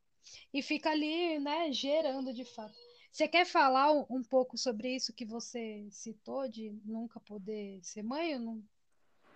e 0.53 0.63
fica 0.63 0.91
ali, 0.91 1.39
né, 1.39 1.73
gerando 1.73 2.33
de 2.33 2.45
fato. 2.45 2.75
Você 3.11 3.29
quer 3.29 3.45
falar 3.45 3.93
um, 3.93 4.07
um 4.09 4.23
pouco 4.23 4.57
sobre 4.57 4.95
isso 4.95 5.13
que 5.13 5.27
você 5.27 5.87
citou 5.91 6.49
de 6.49 6.71
nunca 6.85 7.21
poder 7.21 7.79
ser 7.83 8.03
mãe 8.03 8.35
ou 8.35 8.41
não? 8.41 8.63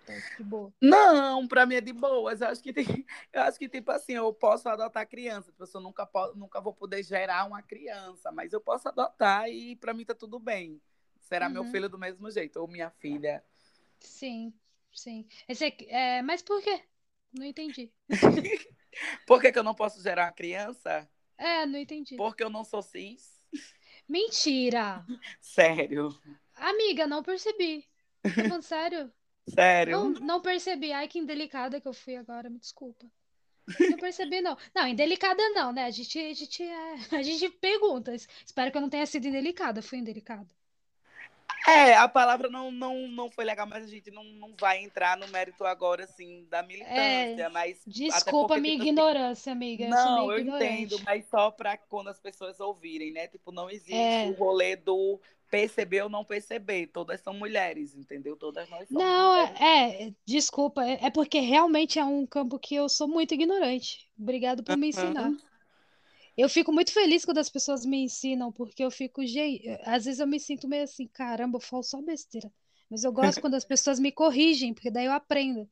Tá 0.05 0.13
de 0.37 0.43
boa. 0.43 0.73
Não, 0.81 1.47
para 1.47 1.65
mim 1.65 1.75
é 1.75 1.81
de 1.81 1.93
boas. 1.93 2.41
Eu 2.41 2.47
acho 2.47 2.63
que 2.63 2.73
tem, 2.73 3.05
eu 3.31 3.41
acho 3.41 3.59
que 3.59 3.69
tipo 3.69 3.91
assim, 3.91 4.13
eu 4.13 4.33
posso 4.33 4.67
adotar 4.67 5.07
criança, 5.07 5.51
tipo, 5.51 5.63
eu 5.71 5.81
nunca 5.81 6.09
nunca 6.33 6.61
vou 6.61 6.73
poder 6.73 7.03
gerar 7.03 7.45
uma 7.45 7.61
criança, 7.61 8.31
mas 8.31 8.53
eu 8.53 8.61
posso 8.61 8.87
adotar 8.87 9.47
e 9.49 9.75
para 9.75 9.93
mim 9.93 10.05
tá 10.05 10.15
tudo 10.15 10.39
bem. 10.39 10.81
Será 11.19 11.47
uhum. 11.47 11.53
meu 11.53 11.65
filho 11.65 11.89
do 11.89 11.99
mesmo 11.99 12.31
jeito 12.31 12.57
ou 12.59 12.67
minha 12.67 12.89
filha? 12.89 13.43
Sim, 13.99 14.53
sim. 14.93 15.27
Esse 15.47 15.75
é, 15.89 16.21
mas 16.21 16.41
por 16.41 16.63
quê? 16.63 16.81
Não 17.33 17.45
entendi. 17.45 17.91
Por 19.25 19.41
que, 19.41 19.51
que 19.51 19.59
eu 19.59 19.63
não 19.63 19.75
posso 19.75 20.01
gerar 20.01 20.25
uma 20.25 20.31
criança? 20.31 21.09
É, 21.37 21.65
não 21.65 21.79
entendi. 21.79 22.15
Porque 22.15 22.43
eu 22.43 22.49
não 22.49 22.63
sou 22.63 22.81
cis. 22.81 23.37
Mentira! 24.07 25.05
Sério. 25.41 26.09
Amiga, 26.55 27.05
não 27.05 27.21
percebi. 27.21 27.85
Tá 28.23 28.29
falando 28.29 28.61
sério? 28.63 29.11
Sério? 29.47 29.97
Não, 29.97 30.09
não 30.09 30.41
percebi. 30.41 30.91
Ai, 30.91 31.07
que 31.07 31.19
indelicada 31.19 31.79
que 31.79 31.87
eu 31.87 31.93
fui 31.93 32.15
agora, 32.15 32.49
me 32.49 32.59
desculpa. 32.59 33.05
Não 33.89 33.97
percebi, 33.97 34.41
não. 34.41 34.57
Não, 34.73 34.87
indelicada 34.87 35.41
não, 35.49 35.73
né? 35.73 35.85
A 35.85 35.91
gente, 35.91 36.17
a 36.17 36.33
gente, 36.33 36.63
é... 36.63 36.93
a 37.17 37.21
gente 37.21 37.49
pergunta. 37.49 38.13
Espero 38.15 38.71
que 38.71 38.77
eu 38.77 38.81
não 38.81 38.89
tenha 38.89 39.05
sido 39.05 39.27
indelicada. 39.27 39.81
Fui 39.81 39.97
indelicada. 39.97 40.47
É, 41.67 41.95
a 41.95 42.07
palavra 42.07 42.49
não, 42.49 42.71
não, 42.71 43.07
não 43.09 43.29
foi 43.29 43.43
legal, 43.43 43.67
mas 43.67 43.83
a 43.83 43.87
gente 43.87 44.09
não, 44.09 44.23
não 44.23 44.53
vai 44.59 44.81
entrar 44.81 45.17
no 45.17 45.27
mérito 45.27 45.65
agora, 45.65 46.05
assim, 46.05 46.45
da 46.49 46.63
militância, 46.63 47.43
é, 47.43 47.49
mas... 47.49 47.81
Desculpa 47.85 48.55
a 48.55 48.59
minha 48.59 48.75
ignorância, 48.75 49.51
amiga. 49.51 49.83
Eu 49.83 49.89
não, 49.89 50.31
eu 50.31 50.39
ignorante. 50.39 50.65
entendo, 50.65 51.01
mas 51.03 51.25
só 51.29 51.51
para 51.51 51.77
quando 51.77 52.07
as 52.07 52.19
pessoas 52.19 52.59
ouvirem, 52.61 53.11
né? 53.11 53.27
Tipo, 53.27 53.51
não 53.51 53.69
existe 53.69 53.93
é. 53.93 54.27
o 54.27 54.33
rolê 54.33 54.77
do 54.77 55.19
perceber 55.49 56.03
ou 56.03 56.09
não 56.09 56.23
perceber. 56.23 56.87
Todas 56.87 57.21
são 57.21 57.33
mulheres, 57.33 57.95
entendeu? 57.95 58.35
Todas 58.35 58.69
nós 58.69 58.87
somos 58.87 59.03
Não, 59.03 59.35
mulheres. 59.35 59.61
é, 59.61 60.13
desculpa. 60.25 60.85
É, 60.85 61.05
é 61.05 61.09
porque 61.09 61.39
realmente 61.39 61.99
é 61.99 62.05
um 62.05 62.25
campo 62.25 62.59
que 62.59 62.75
eu 62.75 62.87
sou 62.87 63.07
muito 63.07 63.33
ignorante. 63.33 64.07
Obrigado 64.17 64.63
por 64.63 64.77
me 64.77 64.89
ensinar. 64.89 65.31
Eu 66.37 66.47
fico 66.47 66.71
muito 66.71 66.93
feliz 66.93 67.25
quando 67.25 67.39
as 67.39 67.49
pessoas 67.49 67.83
me 67.83 67.97
ensinam, 67.97 68.51
porque 68.51 68.83
eu 68.83 68.91
fico, 68.91 69.25
gente, 69.25 69.67
às 69.83 70.05
vezes 70.05 70.19
eu 70.19 70.27
me 70.27 70.39
sinto 70.39 70.67
meio 70.67 70.83
assim, 70.83 71.07
caramba, 71.07 71.57
eu 71.57 71.61
falo 71.61 71.81
só 71.81 71.99
besteira. 72.01 72.51
Mas 72.89 73.03
eu 73.03 73.11
gosto 73.11 73.41
quando 73.41 73.55
as 73.55 73.65
pessoas 73.65 73.99
me 73.99 74.11
corrigem, 74.11 74.73
porque 74.73 74.91
daí 74.91 75.05
eu 75.05 75.11
aprendo. 75.11 75.67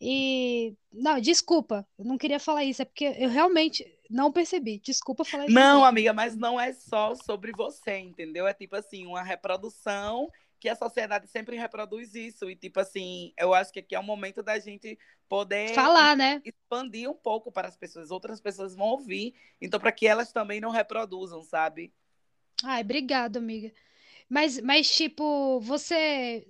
E 0.00 0.76
não, 0.92 1.20
desculpa, 1.20 1.86
eu 1.98 2.04
não 2.04 2.16
queria 2.16 2.38
falar 2.38 2.64
isso, 2.64 2.80
é 2.82 2.84
porque 2.84 3.04
eu 3.18 3.28
realmente 3.28 3.84
não 4.08 4.30
percebi. 4.30 4.78
Desculpa 4.78 5.24
falar 5.24 5.46
isso. 5.46 5.54
Não, 5.54 5.84
amiga, 5.84 6.12
mas 6.12 6.36
não 6.36 6.58
é 6.58 6.72
só 6.72 7.14
sobre 7.16 7.50
você, 7.52 7.98
entendeu? 7.98 8.46
É 8.46 8.54
tipo 8.54 8.76
assim, 8.76 9.04
uma 9.04 9.22
reprodução 9.22 10.30
que 10.58 10.68
a 10.68 10.76
sociedade 10.76 11.26
sempre 11.28 11.56
reproduz 11.56 12.14
isso. 12.14 12.50
E, 12.50 12.56
tipo 12.56 12.80
assim, 12.80 13.32
eu 13.36 13.54
acho 13.54 13.72
que 13.72 13.78
aqui 13.78 13.94
é 13.94 14.00
o 14.00 14.02
momento 14.02 14.42
da 14.42 14.58
gente 14.58 14.98
poder 15.28 15.74
falar, 15.74 16.16
né? 16.16 16.42
Expandir 16.44 17.08
um 17.08 17.14
pouco 17.14 17.52
para 17.52 17.68
as 17.68 17.76
pessoas. 17.76 18.10
Outras 18.10 18.40
pessoas 18.40 18.74
vão 18.74 18.88
ouvir. 18.88 19.34
Então, 19.60 19.78
para 19.78 19.92
que 19.92 20.06
elas 20.06 20.32
também 20.32 20.60
não 20.60 20.70
reproduzam, 20.70 21.42
sabe? 21.42 21.92
Ai, 22.64 22.82
obrigado, 22.82 23.36
amiga. 23.36 23.72
Mas, 24.28 24.60
mas, 24.60 24.90
tipo, 24.90 25.60
você. 25.60 26.46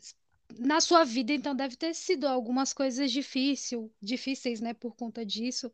na 0.59 0.81
sua 0.81 1.05
vida, 1.05 1.33
então, 1.33 1.55
deve 1.55 1.77
ter 1.77 1.95
sido 1.95 2.27
algumas 2.27 2.73
coisas 2.73 3.13
difícil, 3.13 3.93
difíceis, 4.01 4.61
né, 4.61 4.73
por 4.73 4.97
conta 4.97 5.25
disso. 5.25 5.71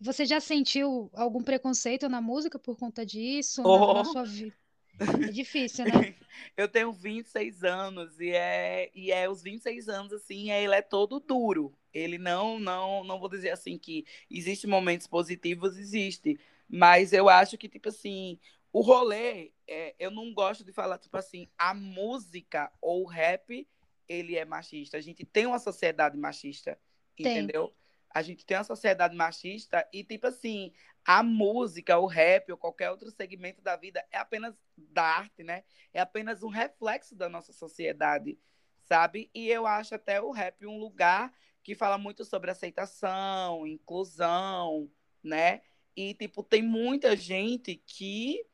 Você 0.00 0.26
já 0.26 0.40
sentiu 0.40 1.10
algum 1.14 1.42
preconceito 1.42 2.08
na 2.08 2.20
música 2.20 2.58
por 2.58 2.76
conta 2.76 3.06
disso? 3.06 3.62
Oh. 3.64 3.94
Na, 3.94 3.94
na 3.94 4.04
sua 4.04 4.24
vida? 4.24 4.54
É 5.00 5.30
difícil, 5.30 5.84
né? 5.84 6.14
eu 6.56 6.68
tenho 6.68 6.92
26 6.92 7.64
anos 7.64 8.20
e 8.20 8.30
é, 8.30 8.90
e 8.94 9.10
é 9.10 9.28
os 9.28 9.42
26 9.42 9.88
anos, 9.88 10.12
assim, 10.12 10.50
é, 10.50 10.62
ele 10.62 10.74
é 10.74 10.82
todo 10.82 11.20
duro. 11.20 11.76
Ele 11.92 12.18
não, 12.18 12.58
não, 12.58 13.04
não 13.04 13.18
vou 13.18 13.28
dizer 13.28 13.50
assim 13.50 13.78
que 13.78 14.04
existe 14.30 14.66
momentos 14.66 15.06
positivos, 15.06 15.76
existe. 15.76 16.38
Mas 16.68 17.12
eu 17.12 17.28
acho 17.28 17.56
que, 17.58 17.68
tipo 17.68 17.88
assim, 17.88 18.38
o 18.72 18.80
rolê, 18.80 19.52
é, 19.68 19.94
eu 19.98 20.10
não 20.10 20.32
gosto 20.32 20.64
de 20.64 20.72
falar, 20.72 20.98
tipo 20.98 21.16
assim, 21.16 21.48
a 21.56 21.72
música 21.72 22.72
ou 22.80 23.02
o 23.04 23.06
rap, 23.06 23.66
ele 24.08 24.36
é 24.36 24.44
machista. 24.44 24.96
A 24.96 25.00
gente 25.00 25.24
tem 25.24 25.46
uma 25.46 25.58
sociedade 25.58 26.16
machista, 26.16 26.78
Tem. 27.16 27.26
entendeu? 27.26 27.72
A 28.14 28.22
gente 28.22 28.46
tem 28.46 28.56
uma 28.56 28.64
sociedade 28.64 29.16
machista 29.16 29.86
e, 29.92 30.04
tipo 30.04 30.28
assim, 30.28 30.72
a 31.04 31.22
música, 31.22 31.98
o 31.98 32.06
rap 32.06 32.50
ou 32.52 32.56
qualquer 32.56 32.90
outro 32.90 33.10
segmento 33.10 33.60
da 33.60 33.76
vida 33.76 34.04
é 34.12 34.18
apenas 34.18 34.54
da 34.78 35.02
arte, 35.02 35.42
né? 35.42 35.64
É 35.92 36.00
apenas 36.00 36.42
um 36.42 36.48
reflexo 36.48 37.16
da 37.16 37.28
nossa 37.28 37.52
sociedade, 37.52 38.38
sabe? 38.84 39.30
E 39.34 39.48
eu 39.48 39.66
acho 39.66 39.94
até 39.94 40.20
o 40.20 40.30
rap 40.30 40.64
um 40.66 40.78
lugar 40.78 41.32
que 41.62 41.74
fala 41.74 41.98
muito 41.98 42.24
sobre 42.24 42.50
aceitação, 42.50 43.66
inclusão, 43.66 44.88
né? 45.22 45.62
E, 45.96 46.14
tipo, 46.14 46.42
tem 46.42 46.62
muita 46.62 47.16
gente 47.16 47.76
que 47.86 48.46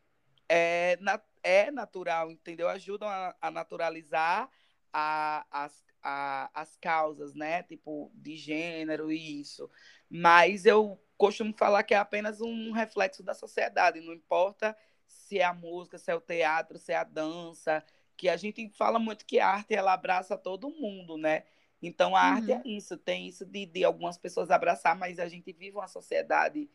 é, 0.49 0.99
é 1.43 1.71
natural, 1.71 2.31
entendeu? 2.31 2.69
Ajudam 2.69 3.09
a, 3.09 3.35
a 3.41 3.51
naturalizar 3.51 4.51
a- 4.93 5.47
as, 5.51 5.85
a- 6.03 6.51
as 6.55 6.77
causas, 6.77 7.35
né? 7.35 7.63
Tipo, 7.63 8.11
de 8.15 8.37
gênero 8.37 9.11
e 9.13 9.41
isso. 9.41 9.71
Mas 10.09 10.67
eu 10.67 11.01
costumo 11.17 11.53
falar 11.57 11.83
que 11.85 11.95
é 11.95 11.99
apenas 11.99 12.41
um 12.41 12.73
reflexo 12.73 13.23
da 13.23 13.35
sociedade, 13.35 14.01
não 14.01 14.15
importa 14.15 14.77
se 15.07 15.39
é 15.39 15.45
a 15.45 15.53
música, 15.55 15.99
se 15.99 16.11
é 16.11 16.15
o 16.15 16.21
teatro, 16.21 16.79
se 16.79 16.93
é 16.93 16.97
a 16.97 17.05
dança, 17.05 17.85
que 18.17 18.29
a 18.29 18.37
gente 18.37 18.69
fala 18.71 18.99
muito 18.99 19.25
que 19.27 19.39
a 19.39 19.49
arte 19.49 19.75
ela 19.75 19.93
abraça 19.93 20.37
todo 20.37 20.71
mundo, 20.71 21.17
né? 21.17 21.45
Então 21.83 22.15
a 22.15 22.21
arte 22.23 22.53
é 22.53 22.61
Uhum. 22.61 22.65
isso, 22.65 22.97
tem 22.97 23.27
isso 23.29 23.45
de, 23.47 23.67
de 23.67 23.85
algumas 23.85 24.19
pessoas 24.19 24.51
abraçar, 24.51 24.97
mas 24.97 25.19
a 25.19 25.29
gente 25.29 25.53
vive 25.53 25.77
uma 25.77 25.89
sociedade 25.89 26.71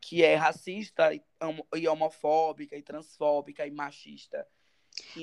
que 0.00 0.24
é 0.24 0.34
racista 0.34 1.10
e 1.14 1.88
homofóbica 1.88 2.76
e 2.76 2.82
transfóbica 2.82 3.66
e 3.66 3.70
machista. 3.70 4.46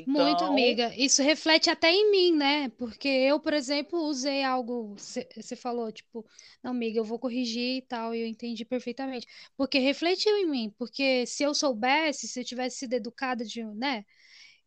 Muito, 0.06 0.44
Então, 0.44 0.52
amiga. 0.52 0.94
Isso 0.96 1.22
reflete 1.22 1.70
até 1.70 1.92
em 1.92 2.12
mim, 2.12 2.36
né? 2.36 2.70
Porque 2.78 3.08
eu, 3.08 3.40
por 3.40 3.54
exemplo, 3.54 4.00
usei 4.00 4.44
algo. 4.44 4.96
Você 4.98 5.56
falou, 5.56 5.92
tipo, 5.92 6.26
não, 6.64 6.72
amiga, 6.72 7.00
eu 7.00 7.04
vou 7.04 7.20
corrigir 7.20 7.78
e 7.78 7.82
tal, 7.82 8.14
e 8.16 8.22
eu 8.22 8.28
entendi 8.28 8.64
perfeitamente. 8.66 9.28
Porque 9.56 9.80
refletiu 9.80 10.36
em 10.38 10.46
mim. 10.50 10.74
Porque 10.78 11.26
se 11.26 11.44
eu 11.44 11.54
soubesse, 11.54 12.28
se 12.28 12.40
eu 12.40 12.46
tivesse 12.46 12.78
sido 12.78 12.94
educada 12.94 13.44
de, 13.46 13.64
né? 13.64 14.06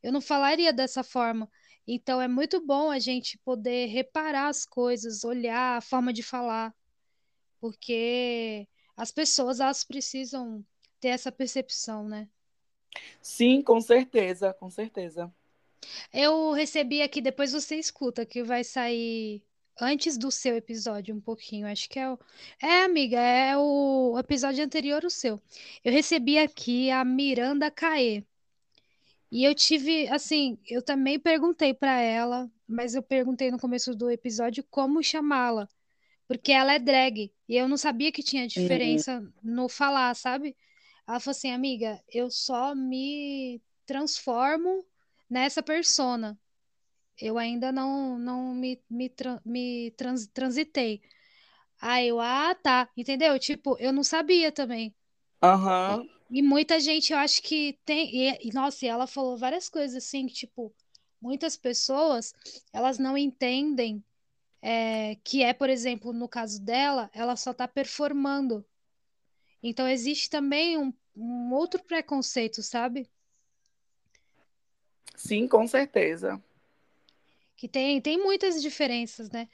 Eu 0.02 0.12
não 0.12 0.20
falaria 0.20 0.72
dessa 0.72 1.02
forma. 1.02 1.50
Então 1.86 2.20
é 2.20 2.28
muito 2.28 2.64
bom 2.64 2.90
a 2.90 2.98
gente 2.98 3.38
poder 3.38 3.86
reparar 3.86 4.48
as 4.48 4.64
coisas, 4.64 5.24
olhar 5.24 5.78
a 5.78 5.80
forma 5.80 6.12
de 6.12 6.22
falar, 6.22 6.74
porque 7.60 8.68
as 8.96 9.10
pessoas 9.10 9.60
elas 9.60 9.84
precisam 9.84 10.64
ter 11.00 11.08
essa 11.08 11.32
percepção, 11.32 12.08
né? 12.08 12.28
Sim, 13.22 13.62
com 13.62 13.80
certeza, 13.80 14.52
com 14.54 14.70
certeza. 14.70 15.32
Eu 16.12 16.52
recebi 16.52 17.02
aqui, 17.02 17.20
depois 17.20 17.52
você 17.52 17.76
escuta, 17.76 18.24
que 18.26 18.42
vai 18.42 18.62
sair 18.64 19.42
antes 19.80 20.16
do 20.18 20.30
seu 20.30 20.56
episódio, 20.56 21.14
um 21.14 21.20
pouquinho. 21.20 21.66
Acho 21.66 21.88
que 21.88 21.98
é 21.98 22.08
o. 22.10 22.18
É, 22.62 22.82
amiga, 22.84 23.18
é 23.20 23.56
o 23.56 24.16
episódio 24.18 24.64
anterior 24.64 25.02
ao 25.04 25.10
seu. 25.10 25.40
Eu 25.84 25.92
recebi 25.92 26.38
aqui 26.38 26.90
a 26.90 27.04
Miranda 27.04 27.70
Caê. 27.70 28.24
E 29.30 29.44
eu 29.44 29.54
tive, 29.54 30.08
assim, 30.08 30.58
eu 30.68 30.82
também 30.82 31.18
perguntei 31.18 31.72
para 31.72 32.00
ela, 32.00 32.50
mas 32.66 32.94
eu 32.94 33.02
perguntei 33.02 33.50
no 33.50 33.58
começo 33.58 33.94
do 33.94 34.10
episódio 34.10 34.64
como 34.70 35.02
chamá-la, 35.02 35.68
porque 36.28 36.52
ela 36.52 36.74
é 36.74 36.78
drag. 36.80 37.32
E 37.48 37.56
eu 37.56 37.68
não 37.68 37.76
sabia 37.76 38.12
que 38.12 38.22
tinha 38.22 38.46
Uhum. 38.56 39.04
diferença 39.04 39.22
no 39.42 39.68
falar, 39.68 40.14
sabe? 40.16 40.56
Ela 41.10 41.20
falou 41.20 41.32
assim, 41.36 41.50
amiga, 41.52 42.02
eu 42.08 42.30
só 42.30 42.74
me 42.74 43.60
transformo 43.86 44.86
nessa 45.28 45.62
persona. 45.62 46.38
Eu 47.18 47.38
ainda 47.38 47.72
não, 47.72 48.18
não 48.18 48.54
me, 48.54 48.82
me, 48.90 49.12
me 49.44 49.90
trans- 49.92 50.28
transitei. 50.28 51.02
Aí 51.80 52.08
eu, 52.08 52.20
ah, 52.20 52.54
tá, 52.54 52.90
entendeu? 52.96 53.38
Tipo, 53.38 53.76
eu 53.80 53.92
não 53.92 54.04
sabia 54.04 54.52
também. 54.52 54.94
Aham. 55.42 56.06
E 56.30 56.42
muita 56.42 56.78
gente, 56.78 57.12
eu 57.12 57.18
acho 57.18 57.42
que 57.42 57.78
tem. 57.84 58.14
E, 58.14 58.48
e, 58.48 58.52
nossa, 58.54 58.84
e 58.84 58.88
ela 58.88 59.06
falou 59.06 59.36
várias 59.36 59.68
coisas 59.68 59.96
assim, 60.04 60.26
que, 60.26 60.34
tipo, 60.34 60.72
muitas 61.20 61.56
pessoas, 61.56 62.32
elas 62.72 62.98
não 62.98 63.18
entendem 63.18 64.02
é, 64.62 65.16
que 65.24 65.42
é, 65.42 65.52
por 65.54 65.70
exemplo, 65.70 66.12
no 66.12 66.28
caso 66.28 66.62
dela, 66.62 67.10
ela 67.14 67.36
só 67.36 67.52
tá 67.54 67.68
performando. 67.68 68.64
Então 69.62 69.88
existe 69.88 70.30
também 70.30 70.78
um, 70.78 70.92
um 71.16 71.52
outro 71.52 71.82
preconceito, 71.82 72.62
sabe? 72.62 73.10
Sim, 75.16 75.46
com 75.46 75.66
certeza. 75.66 76.42
Que 77.56 77.68
tem, 77.68 78.00
tem 78.00 78.18
muitas 78.18 78.62
diferenças, 78.62 79.30
né? 79.30 79.48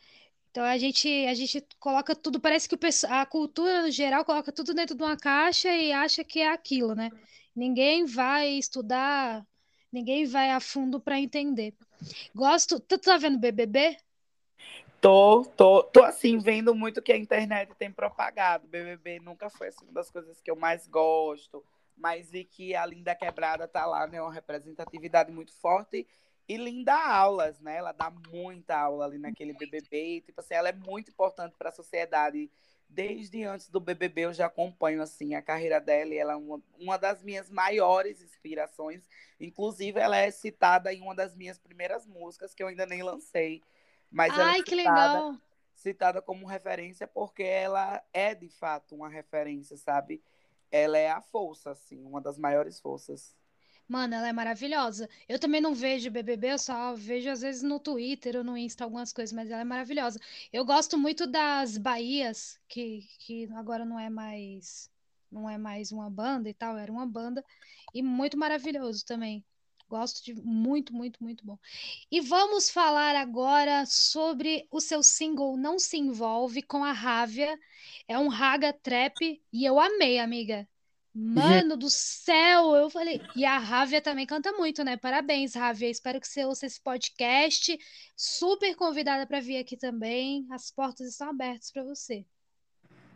Então 0.50 0.64
a 0.64 0.78
gente, 0.78 1.08
a 1.26 1.34
gente 1.34 1.62
coloca 1.78 2.14
tudo, 2.14 2.40
parece 2.40 2.68
que 2.68 2.74
o 2.74 2.78
a 3.08 3.26
cultura 3.26 3.82
no 3.82 3.90
geral 3.90 4.24
coloca 4.24 4.50
tudo 4.50 4.72
dentro 4.72 4.96
de 4.96 5.02
uma 5.02 5.16
caixa 5.16 5.68
e 5.68 5.92
acha 5.92 6.24
que 6.24 6.40
é 6.40 6.48
aquilo, 6.48 6.94
né? 6.94 7.10
Ninguém 7.54 8.04
vai 8.04 8.50
estudar, 8.50 9.46
ninguém 9.92 10.24
vai 10.24 10.50
a 10.50 10.60
fundo 10.60 11.00
para 11.00 11.18
entender. 11.18 11.74
Gosto. 12.34 12.78
Tu 12.80 12.98
tá 12.98 13.16
vendo 13.16 13.38
BBB? 13.38 13.96
Tô, 15.00 15.44
tô, 15.56 15.82
tô 15.82 16.02
assim, 16.02 16.38
vendo 16.38 16.74
muito 16.74 17.02
que 17.02 17.12
a 17.12 17.16
internet 17.16 17.74
tem 17.76 17.90
propagado. 17.90 18.66
BBB 18.66 19.20
nunca 19.20 19.50
foi 19.50 19.68
assim, 19.68 19.84
uma 19.84 19.92
das 19.92 20.10
coisas 20.10 20.40
que 20.40 20.50
eu 20.50 20.56
mais 20.56 20.86
gosto, 20.86 21.64
mas 21.96 22.30
vi 22.30 22.44
que 22.44 22.74
a 22.74 22.84
Linda 22.86 23.14
Quebrada 23.14 23.68
tá 23.68 23.86
lá, 23.86 24.06
né? 24.06 24.20
Uma 24.20 24.32
representatividade 24.32 25.30
muito 25.30 25.52
forte. 25.52 26.06
E 26.48 26.56
Linda 26.56 26.94
Aulas, 26.94 27.60
né? 27.60 27.76
Ela 27.76 27.92
dá 27.92 28.10
muita 28.30 28.78
aula 28.78 29.04
ali 29.04 29.18
naquele 29.18 29.52
BBB. 29.52 30.16
E, 30.16 30.20
tipo 30.20 30.40
assim, 30.40 30.54
ela 30.54 30.68
é 30.68 30.72
muito 30.72 31.10
importante 31.10 31.56
para 31.58 31.68
a 31.68 31.72
sociedade. 31.72 32.50
Desde 32.88 33.42
antes 33.42 33.68
do 33.68 33.80
BBB 33.80 34.22
eu 34.22 34.32
já 34.32 34.46
acompanho 34.46 35.02
assim 35.02 35.34
a 35.34 35.42
carreira 35.42 35.80
dela 35.80 36.14
e 36.14 36.18
ela 36.18 36.34
é 36.34 36.36
uma, 36.36 36.62
uma 36.78 36.96
das 36.96 37.20
minhas 37.20 37.50
maiores 37.50 38.22
inspirações. 38.22 39.08
Inclusive, 39.40 39.98
ela 39.98 40.16
é 40.16 40.30
citada 40.30 40.92
em 40.94 41.02
uma 41.02 41.14
das 41.14 41.34
minhas 41.34 41.58
primeiras 41.58 42.06
músicas 42.06 42.54
que 42.54 42.62
eu 42.62 42.68
ainda 42.68 42.86
nem 42.86 43.02
lancei. 43.02 43.60
Mas 44.10 44.36
ela 44.38 44.52
é 44.52 44.54
Ai, 44.54 44.62
que 44.62 44.76
citada 44.76 45.18
legal. 45.18 45.40
citada 45.74 46.22
como 46.22 46.46
referência 46.46 47.06
porque 47.06 47.42
ela 47.42 48.02
é 48.12 48.34
de 48.34 48.48
fato 48.48 48.94
uma 48.94 49.08
referência, 49.08 49.76
sabe? 49.76 50.22
Ela 50.70 50.98
é 50.98 51.10
a 51.10 51.20
força, 51.20 51.70
assim, 51.70 52.04
uma 52.04 52.20
das 52.20 52.38
maiores 52.38 52.80
forças. 52.80 53.36
Mano, 53.88 54.14
ela 54.14 54.28
é 54.28 54.32
maravilhosa. 54.32 55.08
Eu 55.28 55.38
também 55.38 55.60
não 55.60 55.72
vejo 55.74 56.10
BBB, 56.10 56.52
eu 56.52 56.58
só 56.58 56.94
vejo 56.94 57.30
às 57.30 57.40
vezes 57.40 57.62
no 57.62 57.78
Twitter 57.78 58.36
ou 58.36 58.42
no 58.42 58.56
Insta 58.56 58.82
algumas 58.82 59.12
coisas, 59.12 59.32
mas 59.32 59.48
ela 59.50 59.60
é 59.60 59.64
maravilhosa. 59.64 60.18
Eu 60.52 60.64
gosto 60.64 60.98
muito 60.98 61.24
das 61.26 61.78
Bahias, 61.78 62.58
que, 62.68 63.06
que 63.20 63.48
agora 63.54 63.84
não 63.84 63.98
é 63.98 64.10
mais 64.10 64.90
não 65.30 65.48
é 65.50 65.58
mais 65.58 65.92
uma 65.92 66.08
banda 66.08 66.48
e 66.48 66.54
tal, 66.54 66.78
era 66.78 66.90
uma 66.90 67.06
banda 67.06 67.44
e 67.94 68.02
muito 68.02 68.36
maravilhoso 68.38 69.04
também. 69.04 69.44
Gosto 69.88 70.24
de 70.24 70.34
muito, 70.34 70.92
muito, 70.92 71.22
muito 71.22 71.44
bom. 71.44 71.58
E 72.10 72.20
vamos 72.20 72.68
falar 72.68 73.14
agora 73.14 73.84
sobre 73.86 74.66
o 74.70 74.80
seu 74.80 75.02
single 75.02 75.56
Não 75.56 75.78
Se 75.78 75.96
Envolve 75.96 76.62
com 76.62 76.84
a 76.84 76.92
Rávia. 76.92 77.58
É 78.08 78.18
um 78.18 78.28
raga 78.28 78.72
trap 78.72 79.40
e 79.52 79.64
eu 79.64 79.78
amei, 79.78 80.18
amiga. 80.18 80.68
Mano 81.18 81.78
do 81.78 81.88
céu, 81.88 82.74
eu 82.74 82.90
falei. 82.90 83.22
E 83.34 83.44
a 83.44 83.56
Rávia 83.56 84.02
também 84.02 84.26
canta 84.26 84.52
muito, 84.52 84.84
né? 84.84 84.98
Parabéns, 84.98 85.54
Rávia. 85.54 85.88
Espero 85.88 86.20
que 86.20 86.28
você 86.28 86.44
ouça 86.44 86.66
esse 86.66 86.78
podcast. 86.78 87.78
Super 88.14 88.74
convidada 88.74 89.26
para 89.26 89.40
vir 89.40 89.56
aqui 89.56 89.78
também. 89.78 90.46
As 90.50 90.70
portas 90.70 91.08
estão 91.08 91.30
abertas 91.30 91.70
para 91.70 91.84
você. 91.84 92.26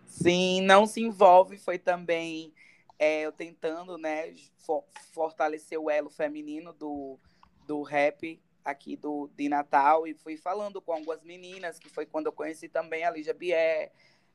Sim, 0.06 0.62
não 0.62 0.86
se 0.86 1.02
envolve 1.02 1.58
foi 1.58 1.78
também 1.78 2.54
é, 3.01 3.22
eu 3.22 3.32
tentando, 3.32 3.96
né, 3.96 4.34
for- 4.59 4.84
fortalecer 5.14 5.80
o 5.80 5.90
elo 5.90 6.11
feminino 6.11 6.70
do, 6.74 7.18
do 7.66 7.80
rap 7.80 8.38
aqui 8.62 8.94
do, 8.94 9.26
de 9.34 9.48
Natal 9.48 10.07
e 10.07 10.12
fui 10.12 10.36
falando 10.36 10.82
com 10.82 10.92
algumas 10.92 11.22
meninas, 11.22 11.78
que 11.78 11.88
foi 11.88 12.05
quando 12.05 12.26
eu 12.26 12.32
conheci 12.32 12.68
também 12.68 13.03
a 13.03 13.11
Lígia 13.11 13.32
Bier, 13.32 13.90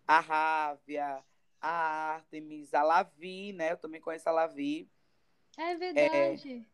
a 0.08 0.20
Rávia, 0.20 1.24
a 1.62 2.16
Artemis, 2.16 2.74
a 2.74 2.82
Lavi, 2.82 3.54
né? 3.54 3.74
Eu 3.74 3.78
também 3.78 4.02
conheço 4.02 4.28
a 4.28 4.32
Lavi. 4.32 4.90
É 5.56 5.76
verdade. 5.76 6.68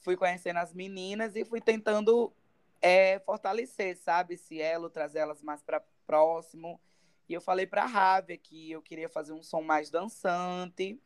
fui 0.00 0.16
conhecendo 0.16 0.58
as 0.58 0.74
meninas 0.74 1.36
e 1.36 1.44
fui 1.44 1.60
tentando 1.60 2.32
é, 2.82 3.20
fortalecer, 3.20 3.96
sabe, 3.96 4.34
esse 4.34 4.60
elo, 4.60 4.90
trazer 4.90 5.20
elas 5.20 5.40
mais 5.42 5.62
para 5.62 5.80
próximo. 6.04 6.80
E 7.28 7.34
eu 7.34 7.40
falei 7.40 7.66
para 7.66 7.84
a 7.84 7.86
Rávia 7.86 8.36
que 8.36 8.70
eu 8.70 8.82
queria 8.82 9.08
fazer 9.08 9.32
um 9.32 9.42
som 9.42 9.62
mais 9.62 9.90
dançante. 9.90 11.00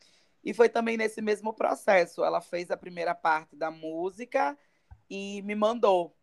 E 0.44 0.54
foi 0.54 0.68
também 0.68 0.96
nesse 0.96 1.20
mesmo 1.20 1.52
processo. 1.52 2.24
Ela 2.24 2.40
fez 2.40 2.70
a 2.70 2.76
primeira 2.76 3.14
parte 3.14 3.56
da 3.56 3.70
música 3.70 4.58
e 5.08 5.42
me 5.42 5.54
mandou. 5.54 6.16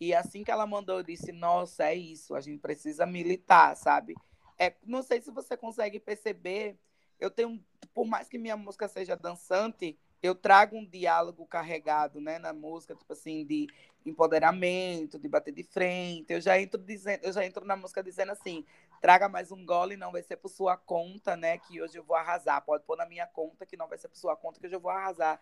E 0.00 0.14
assim 0.14 0.44
que 0.44 0.50
ela 0.50 0.66
mandou, 0.66 0.98
eu 0.98 1.02
disse: 1.02 1.32
Nossa, 1.32 1.84
é 1.84 1.94
isso, 1.94 2.34
a 2.34 2.40
gente 2.40 2.60
precisa 2.60 3.04
militar, 3.04 3.76
sabe? 3.76 4.14
É, 4.58 4.74
não 4.84 5.02
sei 5.02 5.20
se 5.20 5.30
você 5.30 5.56
consegue 5.56 6.00
perceber, 6.00 6.78
eu 7.18 7.30
tenho, 7.30 7.62
por 7.94 8.06
mais 8.06 8.28
que 8.28 8.38
minha 8.38 8.56
música 8.56 8.88
seja 8.88 9.16
dançante, 9.16 9.98
eu 10.22 10.34
trago 10.34 10.76
um 10.76 10.84
diálogo 10.84 11.46
carregado, 11.46 12.20
né, 12.20 12.38
na 12.38 12.52
música, 12.52 12.94
tipo 12.94 13.12
assim, 13.12 13.44
de 13.46 13.68
empoderamento, 14.04 15.18
de 15.18 15.28
bater 15.28 15.52
de 15.52 15.62
frente. 15.62 16.32
Eu 16.32 16.40
já 16.40 16.60
entro 16.60 16.80
dizendo, 16.82 17.20
eu 17.22 17.32
já 17.32 17.44
entro 17.44 17.64
na 17.64 17.76
música 17.76 18.02
dizendo 18.02 18.32
assim: 18.32 18.64
traga 19.00 19.28
mais 19.28 19.50
um 19.50 19.64
gole, 19.64 19.96
não 19.96 20.12
vai 20.12 20.22
ser 20.22 20.36
por 20.36 20.48
sua 20.48 20.76
conta, 20.76 21.36
né, 21.36 21.58
que 21.58 21.80
hoje 21.80 21.96
eu 21.98 22.04
vou 22.04 22.16
arrasar. 22.16 22.60
Pode 22.62 22.84
pôr 22.84 22.96
na 22.96 23.06
minha 23.06 23.26
conta 23.26 23.66
que 23.66 23.76
não 23.76 23.88
vai 23.88 23.98
ser 23.98 24.08
por 24.08 24.16
sua 24.16 24.36
conta 24.36 24.58
que 24.58 24.66
hoje 24.66 24.76
eu 24.76 24.80
vou 24.80 24.90
arrasar. 24.90 25.40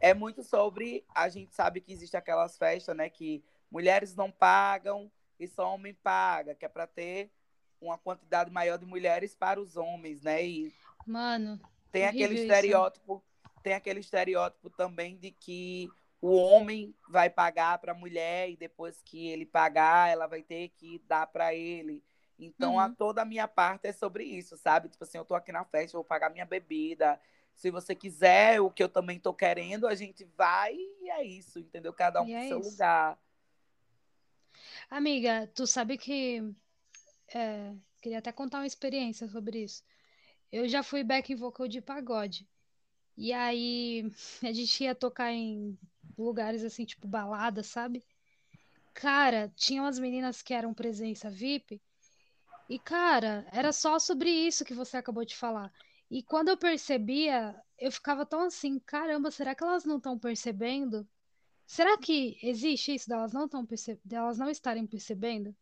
É 0.00 0.14
muito 0.14 0.42
sobre 0.42 1.04
a 1.14 1.28
gente 1.28 1.54
sabe 1.54 1.80
que 1.80 1.92
existe 1.92 2.16
aquelas 2.16 2.56
festas, 2.56 2.96
né, 2.96 3.08
que 3.08 3.42
mulheres 3.70 4.14
não 4.14 4.30
pagam 4.30 5.10
e 5.38 5.46
só 5.46 5.74
homem 5.74 5.94
paga, 5.94 6.54
que 6.54 6.64
é 6.64 6.68
para 6.68 6.86
ter 6.86 7.30
uma 7.80 7.96
quantidade 7.96 8.50
maior 8.50 8.76
de 8.76 8.84
mulheres 8.84 9.34
para 9.34 9.60
os 9.60 9.76
homens, 9.76 10.22
né? 10.22 10.44
E 10.44 10.72
Mano, 11.06 11.60
tem 11.92 12.06
aquele 12.06 12.34
estereótipo, 12.34 13.22
isso. 13.44 13.62
tem 13.62 13.74
aquele 13.74 14.00
estereótipo 14.00 14.68
também 14.70 15.16
de 15.16 15.30
que 15.30 15.88
o 16.20 16.34
homem 16.34 16.94
vai 17.08 17.30
pagar 17.30 17.78
para 17.78 17.92
a 17.92 17.94
mulher 17.94 18.50
e 18.50 18.56
depois 18.56 19.00
que 19.02 19.28
ele 19.28 19.46
pagar, 19.46 20.10
ela 20.10 20.26
vai 20.26 20.42
ter 20.42 20.70
que 20.70 21.00
dar 21.06 21.26
para 21.26 21.54
ele. 21.54 22.02
Então, 22.38 22.74
uhum. 22.74 22.80
a, 22.80 22.88
toda 22.88 23.22
a 23.22 23.24
minha 23.24 23.48
parte 23.48 23.88
é 23.88 23.92
sobre 23.92 24.24
isso, 24.24 24.56
sabe? 24.56 24.88
Tipo 24.88 25.02
assim, 25.02 25.18
eu 25.18 25.24
tô 25.24 25.34
aqui 25.34 25.50
na 25.50 25.64
festa, 25.64 25.98
vou 25.98 26.04
pagar 26.04 26.30
minha 26.30 26.46
bebida. 26.46 27.20
Se 27.52 27.70
você 27.70 27.94
quiser, 27.94 28.60
o 28.60 28.70
que 28.70 28.82
eu 28.82 28.88
também 28.88 29.18
tô 29.18 29.34
querendo, 29.34 29.88
a 29.88 29.94
gente 29.94 30.24
vai 30.36 30.74
e 30.74 31.10
é 31.10 31.24
isso, 31.24 31.58
entendeu? 31.58 31.92
Cada 31.92 32.22
um 32.22 32.26
pro 32.26 32.34
é 32.34 32.48
seu 32.48 32.60
isso. 32.60 32.70
lugar. 32.70 33.18
Amiga, 34.88 35.50
tu 35.54 35.66
sabe 35.66 35.98
que. 35.98 36.42
É, 37.34 37.74
queria 38.00 38.20
até 38.20 38.30
contar 38.30 38.58
uma 38.58 38.66
experiência 38.66 39.28
sobre 39.28 39.64
isso. 39.64 39.82
Eu 40.52 40.68
já 40.68 40.82
fui 40.82 41.02
back 41.02 41.34
vocal 41.34 41.66
de 41.66 41.80
pagode. 41.80 42.48
E 43.16 43.32
aí 43.32 44.10
a 44.42 44.52
gente 44.52 44.84
ia 44.84 44.94
tocar 44.94 45.32
em 45.32 45.76
lugares 46.16 46.62
assim, 46.62 46.84
tipo 46.84 47.08
balada, 47.08 47.64
sabe? 47.64 48.04
Cara, 48.94 49.52
tinha 49.56 49.82
umas 49.82 49.98
meninas 49.98 50.42
que 50.42 50.54
eram 50.54 50.72
presença 50.72 51.28
VIP. 51.28 51.80
E, 52.68 52.78
cara, 52.78 53.46
era 53.50 53.72
só 53.72 53.98
sobre 53.98 54.30
isso 54.30 54.64
que 54.64 54.74
você 54.74 54.96
acabou 54.98 55.24
de 55.24 55.34
falar. 55.34 55.72
E 56.10 56.22
quando 56.22 56.48
eu 56.48 56.56
percebia, 56.56 57.54
eu 57.78 57.90
ficava 57.90 58.26
tão 58.26 58.42
assim, 58.42 58.78
caramba, 58.78 59.30
será 59.30 59.54
que 59.54 59.64
elas 59.64 59.84
não 59.84 59.96
estão 59.96 60.18
percebendo? 60.18 61.08
Será 61.66 61.96
que 61.98 62.38
existe 62.42 62.94
isso 62.94 63.08
delas 63.08 63.32
não 63.32 63.44
estão 63.44 63.64
perce... 63.64 64.00
delas 64.04 64.38
não 64.38 64.50
estarem 64.50 64.86
percebendo? 64.86 65.54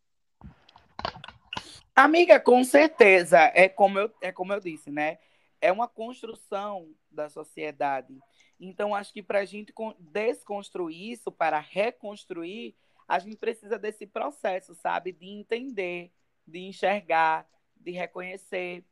Amiga, 1.95 2.39
com 2.39 2.63
certeza. 2.63 3.39
É 3.53 3.67
como 3.67 3.99
eu, 3.99 4.11
é 4.21 4.31
como 4.31 4.53
eu 4.53 4.59
disse, 4.59 4.91
né? 4.91 5.17
É 5.59 5.71
uma 5.71 5.87
construção 5.87 6.93
da 7.09 7.29
sociedade. 7.29 8.17
Então, 8.59 8.93
acho 8.93 9.13
que 9.13 9.23
para 9.23 9.39
a 9.39 9.45
gente 9.45 9.73
desconstruir 9.99 11.11
isso, 11.13 11.31
para 11.31 11.59
reconstruir, 11.59 12.75
a 13.07 13.19
gente 13.19 13.37
precisa 13.37 13.77
desse 13.77 14.05
processo, 14.05 14.75
sabe? 14.75 15.11
De 15.11 15.25
entender, 15.25 16.11
de 16.47 16.59
enxergar, 16.59 17.47
de 17.75 17.91
reconhecer. 17.91 18.85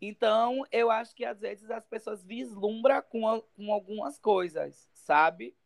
Então, 0.00 0.64
eu 0.70 0.90
acho 0.90 1.14
que 1.14 1.24
às 1.24 1.40
vezes 1.40 1.70
as 1.70 1.84
pessoas 1.86 2.22
vislumbram 2.22 3.02
com, 3.02 3.42
com 3.56 3.72
algumas 3.72 4.18
coisas, 4.18 4.88
sabe? 4.92 5.56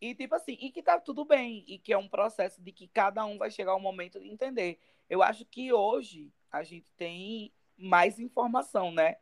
E 0.00 0.14
tipo 0.14 0.34
assim, 0.34 0.56
e 0.60 0.70
que 0.70 0.82
tá 0.82 0.98
tudo 1.00 1.24
bem, 1.24 1.64
e 1.66 1.78
que 1.78 1.92
é 1.92 1.98
um 1.98 2.08
processo 2.08 2.62
de 2.62 2.72
que 2.72 2.86
cada 2.86 3.24
um 3.24 3.36
vai 3.36 3.50
chegar 3.50 3.72
ao 3.72 3.80
momento 3.80 4.20
de 4.20 4.28
entender. 4.28 4.78
Eu 5.10 5.22
acho 5.22 5.44
que 5.44 5.72
hoje 5.72 6.32
a 6.50 6.62
gente 6.62 6.90
tem 6.96 7.52
mais 7.76 8.18
informação, 8.18 8.92
né? 8.92 9.16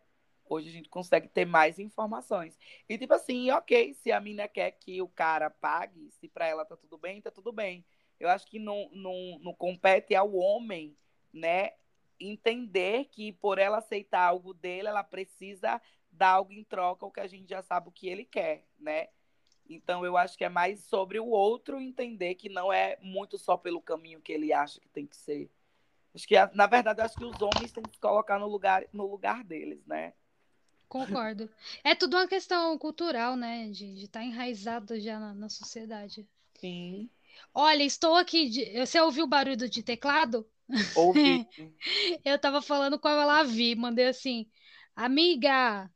Hoje 0.49 0.69
a 0.69 0.73
gente 0.73 0.89
consegue 0.89 1.29
ter 1.29 1.45
mais 1.45 1.79
informações. 1.79 2.59
E 2.89 2.97
tipo 2.97 3.15
assim, 3.15 3.51
ok, 3.51 3.95
se 3.95 4.13
a 4.13 4.21
mina 4.21 4.47
quer 4.47 4.71
que 4.73 5.03
o 5.03 5.09
cara 5.09 5.51
pague, 5.51 6.11
se 6.13 6.29
para 6.29 6.47
ela 6.47 6.65
tá 6.65 6.77
tudo 6.77 6.97
bem, 6.99 7.21
tá 7.21 7.31
tudo 7.31 7.53
bem. 7.53 7.85
Eu 8.21 8.29
acho 8.29 8.47
que 8.47 8.59
não, 8.59 8.89
não, 8.93 9.39
não 9.41 9.55
compete 9.55 10.15
ao 10.15 10.35
homem, 10.35 10.97
né, 11.37 11.73
entender 12.19 13.07
que 13.07 13.33
por 13.33 13.59
ela 13.59 13.79
aceitar 13.79 14.23
algo 14.23 14.55
dele, 14.55 14.89
ela 14.89 15.05
precisa 15.05 15.81
dar 16.11 16.31
algo 16.31 16.53
em 16.53 16.65
troca, 16.65 17.07
o 17.07 17.11
que 17.11 17.21
a 17.21 17.27
gente 17.27 17.49
já 17.49 17.63
sabe 17.63 17.89
o 17.89 17.93
que 17.93 18.09
ele 18.09 18.25
quer, 18.25 18.65
né? 18.79 19.09
Então 19.69 20.05
eu 20.05 20.17
acho 20.17 20.37
que 20.37 20.45
é 20.45 20.49
mais 20.49 20.85
sobre 20.85 21.19
o 21.19 21.27
outro 21.27 21.81
entender 21.81 22.37
que 22.37 22.49
não 22.49 22.73
é 22.73 22.97
muito 23.03 23.37
só 23.37 23.57
pelo 23.57 23.83
caminho 23.83 24.21
que 24.21 24.33
ele 24.33 24.53
acha 24.53 24.81
que 24.81 24.89
tem 24.89 25.07
que 25.07 25.17
ser. 25.17 25.51
Acho 26.15 26.27
que 26.27 26.35
na 26.55 26.67
verdade 26.67 27.01
acho 27.01 27.17
que 27.17 27.25
os 27.25 27.41
homens 27.43 27.73
têm 27.73 27.83
que 27.83 27.91
se 27.91 28.01
colocar 28.01 28.39
no 28.39 28.47
lugar 28.47 28.85
no 28.93 29.07
lugar 29.07 29.45
deles, 29.45 29.85
né? 29.87 30.15
Concordo. 30.89 31.51
É 31.83 31.95
tudo 31.95 32.17
uma 32.17 32.29
questão 32.29 32.79
cultural, 32.79 33.37
né? 33.37 33.69
De 33.71 34.05
estar 34.05 34.21
tá 34.21 34.25
enraizado 34.25 34.99
já 35.01 35.19
na, 35.19 35.35
na, 35.35 35.49
sociedade. 35.49 36.27
Sim. 36.55 37.11
Olha, 37.53 37.83
estou 37.83 38.15
aqui. 38.15 38.49
De... 38.49 38.87
Você 38.87 39.01
ouviu 39.01 39.25
o 39.25 39.29
barulho 39.29 39.69
de 39.69 39.83
teclado? 39.83 40.49
Ouvi. 40.95 41.47
eu 42.25 42.39
tava 42.39 42.61
falando 42.61 42.99
com 42.99 43.09
a 43.09 43.25
Lavi, 43.25 43.75
mandei 43.75 44.09
assim, 44.09 44.51
amiga, 44.95 45.91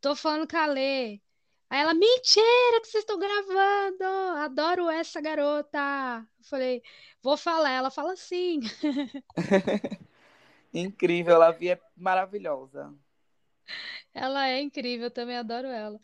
tô 0.00 0.16
falando 0.16 0.48
com 0.48 0.56
a 0.56 0.66
Lê. 0.66 1.20
Aí 1.68 1.80
ela, 1.80 1.94
mentira 1.94 2.80
que 2.80 2.86
vocês 2.86 3.02
estão 3.02 3.18
gravando, 3.18 4.04
adoro 4.38 4.88
essa 4.88 5.20
garota. 5.20 5.78
Eu 6.38 6.44
falei, 6.44 6.82
vou 7.20 7.36
falar, 7.36 7.70
ela 7.70 7.90
fala 7.90 8.12
assim. 8.12 8.60
Incrível, 10.72 11.36
a 11.36 11.38
Lavi 11.38 11.70
é 11.70 11.80
maravilhosa. 11.96 12.94
Ela 14.14 14.48
é 14.48 14.60
incrível, 14.60 15.10
também 15.10 15.36
adoro 15.36 15.66
ela. 15.68 16.00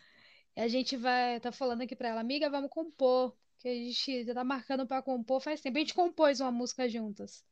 E 0.57 0.61
a 0.61 0.69
gente 0.69 0.97
vai, 0.97 1.39
tá 1.41 1.53
falando 1.53 1.83
aqui 1.83 1.95
pra 1.95 2.09
ela, 2.09 2.21
amiga, 2.21 2.51
vamos 2.51 2.71
compor. 2.71 3.37
Que 3.59 3.69
a 3.69 3.75
gente 3.75 4.25
já 4.25 4.35
tá 4.35 4.43
marcando 4.43 4.87
pra 4.87 5.01
compor 5.01 5.41
faz 5.41 5.61
tempo. 5.61 5.79
A 5.79 5.81
gente 5.81 5.95
compôs 5.95 6.41
uma 6.41 6.51
música 6.51 6.89
juntas. 6.89 7.45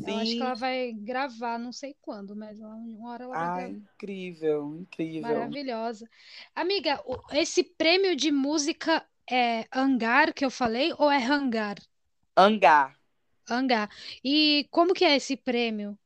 Sim. 0.00 0.10
Eu 0.10 0.16
acho 0.16 0.32
que 0.32 0.42
ela 0.42 0.54
vai 0.54 0.92
gravar, 0.92 1.58
não 1.58 1.72
sei 1.72 1.94
quando, 2.00 2.34
mas 2.34 2.58
uma 2.58 3.10
hora 3.10 3.24
ela 3.24 3.34
vai 3.34 3.42
ah, 3.42 3.54
gravar. 3.56 3.68
incrível, 3.70 4.76
incrível. 4.80 5.22
Maravilhosa. 5.22 6.08
Amiga, 6.54 7.02
esse 7.32 7.62
prêmio 7.62 8.16
de 8.16 8.32
música 8.32 9.06
é 9.30 9.66
Hangar 9.72 10.32
que 10.32 10.44
eu 10.44 10.50
falei 10.50 10.92
ou 10.98 11.10
é 11.10 11.22
Hangar? 11.22 11.76
Hangar. 12.36 12.98
Hangar. 13.48 13.90
E 14.24 14.66
como 14.70 14.94
que 14.94 15.04
é 15.04 15.16
esse 15.16 15.36
prêmio? 15.36 15.98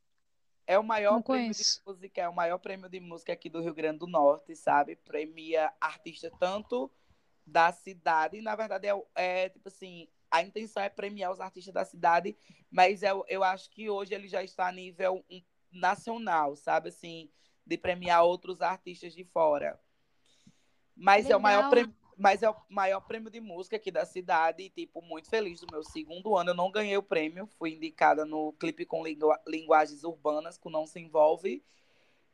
É 0.67 0.77
o 0.77 0.83
maior 0.83 1.13
não 1.13 1.21
prêmio 1.21 1.45
conheço. 1.45 1.79
de 1.79 1.89
música, 1.89 2.21
é 2.21 2.27
o 2.27 2.35
maior 2.35 2.57
prêmio 2.57 2.89
de 2.89 2.99
música 2.99 3.31
aqui 3.31 3.49
do 3.49 3.61
Rio 3.61 3.73
Grande 3.73 3.99
do 3.99 4.07
Norte, 4.07 4.55
sabe? 4.55 4.95
Premia 4.95 5.71
artistas 5.79 6.31
tanto 6.39 6.91
da 7.45 7.71
cidade, 7.71 8.41
na 8.41 8.55
verdade 8.55 8.87
é, 8.87 9.03
é 9.15 9.49
tipo 9.49 9.67
assim, 9.67 10.07
a 10.35 10.43
intenção 10.43 10.83
é 10.83 10.89
premiar 10.89 11.31
os 11.31 11.39
artistas 11.39 11.73
da 11.73 11.85
cidade, 11.85 12.37
mas 12.69 13.03
eu, 13.03 13.23
eu 13.27 13.43
acho 13.43 13.69
que 13.69 13.89
hoje 13.89 14.13
ele 14.13 14.27
já 14.27 14.43
está 14.43 14.67
a 14.67 14.71
nível 14.71 15.23
nacional, 15.71 16.55
sabe? 16.55 16.89
Assim, 16.89 17.29
de 17.65 17.77
premiar 17.77 18.23
outros 18.23 18.61
artistas 18.61 19.13
de 19.13 19.23
fora. 19.23 19.79
Mas 20.95 21.29
é 21.29 21.35
o 21.35 21.39
maior 21.39 21.69
prêmio. 21.69 21.95
Mas 22.17 22.41
é 22.41 22.49
o 22.49 22.55
maior 22.69 23.01
prêmio 23.01 23.29
de 23.29 23.41
música 23.41 23.75
aqui 23.75 23.91
da 23.91 24.05
cidade. 24.05 24.63
E, 24.63 24.69
tipo, 24.69 25.01
muito 25.01 25.29
feliz 25.29 25.59
do 25.59 25.67
meu 25.69 25.83
segundo 25.83 26.37
ano. 26.37 26.51
Eu 26.51 26.53
não 26.53 26.71
ganhei 26.71 26.95
o 26.95 27.03
prêmio. 27.03 27.45
Fui 27.57 27.73
indicada 27.73 28.23
no 28.23 28.53
clipe 28.53 28.85
com 28.85 29.03
lingu 29.03 29.33
linguagens 29.45 30.05
urbanas, 30.05 30.57
com 30.57 30.69
Não 30.69 30.87
Se 30.87 30.97
Envolve. 30.97 31.61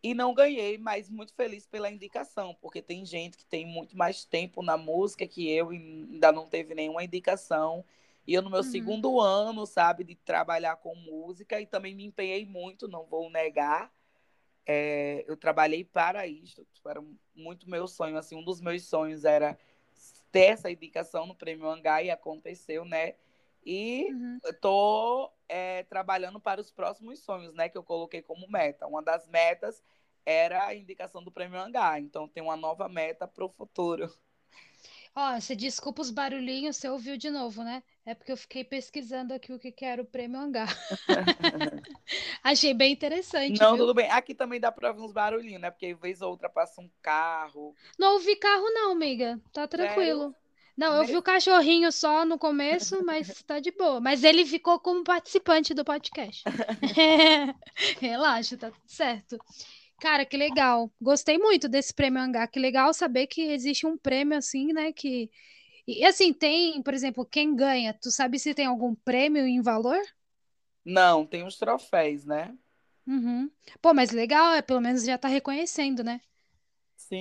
E 0.04 0.16
não 0.16 0.34
ganhei, 0.34 0.80
mas 0.80 1.10
muito 1.10 1.34
feliz 1.36 1.68
pela 1.68 1.90
indicação, 1.90 2.56
porque 2.60 2.82
tem 2.82 3.06
gente 3.06 3.38
que 3.38 3.46
tem 3.46 3.66
muito 3.66 3.96
mais 3.96 4.26
tempo 4.26 4.64
na 4.64 4.76
música 4.76 5.28
que 5.28 5.48
eu 5.48 5.72
e 5.72 5.78
ainda 5.78 6.32
não 6.32 6.48
teve 6.48 6.74
nenhuma 6.74 7.04
indicação. 7.04 7.86
E 8.26 8.34
eu, 8.34 8.42
no 8.42 8.50
meu 8.50 8.60
uhum. 8.60 8.64
segundo 8.64 9.20
ano, 9.20 9.66
sabe, 9.66 10.04
de 10.04 10.16
trabalhar 10.16 10.78
com 10.78 10.96
música, 10.96 11.62
e 11.62 11.68
também 11.68 11.94
me 11.94 12.04
empenhei 12.04 12.46
muito, 12.46 12.88
não 12.88 13.06
vou 13.06 13.30
negar. 13.30 13.94
É, 14.66 15.24
eu 15.28 15.38
trabalhei 15.38 15.84
para 15.84 16.26
isso, 16.26 16.66
tipo, 16.74 16.90
era 16.90 17.04
muito 17.36 17.70
meu 17.70 17.88
sonho. 17.88 18.18
Assim, 18.18 18.36
um 18.36 18.44
dos 18.44 18.60
meus 18.60 18.84
sonhos 18.84 19.24
era 19.24 19.58
ter 20.32 20.46
essa 20.54 20.72
indicação 20.72 21.28
no 21.28 21.36
Prêmio 21.36 21.68
Hangar, 21.68 22.04
e 22.04 22.10
aconteceu, 22.10 22.86
né? 22.86 23.16
E 23.64 24.08
uhum. 24.12 24.40
estou 24.46 25.32
é, 25.52 25.84
trabalhando 25.84 26.40
para 26.40 26.62
os 26.62 26.72
próximos 26.72 27.20
sonhos, 27.20 27.54
né? 27.54 27.68
Que 27.68 27.78
eu 27.78 27.84
coloquei 27.84 28.22
como 28.22 28.50
meta. 28.50 28.88
Uma 28.88 29.04
das 29.04 29.28
metas 29.28 29.84
era 30.26 30.66
a 30.66 30.74
indicação 30.74 31.22
do 31.22 31.32
Prêmio 31.32 31.60
Hangar. 31.60 32.00
Então, 32.00 32.26
tem 32.26 32.42
uma 32.42 32.56
nova 32.56 32.88
meta 32.88 33.28
para 33.28 33.44
o 33.44 33.50
futuro. 33.50 34.10
Ó, 35.14 35.38
você 35.38 35.54
desculpa 35.54 36.02
os 36.02 36.10
barulhinhos, 36.10 36.78
você 36.78 36.88
ouviu 36.88 37.18
de 37.18 37.30
novo, 37.30 37.66
né? 37.66 37.84
É 38.06 38.16
porque 38.16 38.32
eu 38.32 38.38
fiquei 38.38 38.64
pesquisando 38.64 39.34
aqui 39.34 39.52
o 39.52 39.60
que 39.60 39.74
que 39.74 39.84
era 39.84 40.02
o 40.02 40.06
prêmio 40.06 40.40
hangar. 40.40 40.70
Achei 42.42 42.74
bem 42.74 42.94
interessante, 42.94 43.60
Não, 43.60 43.76
viu? 43.76 43.84
tudo 43.84 43.94
bem. 43.94 44.10
Aqui 44.10 44.34
também 44.34 44.60
dá 44.60 44.72
pra 44.72 44.88
ouvir 44.90 45.02
uns 45.02 45.12
barulhinhos, 45.12 45.62
né? 45.62 45.70
Porque 45.70 45.94
vez 45.94 46.22
ou 46.22 46.30
outra 46.30 46.50
passa 46.50 46.80
um 46.80 46.90
carro. 47.02 47.76
Não 48.00 48.14
ouvi 48.14 48.38
carro 48.38 48.70
não, 48.70 48.94
amiga. 48.94 49.38
Tá 49.52 49.68
tranquilo. 49.68 50.34
Não, 50.82 50.96
eu 50.96 51.06
vi 51.06 51.16
o 51.16 51.22
cachorrinho 51.22 51.92
só 51.92 52.26
no 52.26 52.40
começo, 52.40 53.06
mas 53.06 53.28
tá 53.46 53.60
de 53.60 53.70
boa. 53.70 54.02
Mas 54.02 54.24
ele 54.24 54.48
ficou 54.48 54.80
como 54.80 55.04
participante 55.04 55.76
do 55.76 55.86
podcast. 55.86 56.44
Relaxa, 58.02 58.58
tá 58.58 58.72
tudo 58.72 58.88
certo. 58.88 59.38
Cara, 60.00 60.26
que 60.26 60.36
legal. 60.36 60.92
Gostei 61.00 61.38
muito 61.38 61.70
desse 61.70 61.94
prêmio 61.94 62.20
Hangar. 62.20 62.50
Que 62.50 62.60
legal 62.60 62.92
saber 62.96 63.28
que 63.28 63.44
existe 63.44 63.86
um 63.86 63.96
prêmio 63.96 64.36
assim, 64.36 64.74
né? 64.74 64.92
Que 64.92 65.30
e 65.88 66.04
assim 66.04 66.34
tem, 66.34 66.82
por 66.82 66.96
exemplo, 66.96 67.24
quem 67.26 67.56
ganha. 67.56 67.94
Tu 67.94 68.10
sabe 68.10 68.40
se 68.40 68.56
tem 68.56 68.66
algum 68.66 68.96
prêmio 68.96 69.46
em 69.46 69.62
valor? 69.62 70.02
Não, 70.84 71.28
tem 71.28 71.44
uns 71.44 71.58
troféus, 71.58 72.26
né? 72.26 72.56
Uhum. 73.06 73.52
Pô, 73.80 73.94
mas 73.94 74.10
legal, 74.10 74.54
é 74.54 74.64
pelo 74.64 74.82
menos 74.82 75.04
já 75.04 75.16
tá 75.16 75.28
reconhecendo, 75.28 76.04
né? 76.04 76.22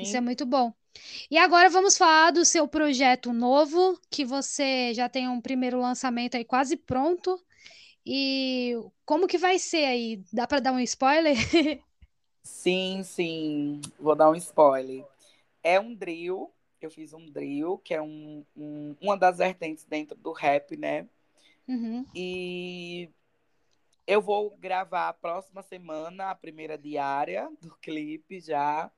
Isso 0.01 0.17
é 0.17 0.21
Sim. 0.21 0.25
muito 0.25 0.47
bom. 0.47 0.73
E 1.31 1.39
agora 1.39 1.71
vamos 1.71 1.97
falar 1.97 2.31
do 2.33 2.45
seu 2.45 2.67
projeto 2.69 3.33
novo, 3.33 3.99
que 4.11 4.25
você 4.25 4.93
já 4.95 5.09
tem 5.09 5.29
um 5.29 5.41
primeiro 5.41 5.81
lançamento 5.81 6.37
aí 6.37 6.45
quase 6.45 6.77
pronto. 6.77 7.41
E 8.05 8.75
como 9.05 9.27
que 9.27 9.39
vai 9.39 9.59
ser 9.59 9.85
aí? 9.85 10.25
Dá 10.33 10.47
pra 10.47 10.61
dar 10.61 10.73
um 10.73 10.81
spoiler? 10.81 11.37
Sim, 12.43 13.03
sim. 13.03 13.81
Vou 13.99 14.15
dar 14.17 14.31
um 14.31 14.35
spoiler. 14.35 15.05
É 15.63 15.79
um 15.79 15.95
drill. 15.95 16.51
Eu 16.81 16.91
fiz 16.91 17.13
um 17.13 17.27
drill, 17.31 17.79
que 17.79 17.93
é 17.95 18.01
um, 18.01 18.45
um- 18.57 18.97
uma 19.01 19.17
das 19.17 19.39
vertentes 19.39 19.85
dentro 19.85 20.17
do 20.17 20.33
rap, 20.33 20.77
né? 20.77 21.07
Uhum. 21.69 22.07
E 22.15 23.09
eu 24.07 24.21
vou 24.21 24.57
gravar 24.59 25.09
a 25.09 25.13
próxima 25.13 25.63
semana 25.63 26.31
a 26.31 26.35
primeira 26.35 26.77
diária 26.79 27.51
do 27.61 27.75
clipe 27.77 28.41
já. 28.41 28.91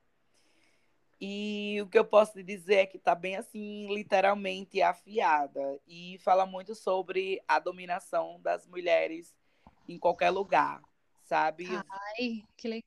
E 1.25 1.81
o 1.81 1.87
que 1.87 1.97
eu 1.97 2.03
posso 2.03 2.33
te 2.33 2.43
dizer 2.43 2.75
é 2.75 2.85
que 2.85 2.99
tá 2.99 3.15
bem 3.15 3.37
assim, 3.37 3.87
literalmente 3.95 4.81
afiada. 4.81 5.79
E 5.87 6.17
fala 6.19 6.45
muito 6.45 6.75
sobre 6.75 7.41
a 7.47 7.59
dominação 7.59 8.41
das 8.41 8.67
mulheres 8.67 9.33
em 9.87 9.97
qualquer 9.97 10.31
lugar, 10.31 10.81
sabe? 11.23 11.65
Ai, 11.89 12.43
que 12.57 12.67
legal. 12.67 12.83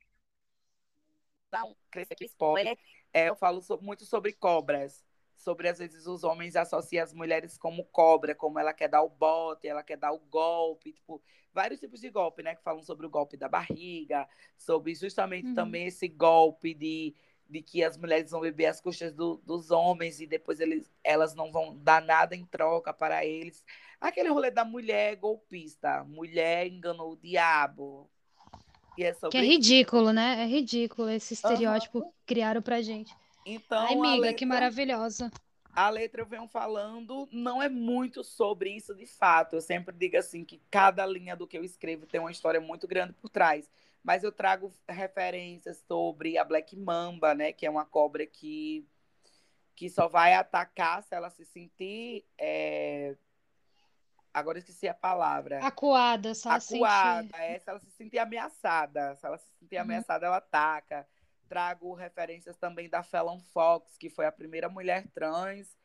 um 1.65 1.75
crescer 1.89 2.13
aqui 2.13 2.25
spoiler, 2.25 2.77
é, 3.11 3.29
eu 3.29 3.35
falo 3.35 3.59
muito 3.81 4.05
sobre 4.05 4.33
cobras. 4.33 5.03
Sobre, 5.35 5.67
às 5.69 5.79
vezes, 5.79 6.05
os 6.05 6.23
homens 6.23 6.55
associam 6.55 7.03
as 7.03 7.13
mulheres 7.13 7.57
como 7.57 7.85
cobra, 7.85 8.35
como 8.35 8.59
ela 8.59 8.73
quer 8.73 8.87
dar 8.87 9.01
o 9.03 9.09
bote, 9.09 9.67
ela 9.67 9.83
quer 9.83 9.97
dar 9.97 10.11
o 10.11 10.19
golpe, 10.19 10.91
tipo, 10.93 11.21
vários 11.53 11.79
tipos 11.79 12.01
de 12.01 12.09
golpe, 12.11 12.43
né? 12.43 12.55
Que 12.55 12.61
falam 12.63 12.83
sobre 12.83 13.05
o 13.05 13.09
golpe 13.09 13.35
da 13.37 13.47
barriga, 13.47 14.27
sobre 14.57 14.93
justamente 14.95 15.47
Uhum. 15.47 15.55
também 15.55 15.87
esse 15.87 16.07
golpe 16.07 16.73
de, 16.73 17.15
de 17.49 17.61
que 17.61 17.83
as 17.83 17.97
mulheres 17.97 18.31
vão 18.31 18.41
beber 18.41 18.65
às 18.67 18.81
custas 18.81 19.13
do- 19.13 19.37
dos 19.45 19.71
homens 19.71 20.19
e 20.19 20.27
depois 20.27 20.59
eles, 20.59 20.91
elas 21.03 21.33
não 21.35 21.51
vão 21.51 21.77
dar 21.77 22.01
nada 22.01 22.35
em 22.35 22.45
troca 22.45 22.93
para 22.93 23.25
eles. 23.25 23.63
Aquele 23.99 24.29
rolê 24.29 24.51
da 24.51 24.63
mulher 24.65 25.15
golpista, 25.15 26.03
mulher 26.03 26.67
enganou 26.67 27.13
o 27.13 27.17
diabo. 27.17 28.09
É 28.93 28.95
Que 28.97 29.03
é 29.03 29.13
sobre 29.13 29.41
ridículo, 29.41 30.11
né? 30.11 30.41
É 30.43 30.45
ridículo 30.45 31.09
esse 31.09 31.33
estereótipo 31.33 32.01
que 32.01 32.07
criaram 32.25 32.61
pra 32.61 32.81
gente. 32.81 33.13
Então, 33.45 33.79
Ai, 33.85 33.93
amiga, 33.93 34.33
que 34.33 34.45
letra, 34.45 34.47
maravilhosa. 34.47 35.31
a 35.73 35.89
letra 35.89 36.21
eu 36.21 36.25
venho 36.25 36.47
falando 36.47 37.29
não 37.31 37.61
é 37.61 37.69
muito 37.69 38.23
sobre 38.23 38.71
isso 38.71 38.95
de 38.95 39.05
fato. 39.05 39.55
Eu 39.55 39.61
sempre 39.61 39.95
digo 39.95 40.17
assim 40.17 40.43
que 40.43 40.59
cada 40.71 41.05
linha 41.05 41.35
do 41.35 41.47
que 41.47 41.57
eu 41.57 41.63
escrevo 41.63 42.05
tem 42.07 42.19
uma 42.19 42.31
história 42.31 42.59
muito 42.59 42.87
grande 42.87 43.13
por 43.13 43.29
trás. 43.29 43.69
Mas 44.07 44.23
eu 44.23 44.31
trago 44.31 44.73
referências 44.87 45.83
sobre 45.85 46.37
a 46.37 46.45
Black 46.45 46.77
Mamba, 46.77 47.33
né? 47.35 47.51
Que 47.51 47.65
é 47.65 47.69
uma 47.69 47.83
cobra 47.83 48.25
que, 48.25 48.87
que 49.75 49.89
só 49.89 50.07
vai 50.07 50.33
atacar 50.33 51.03
se 51.03 51.13
ela 51.13 51.29
se 51.29 51.43
sentir. 51.43 52.25
é, 52.37 53.17
Agora 54.33 54.59
esqueci 54.59 54.87
a 54.87 54.93
palavra. 54.93 55.59
Acuada, 55.61 56.33
só 56.33 56.51
acuada, 56.51 57.23
sentir. 57.23 57.35
é, 57.41 57.59
se 57.59 57.69
ela 57.69 57.79
se 57.79 57.91
sentir 57.91 58.17
ameaçada. 58.19 59.13
Se 59.17 59.25
ela 59.25 59.37
se 59.37 59.51
sentir 59.59 59.75
Uhum. 59.75 59.81
ameaçada, 59.81 60.25
ela 60.25 60.37
ataca. 60.37 61.05
Trago 61.49 61.93
referências 61.93 62.55
também 62.55 62.87
da 62.87 63.03
Fallon 63.03 63.41
Fox, 63.51 63.97
que 63.97 64.09
foi 64.09 64.25
a 64.25 64.31
primeira 64.31 64.69
mulher 64.69 65.05
trans 65.13 65.75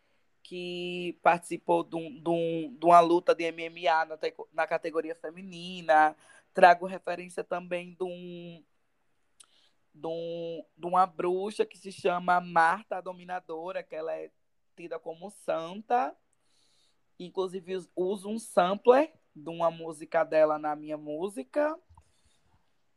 que 0.45 1.19
participou 1.25 1.83
de, 1.83 1.97
um- 1.97 2.21
de 2.23 2.29
um- 2.31 2.77
de 2.79 2.85
uma 2.87 3.01
luta 3.01 3.35
de 3.35 3.45
MMA 3.51 4.05
na, 4.05 4.19
na 4.53 4.67
categoria 4.67 5.15
feminina. 5.17 6.15
Trago 6.55 6.87
referência 6.87 7.43
também 7.43 7.95
de, 7.95 8.05
um, 8.05 8.65
de, 9.95 10.07
um- 10.07 10.65
de 10.77 10.87
uma 10.87 11.07
bruxa 11.07 11.65
que 11.65 11.79
se 11.79 11.91
chama 11.91 12.41
Marta 12.41 12.97
a 12.97 13.01
Dominadora, 13.01 13.83
que 13.83 13.95
ela 13.95 14.15
é 14.15 14.31
tida 14.77 14.99
como 14.99 15.31
santa. 15.31 16.15
Inclusive, 17.19 17.77
us- 17.77 17.91
uso 17.97 18.29
um 18.29 18.39
sampler 18.39 19.13
de 19.35 19.49
uma 19.49 19.71
música 19.71 20.25
dela 20.25 20.59
na 20.59 20.77
minha 20.77 20.97
música, 20.97 21.79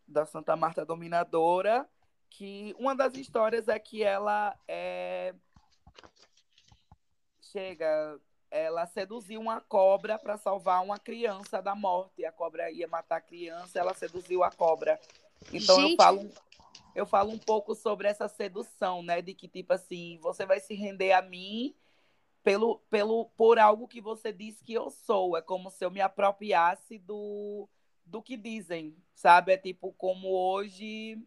da 0.08 0.26
Santa 0.26 0.56
Marta 0.56 0.86
Dominadora, 0.86 1.90
que 2.30 2.76
uma 2.78 2.94
das 2.94 3.16
histórias 3.16 3.68
é 3.68 3.80
que 3.80 4.04
ela 4.04 4.58
é... 4.68 5.34
chega, 7.42 8.20
ela 8.56 8.86
seduziu 8.86 9.42
uma 9.42 9.60
cobra 9.60 10.18
para 10.18 10.38
salvar 10.38 10.84
uma 10.84 10.98
criança 10.98 11.62
da 11.62 11.76
morte. 11.76 12.24
A 12.26 12.32
cobra 12.32 12.72
ia 12.72 12.88
matar 12.88 13.18
a 13.18 13.22
criança, 13.22 13.80
ela 13.80 13.94
seduziu 13.94 14.44
a 14.44 14.52
cobra. 14.52 15.00
Então 15.52 15.80
eu 15.82 15.90
Gente. 15.90 15.98
falo 15.98 16.30
eu 16.96 17.06
falo 17.06 17.32
um 17.32 17.38
pouco 17.38 17.76
sobre 17.76 18.08
essa 18.08 18.30
sedução, 18.30 19.04
né, 19.04 19.22
de 19.22 19.34
que 19.34 19.50
tipo 19.50 19.74
assim, 19.74 20.18
você 20.22 20.46
vai 20.46 20.62
se 20.62 20.74
render 20.74 21.12
a 21.12 21.22
mim 21.22 21.76
pelo, 22.42 22.80
pelo 22.90 23.26
por 23.36 23.60
algo 23.60 23.88
que 23.88 24.00
você 24.00 24.32
diz 24.32 24.62
que 24.62 24.74
eu 24.74 24.90
sou. 24.90 25.36
É 25.36 25.42
como 25.42 25.70
se 25.70 25.84
eu 25.84 25.92
me 25.92 26.00
apropriasse 26.00 26.98
do, 27.00 27.68
do 28.06 28.22
que 28.22 28.38
dizem, 28.38 28.96
sabe? 29.14 29.52
É 29.52 29.58
tipo 29.58 29.92
como 29.94 30.30
hoje. 30.30 31.22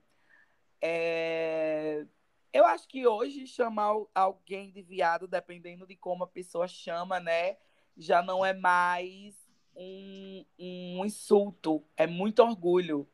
é, 0.80 2.06
Eu 2.52 2.64
acho 2.66 2.88
que 2.88 3.06
hoje 3.06 3.46
chamar 3.46 3.84
al- 3.84 4.10
alguém 4.14 4.70
de 4.70 4.82
viado, 4.82 5.26
dependendo 5.28 5.86
de 5.86 5.96
como 5.96 6.24
a 6.24 6.28
pessoa 6.28 6.66
chama, 6.66 7.20
né? 7.20 7.56
Já 7.96 8.22
não 8.22 8.44
é 8.44 8.52
mais 8.54 9.34
um, 9.74 10.44
um 10.58 11.04
insulto, 11.04 11.84
é 11.96 12.06
muito 12.06 12.40
orgulho. 12.42 13.08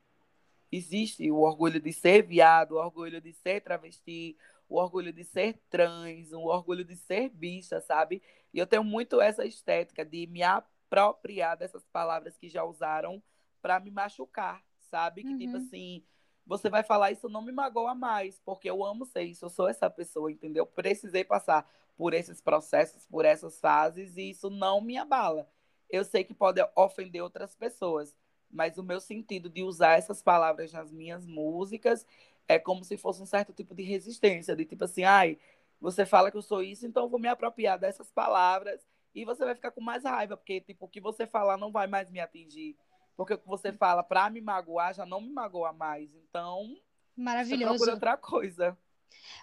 Existe 0.72 1.30
o 1.30 1.38
orgulho 1.40 1.80
de 1.80 1.92
ser 1.92 2.22
viado, 2.26 2.72
o 2.72 2.78
orgulho 2.78 3.20
de 3.20 3.32
ser 3.32 3.60
travesti, 3.60 4.36
o 4.68 4.76
orgulho 4.78 5.12
de 5.12 5.24
ser 5.24 5.60
trans, 5.70 6.32
o 6.32 6.40
orgulho 6.46 6.84
de 6.84 6.96
ser 6.96 7.28
bicha, 7.30 7.80
sabe? 7.80 8.22
E 8.52 8.58
eu 8.58 8.66
tenho 8.66 8.84
muito 8.84 9.20
essa 9.20 9.44
estética 9.46 10.04
de 10.04 10.26
me 10.26 10.42
apropriar 10.42 11.56
dessas 11.56 11.84
palavras 11.88 12.36
que 12.36 12.48
já 12.48 12.64
usaram 12.64 13.22
para 13.62 13.80
me 13.80 13.90
machucar, 13.90 14.62
sabe? 14.80 15.24
Que 15.24 15.34
tipo 15.34 15.56
Uhum. 15.56 15.58
assim, 15.58 16.04
você 16.46 16.68
vai 16.68 16.82
falar 16.82 17.12
isso 17.12 17.28
não 17.28 17.42
me 17.42 17.52
magoa 17.52 17.94
mais, 17.94 18.38
porque 18.44 18.68
eu 18.68 18.84
amo 18.84 19.06
ser 19.06 19.22
isso, 19.22 19.44
eu 19.44 19.50
sou 19.50 19.68
essa 19.68 19.88
pessoa, 19.88 20.30
entendeu? 20.30 20.66
Precisei 20.66 21.24
passar 21.24 21.68
por 21.96 22.12
esses 22.12 22.40
processos, 22.40 23.06
por 23.06 23.24
essas 23.24 23.60
fases 23.60 24.16
e 24.16 24.30
isso 24.30 24.50
não 24.50 24.80
me 24.80 24.96
abala. 24.96 25.48
Eu 25.88 26.04
sei 26.04 26.24
que 26.24 26.34
pode 26.34 26.60
ofender 26.76 27.22
outras 27.22 27.54
pessoas, 27.54 28.14
mas 28.50 28.78
o 28.78 28.82
meu 28.82 29.00
sentido 29.00 29.48
de 29.48 29.62
usar 29.62 29.98
essas 29.98 30.22
palavras 30.22 30.72
nas 30.72 30.92
minhas 30.92 31.26
músicas 31.26 32.06
é 32.46 32.58
como 32.58 32.84
se 32.84 32.96
fosse 32.96 33.22
um 33.22 33.26
certo 33.26 33.52
tipo 33.52 33.74
de 33.74 33.82
resistência, 33.82 34.54
de 34.56 34.64
tipo 34.64 34.84
assim, 34.84 35.04
ai, 35.04 35.38
você 35.80 36.04
fala 36.04 36.30
que 36.30 36.36
eu 36.36 36.42
sou 36.42 36.62
isso, 36.62 36.86
então 36.86 37.04
eu 37.04 37.08
vou 37.08 37.18
me 37.18 37.28
apropriar 37.28 37.78
dessas 37.78 38.10
palavras 38.10 38.86
e 39.14 39.24
você 39.24 39.44
vai 39.44 39.54
ficar 39.54 39.70
com 39.70 39.80
mais 39.80 40.04
raiva, 40.04 40.36
porque 40.36 40.60
tipo, 40.60 40.86
o 40.86 40.88
que 40.88 41.00
você 41.00 41.26
falar 41.26 41.56
não 41.56 41.70
vai 41.70 41.86
mais 41.86 42.10
me 42.10 42.20
atingir. 42.20 42.76
Porque 43.16 43.34
o 43.34 43.38
que 43.38 43.46
você 43.46 43.72
fala 43.72 44.02
pra 44.02 44.30
me 44.30 44.40
magoar 44.40 44.94
já 44.94 45.06
não 45.06 45.20
me 45.20 45.30
magoa 45.30 45.72
mais. 45.72 46.14
Então, 46.14 46.76
Maravilhoso. 47.16 47.74
procura 47.74 47.92
outra 47.94 48.16
coisa. 48.16 48.76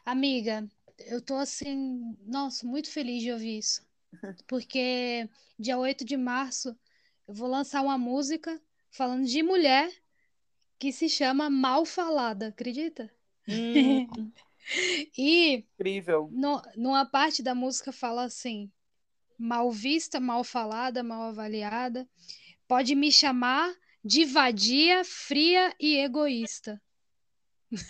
Amiga, 0.06 0.70
eu 1.00 1.22
tô 1.22 1.36
assim, 1.36 2.16
nossa, 2.26 2.66
muito 2.66 2.90
feliz 2.92 3.22
de 3.24 3.32
ouvir 3.32 3.58
isso. 3.60 3.86
Porque 4.48 5.30
dia 5.60 5.78
8 5.78 6.06
de 6.06 6.18
março 6.18 6.78
eu 7.28 7.34
vou 7.34 7.48
lançar 7.50 7.82
uma 7.82 7.98
música 7.98 8.62
falando 8.92 9.26
de 9.26 9.44
mulher 9.44 9.92
que 10.80 10.92
se 10.92 11.10
chama 11.10 11.50
Mal 11.50 11.86
Falada, 11.86 12.50
acredita? 12.50 13.12
Hum, 13.48 14.32
E 15.18 15.66
incrível. 15.80 16.30
no, 16.30 16.62
numa 16.76 17.06
parte 17.06 17.44
da 17.44 17.56
música 17.56 17.92
fala 17.92 18.24
assim: 18.24 18.72
mal 19.38 19.72
vista, 19.72 20.20
mal 20.20 20.44
falada, 20.44 21.04
mal 21.04 21.24
avaliada, 21.24 22.10
pode 22.72 22.96
me 22.96 23.12
chamar 23.12 23.70
de 24.02 24.24
vadia, 24.24 25.04
fria 25.04 25.76
e 25.78 25.98
egoísta. 25.98 26.82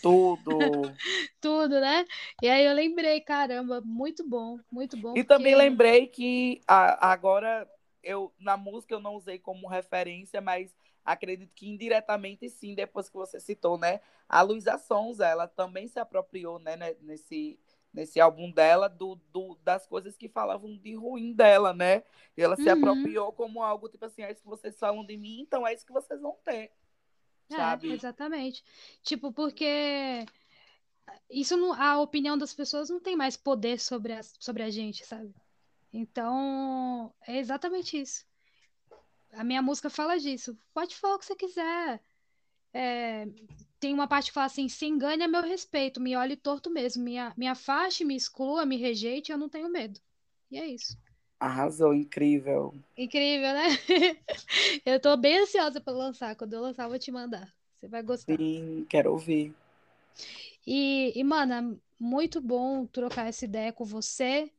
Tudo. 0.01 0.49
Tudo, 1.39 1.79
né? 1.79 2.03
E 2.41 2.49
aí 2.49 2.65
eu 2.65 2.73
lembrei, 2.73 3.21
caramba, 3.21 3.79
muito 3.79 4.27
bom, 4.27 4.57
muito 4.71 4.97
bom. 4.97 5.11
E 5.11 5.23
porque... 5.23 5.25
também 5.25 5.53
lembrei 5.53 6.07
que 6.07 6.63
a, 6.67 7.11
agora 7.11 7.69
eu 8.01 8.33
na 8.39 8.57
música 8.57 8.95
eu 8.95 8.99
não 8.99 9.13
usei 9.13 9.37
como 9.37 9.67
referência, 9.67 10.41
mas 10.41 10.75
acredito 11.05 11.53
que 11.53 11.69
indiretamente 11.69 12.49
sim, 12.49 12.73
depois 12.73 13.07
que 13.07 13.15
você 13.15 13.39
citou, 13.39 13.77
né? 13.77 14.01
A 14.27 14.41
Luísa 14.41 14.79
Sonza, 14.79 15.27
ela 15.27 15.47
também 15.47 15.87
se 15.87 15.99
apropriou, 15.99 16.57
né, 16.57 16.75
nesse 17.01 17.59
nesse 17.93 18.19
álbum 18.19 18.51
dela 18.51 18.87
do, 18.87 19.15
do, 19.31 19.57
das 19.63 19.85
coisas 19.85 20.17
que 20.17 20.29
falavam 20.29 20.77
de 20.77 20.95
ruim 20.95 21.33
dela, 21.33 21.73
né? 21.73 22.03
E 22.37 22.41
ela 22.41 22.55
se 22.55 22.63
uhum. 22.63 22.71
apropriou 22.71 23.33
como 23.33 23.61
algo 23.61 23.89
tipo 23.89 24.05
assim, 24.05 24.23
é 24.23 24.31
isso 24.31 24.41
que 24.41 24.47
vocês 24.47 24.77
falam 24.79 25.05
de 25.05 25.17
mim, 25.17 25.41
então 25.41 25.67
é 25.67 25.73
isso 25.73 25.85
que 25.85 25.91
vocês 25.91 26.21
vão 26.21 26.37
ter. 26.43 26.71
É, 27.49 27.55
sabe? 27.55 27.91
exatamente. 27.91 28.63
Tipo, 29.03 29.31
porque 29.33 30.25
isso 31.29 31.57
não, 31.57 31.73
a 31.73 31.99
opinião 31.99 32.37
das 32.37 32.53
pessoas 32.53 32.89
não 32.89 32.99
tem 32.99 33.15
mais 33.15 33.35
poder 33.35 33.79
sobre 33.79 34.13
a, 34.13 34.23
sobre 34.23 34.63
a 34.63 34.69
gente, 34.69 35.05
sabe? 35.05 35.33
Então, 35.91 37.13
é 37.27 37.37
exatamente 37.37 37.99
isso. 37.99 38.25
A 39.33 39.43
minha 39.43 39.61
música 39.61 39.89
fala 39.89 40.17
disso. 40.17 40.57
Pode 40.73 40.95
falar 40.95 41.15
o 41.15 41.19
que 41.19 41.25
você 41.25 41.35
quiser. 41.35 42.01
É, 42.73 43.27
tem 43.79 43.93
uma 43.93 44.07
parte 44.07 44.27
que 44.27 44.33
fala 44.33 44.45
assim: 44.45 44.69
se 44.69 44.85
engane 44.85 45.23
a 45.23 45.27
meu 45.27 45.41
respeito, 45.41 45.99
me 45.99 46.15
olhe 46.15 46.35
torto 46.35 46.69
mesmo, 46.69 47.03
me, 47.03 47.15
me 47.35 47.47
afaste, 47.47 48.05
me 48.05 48.15
exclua, 48.15 48.65
me 48.65 48.77
rejeite, 48.77 49.31
eu 49.31 49.37
não 49.37 49.49
tenho 49.49 49.69
medo. 49.69 49.99
E 50.49 50.57
é 50.57 50.67
isso. 50.67 50.97
Arrasou, 51.39 51.93
incrível. 51.93 52.75
Incrível, 52.95 53.53
né? 53.53 53.69
eu 54.85 54.99
tô 54.99 55.17
bem 55.17 55.39
ansiosa 55.39 55.81
para 55.81 55.93
lançar. 55.93 56.35
Quando 56.35 56.53
eu 56.53 56.61
lançar, 56.61 56.83
eu 56.83 56.89
vou 56.89 56.99
te 56.99 57.11
mandar. 57.11 57.51
Você 57.79 57.87
vai 57.87 58.03
gostar. 58.03 58.37
Sim, 58.37 58.85
quero 58.87 59.11
ouvir. 59.11 59.51
E, 60.67 61.11
e, 61.15 61.23
mana, 61.23 61.75
muito 61.99 62.39
bom 62.39 62.85
trocar 62.85 63.27
essa 63.27 63.45
ideia 63.45 63.73
com 63.73 63.83
você. 63.83 64.51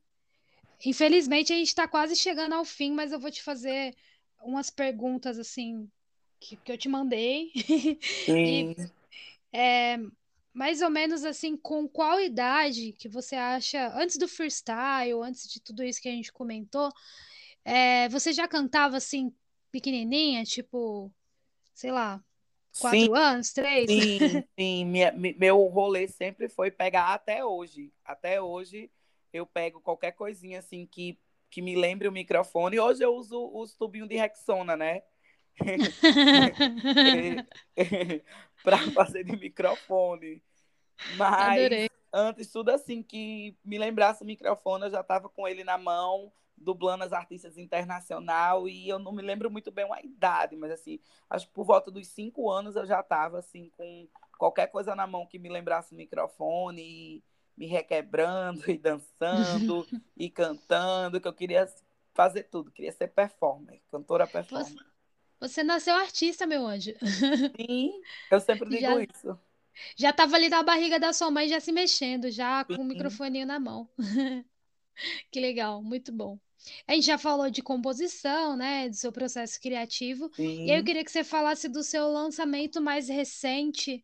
Infelizmente, 0.85 1.53
a 1.53 1.57
gente 1.57 1.69
está 1.69 1.87
quase 1.87 2.17
chegando 2.17 2.55
ao 2.55 2.65
fim, 2.65 2.91
mas 2.91 3.13
eu 3.13 3.21
vou 3.21 3.31
te 3.31 3.41
fazer 3.41 3.95
umas 4.41 4.69
perguntas 4.69 5.39
assim 5.39 5.89
que, 6.43 6.57
que 6.57 6.73
eu 6.73 6.79
te 6.79 6.89
mandei. 6.89 7.53
Sim. 8.27 8.75
e, 9.53 9.57
é, 9.57 9.99
mais 10.53 10.83
ou 10.83 10.91
menos 10.91 11.25
assim, 11.25 11.57
com 11.57 11.89
qual 11.89 12.21
idade 12.21 12.93
que 12.93 13.09
você 13.09 13.37
acha, 13.37 13.93
antes 13.95 14.19
do 14.19 14.29
freestyle, 14.29 15.23
antes 15.23 15.49
de 15.49 15.61
tudo 15.61 15.85
isso 15.85 16.01
que 16.01 16.09
a 16.09 16.13
gente 16.13 16.33
comentou, 16.33 16.91
é, 17.65 18.09
você 18.09 18.33
já 18.33 18.49
cantava 18.49 18.97
assim, 18.97 19.33
pequenininha, 19.71 20.45
tipo, 20.45 21.11
sei 21.73 21.93
lá, 21.93 22.23
quatro 22.79 23.15
sim, 23.15 23.17
anos, 23.17 23.53
três? 23.53 23.91
Sim, 23.91 24.19
sim. 24.59 24.85
Minha, 24.85 25.13
meu 25.13 25.65
rolê 25.69 26.09
sempre 26.09 26.49
foi 26.49 26.71
pegar 26.71 27.15
até 27.15 27.45
hoje. 27.45 27.93
Até 28.05 28.43
hoje 28.43 28.91
eu 29.33 29.47
pego 29.47 29.81
qualquer 29.81 30.13
coisinha 30.13 30.59
assim 30.59 30.87
que, 30.87 31.19
que 31.49 31.63
me 31.63 31.77
lembre 31.77 32.09
o 32.09 32.13
microfone. 32.13 32.79
Hoje 32.79 33.03
eu 33.03 33.15
uso 33.15 33.51
os 33.55 33.75
tubinhos 33.75 34.09
de 34.09 34.17
Rexona, 34.17 34.77
né? 34.77 35.03
para 38.63 38.79
fazer 38.93 39.25
de 39.25 39.37
microfone. 39.37 40.43
Mas 41.17 41.59
Adorei. 41.59 41.91
antes, 42.13 42.51
tudo 42.51 42.71
assim 42.71 43.03
que 43.03 43.57
me 43.65 43.79
lembrasse 43.79 44.23
o 44.23 44.27
microfone, 44.27 44.85
eu 44.85 44.91
já 44.91 45.01
estava 45.01 45.29
com 45.29 45.49
ele 45.49 45.65
na 45.65 45.77
mão, 45.77 46.33
dublando 46.57 47.05
as 47.05 47.13
artistas 47.13 47.59
internacional, 47.59 48.69
e 48.69 48.89
eu 48.89 48.99
não 48.99 49.13
me 49.13 49.23
lembro 49.23 49.51
muito 49.51 49.71
bem 49.71 49.87
a 49.91 50.03
idade, 50.03 50.57
mas 50.57 50.71
assim, 50.71 51.01
acho 51.29 51.47
que 51.47 51.53
por 51.53 51.65
volta 51.65 51.91
dos 51.91 52.07
cinco 52.09 52.51
anos 52.51 52.77
eu 52.77 52.87
já 52.87 53.01
estava 53.01 53.39
assim, 53.39 53.69
com 53.71 54.09
qualquer 54.39 54.69
coisa 54.69 54.95
na 54.95 55.07
mão 55.07 55.27
que 55.27 55.39
me 55.39 55.49
lembrasse 55.49 55.93
o 55.93 55.97
microfone, 55.97 56.83
e 56.83 57.25
me 57.57 57.67
requebrando 57.67 58.63
e 58.71 58.79
dançando 58.79 59.87
e 60.17 60.31
cantando, 60.31 61.21
que 61.21 61.29
eu 61.29 61.35
queria 61.35 61.67
fazer 62.15 62.45
tudo, 62.45 62.71
queria 62.71 62.93
ser 62.93 63.09
performer, 63.09 63.83
cantora 63.91 64.27
performer. 64.27 64.67
Você 64.67 64.92
nasceu 65.65 65.95
artista, 65.95 66.47
meu 66.47 66.67
anjo. 66.67 66.93
Sim, 67.57 67.93
eu 68.31 68.41
sempre 68.41 68.69
digo 68.69 68.81
já, 68.81 69.03
isso. 69.03 69.39
Já 69.97 70.11
estava 70.11 70.37
ali 70.37 70.49
na 70.49 70.63
barriga 70.63 70.99
da 70.99 71.13
sua 71.13 71.31
mãe, 71.31 71.49
já 71.49 71.61
se 71.61 71.73
mexendo, 71.73 72.31
já 72.31 72.65
com 72.65 72.75
Sim. 72.75 72.81
o 72.81 72.85
microfone 72.85 73.45
na 73.45 73.59
mão. 73.59 73.89
que 75.31 75.41
legal, 75.41 75.83
muito 75.83 76.13
bom. 76.13 76.39
A 76.87 76.95
gente 76.95 77.07
já 77.07 77.19
falou 77.19 77.51
de 77.51 77.63
composição, 77.63 78.57
né, 78.57 78.89
do 78.89 78.95
seu 78.95 79.11
processo 79.11 79.61
criativo. 79.61 80.31
Sim. 80.35 80.67
E 80.67 80.71
aí 80.71 80.79
eu 80.79 80.85
queria 80.85 81.05
que 81.05 81.11
você 81.11 81.25
falasse 81.25 81.69
do 81.69 81.83
seu 81.83 82.09
lançamento 82.09 82.81
mais 82.81 83.09
recente 83.09 84.03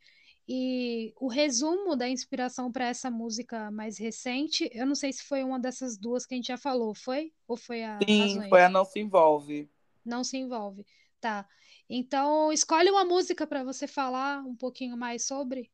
e 0.48 1.12
o 1.20 1.28
resumo 1.28 1.94
da 1.94 2.08
inspiração 2.08 2.72
para 2.72 2.86
essa 2.88 3.10
música 3.10 3.70
mais 3.70 3.98
recente. 3.98 4.68
Eu 4.72 4.86
não 4.86 4.94
sei 4.94 5.12
se 5.12 5.22
foi 5.22 5.44
uma 5.44 5.60
dessas 5.60 5.98
duas 5.98 6.24
que 6.24 6.34
a 6.34 6.36
gente 6.36 6.48
já 6.48 6.56
falou, 6.56 6.94
foi? 6.94 7.32
Ou 7.46 7.56
foi 7.56 7.84
a 7.84 7.98
Sim, 8.02 8.48
foi 8.48 8.62
a 8.62 8.68
Não 8.68 8.84
Se 8.84 8.98
Envolve. 8.98 9.70
Não 10.04 10.24
Se 10.24 10.38
Envolve. 10.38 10.86
Tá. 11.20 11.48
Então, 11.88 12.52
escolhe 12.52 12.90
uma 12.90 13.04
música 13.04 13.46
para 13.46 13.64
você 13.64 13.86
falar 13.86 14.38
um 14.40 14.54
pouquinho 14.54 14.96
mais 14.96 15.24
sobre. 15.24 15.70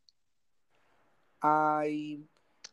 Ai. 1.40 2.22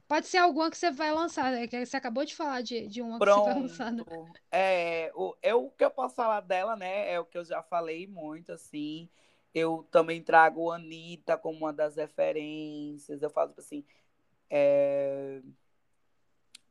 Pode 0.07 0.28
ser 0.28 0.38
alguma 0.38 0.69
que 0.69 0.78
você 0.78 0.91
vai 0.91 1.11
lançar, 1.11 1.51
né? 1.51 1.67
Que 1.67 1.86
você 1.86 1.97
acabou 1.97 2.24
de 2.26 2.36
falar 2.36 2.61
de, 2.61 2.88
de 2.88 3.01
uma 3.01 3.17
Pronto. 3.17 3.45
que 3.45 3.49
você 3.49 3.53
vai 3.53 3.61
lançar. 3.61 3.91
Né? 3.91 4.03
É, 4.51 5.11
o, 5.15 5.36
é, 5.41 5.55
o 5.55 5.69
que 5.69 5.84
eu 5.84 5.91
posso 5.91 6.15
falar 6.15 6.41
dela, 6.41 6.76
né? 6.76 7.11
É 7.11 7.19
o 7.19 7.26
que 7.26 7.38
eu 7.38 7.45
já 7.45 7.63
falei 7.63 8.07
muito, 8.07 8.51
assim. 8.51 9.09
Eu 9.53 9.88
também 9.91 10.22
trago 10.22 10.69
a 10.69 10.76
Anitta 10.76 11.38
como 11.38 11.57
uma 11.59 11.74
das 11.74 11.95
referências. 11.95 13.22
Eu 13.22 13.30
falo 13.30 13.49
tipo 13.49 13.61
assim. 13.61 13.86
É... 14.49 15.41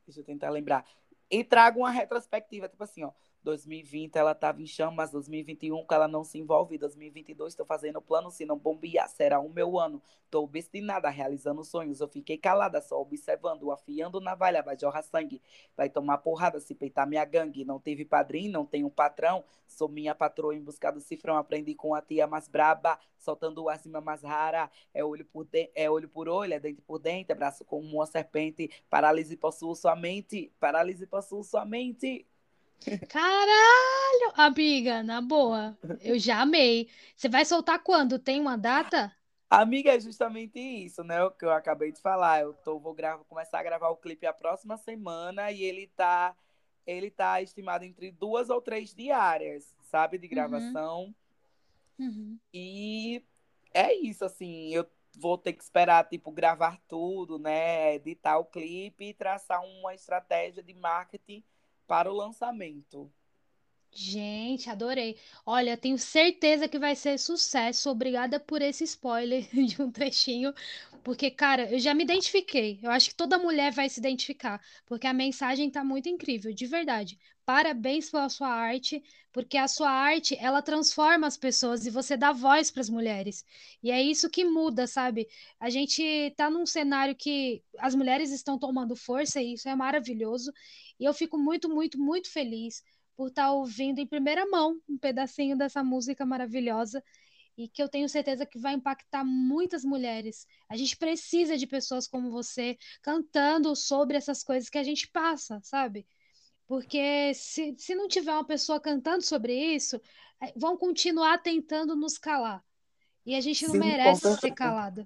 Deixa 0.05 0.21
eu 0.21 0.23
tentar 0.23 0.49
lembrar. 0.49 0.85
E 1.29 1.43
trago 1.43 1.79
uma 1.79 1.91
retrospectiva, 1.91 2.69
tipo 2.69 2.83
assim, 2.83 3.03
ó. 3.03 3.11
2020 3.43 4.15
ela 4.15 4.33
estava 4.33 4.61
em 4.61 4.67
chamas, 4.67 5.11
2021 5.11 5.85
que 5.85 5.93
ela 5.93 6.07
não 6.07 6.23
se 6.23 6.37
envolve, 6.37 6.77
2022 6.77 7.53
estou 7.53 7.65
fazendo 7.65 8.01
plano, 8.01 8.29
se 8.29 8.45
não 8.45 8.57
bombear, 8.57 9.09
será 9.09 9.39
o 9.39 9.49
meu 9.49 9.79
ano. 9.79 10.01
Estou 10.25 10.43
obstinada, 10.43 11.09
realizando 11.09 11.63
sonhos, 11.63 11.99
eu 11.99 12.07
fiquei 12.07 12.37
calada, 12.37 12.79
só 12.81 13.01
observando, 13.01 13.71
afiando 13.71 14.21
navalha, 14.21 14.61
vai 14.61 14.77
jorrar 14.79 15.01
sangue, 15.01 15.41
vai 15.75 15.89
tomar 15.89 16.19
porrada, 16.19 16.59
se 16.59 16.73
peitar 16.73 17.07
minha 17.07 17.25
gangue. 17.25 17.65
Não 17.65 17.79
teve 17.79 18.05
padrinho, 18.05 18.51
não 18.51 18.65
tenho 18.65 18.89
patrão, 18.89 19.43
sou 19.67 19.89
minha 19.89 20.15
patroa 20.15 20.55
em 20.55 20.61
busca 20.61 20.91
do 20.91 21.01
cifrão, 21.01 21.35
aprendi 21.35 21.75
com 21.75 21.93
a 21.95 22.01
tia 22.01 22.27
mais 22.27 22.47
braba, 22.47 22.97
soltando 23.17 23.67
a 23.69 24.01
mais 24.01 24.21
rara, 24.21 24.69
é 24.93 25.03
olho 25.03 25.25
por, 25.25 25.45
de... 25.45 25.69
é 25.75 25.89
olho 25.89 26.07
por 26.07 26.29
olho, 26.29 26.53
é 26.53 26.59
dente 26.59 26.81
por 26.81 26.99
dente, 26.99 27.31
é 27.31 27.35
braço 27.35 27.65
como 27.65 27.87
uma 27.95 28.05
serpente, 28.05 28.69
paralise 28.89 29.35
possuo 29.35 29.75
sua 29.75 29.95
mente, 29.95 30.51
paralise 30.59 31.05
possuo 31.05 31.43
sua 31.43 31.65
mente. 31.65 32.25
Caralho! 33.09 34.33
Amiga, 34.35 35.03
na 35.03 35.21
boa. 35.21 35.77
Eu 36.01 36.17
já 36.17 36.41
amei. 36.41 36.89
Você 37.15 37.29
vai 37.29 37.45
soltar 37.45 37.83
quando? 37.83 38.17
Tem 38.17 38.39
uma 38.39 38.57
data? 38.57 39.15
Amiga, 39.49 39.93
é 39.95 39.99
justamente 39.99 40.59
isso, 40.59 41.03
né? 41.03 41.23
O 41.23 41.31
que 41.31 41.45
eu 41.45 41.51
acabei 41.51 41.91
de 41.91 42.01
falar. 42.01 42.41
Eu 42.41 42.53
tô, 42.53 42.79
vou 42.79 42.93
gravar, 42.93 43.23
começar 43.25 43.59
a 43.59 43.63
gravar 43.63 43.89
o 43.89 43.97
clipe 43.97 44.25
a 44.25 44.33
próxima 44.33 44.77
semana 44.77 45.51
e 45.51 45.61
ele 45.61 45.87
tá, 45.87 46.35
ele 46.87 47.11
tá 47.11 47.41
estimado 47.41 47.83
entre 47.83 48.11
duas 48.11 48.49
ou 48.49 48.61
três 48.61 48.93
diárias, 48.93 49.75
sabe? 49.83 50.17
De 50.17 50.27
uhum. 50.27 50.33
gravação. 50.33 51.15
Uhum. 51.99 52.07
Uhum. 52.07 52.39
E 52.53 53.23
é 53.73 53.93
isso, 53.93 54.25
assim. 54.25 54.73
Eu 54.73 54.87
vou 55.17 55.37
ter 55.37 55.53
que 55.53 55.61
esperar, 55.61 56.07
tipo, 56.07 56.31
gravar 56.31 56.79
tudo, 56.87 57.37
né? 57.37 57.95
Editar 57.95 58.39
o 58.39 58.45
clipe 58.45 59.09
e 59.09 59.13
traçar 59.13 59.61
uma 59.63 59.93
estratégia 59.93 60.63
de 60.63 60.73
marketing 60.73 61.43
para 61.91 62.09
o 62.09 62.15
lançamento. 62.15 63.11
Gente, 63.93 64.69
adorei. 64.69 65.17
Olha, 65.45 65.75
tenho 65.77 65.97
certeza 65.97 66.67
que 66.67 66.79
vai 66.79 66.95
ser 66.95 67.17
sucesso. 67.19 67.89
Obrigada 67.89 68.39
por 68.39 68.61
esse 68.61 68.85
spoiler 68.85 69.43
de 69.67 69.81
um 69.81 69.91
trechinho, 69.91 70.53
porque, 71.03 71.29
cara, 71.29 71.69
eu 71.69 71.77
já 71.79 71.93
me 71.93 72.03
identifiquei. 72.03 72.79
Eu 72.81 72.89
acho 72.91 73.09
que 73.09 73.15
toda 73.15 73.37
mulher 73.37 73.71
vai 73.73 73.89
se 73.89 73.99
identificar, 73.99 74.61
porque 74.85 75.05
a 75.07 75.13
mensagem 75.13 75.69
tá 75.69 75.83
muito 75.83 76.07
incrível, 76.07 76.53
de 76.53 76.65
verdade. 76.65 77.19
Parabéns 77.53 78.09
pela 78.09 78.29
sua 78.29 78.47
arte, 78.47 79.03
porque 79.29 79.57
a 79.57 79.67
sua 79.67 79.91
arte, 79.91 80.37
ela 80.39 80.61
transforma 80.61 81.27
as 81.27 81.35
pessoas 81.35 81.85
e 81.85 81.89
você 81.89 82.15
dá 82.15 82.31
voz 82.31 82.71
para 82.71 82.79
as 82.79 82.89
mulheres. 82.89 83.43
E 83.83 83.91
é 83.91 84.01
isso 84.01 84.29
que 84.29 84.45
muda, 84.45 84.87
sabe? 84.87 85.27
A 85.59 85.69
gente 85.69 86.33
tá 86.37 86.49
num 86.49 86.65
cenário 86.65 87.13
que 87.13 87.61
as 87.77 87.93
mulheres 87.93 88.31
estão 88.31 88.57
tomando 88.57 88.95
força 88.95 89.41
e 89.41 89.55
isso 89.55 89.67
é 89.67 89.75
maravilhoso. 89.75 90.53
E 90.97 91.03
eu 91.03 91.13
fico 91.13 91.37
muito, 91.37 91.67
muito, 91.67 91.99
muito 91.99 92.31
feliz 92.31 92.81
por 93.17 93.27
estar 93.27 93.47
tá 93.47 93.51
ouvindo 93.51 93.99
em 93.99 94.07
primeira 94.07 94.45
mão 94.45 94.79
um 94.87 94.97
pedacinho 94.97 95.57
dessa 95.57 95.83
música 95.83 96.25
maravilhosa 96.25 97.03
e 97.57 97.67
que 97.67 97.83
eu 97.83 97.89
tenho 97.89 98.07
certeza 98.07 98.45
que 98.45 98.57
vai 98.57 98.75
impactar 98.75 99.25
muitas 99.25 99.83
mulheres. 99.83 100.47
A 100.69 100.77
gente 100.77 100.95
precisa 100.95 101.57
de 101.57 101.67
pessoas 101.67 102.07
como 102.07 102.31
você 102.31 102.77
cantando 103.01 103.75
sobre 103.75 104.15
essas 104.15 104.41
coisas 104.41 104.69
que 104.69 104.77
a 104.77 104.83
gente 104.83 105.09
passa, 105.09 105.59
sabe? 105.61 106.07
Porque 106.71 107.33
se, 107.33 107.75
se 107.77 107.93
não 107.93 108.07
tiver 108.07 108.31
uma 108.31 108.45
pessoa 108.45 108.79
cantando 108.79 109.21
sobre 109.25 109.53
isso, 109.53 109.99
é, 110.39 110.53
vão 110.55 110.77
continuar 110.77 111.37
tentando 111.39 111.97
nos 111.97 112.17
calar. 112.17 112.63
E 113.25 113.35
a 113.35 113.41
gente 113.41 113.67
não 113.67 113.73
Sim, 113.73 113.79
merece 113.79 114.37
ser 114.37 114.51
calada. 114.51 115.05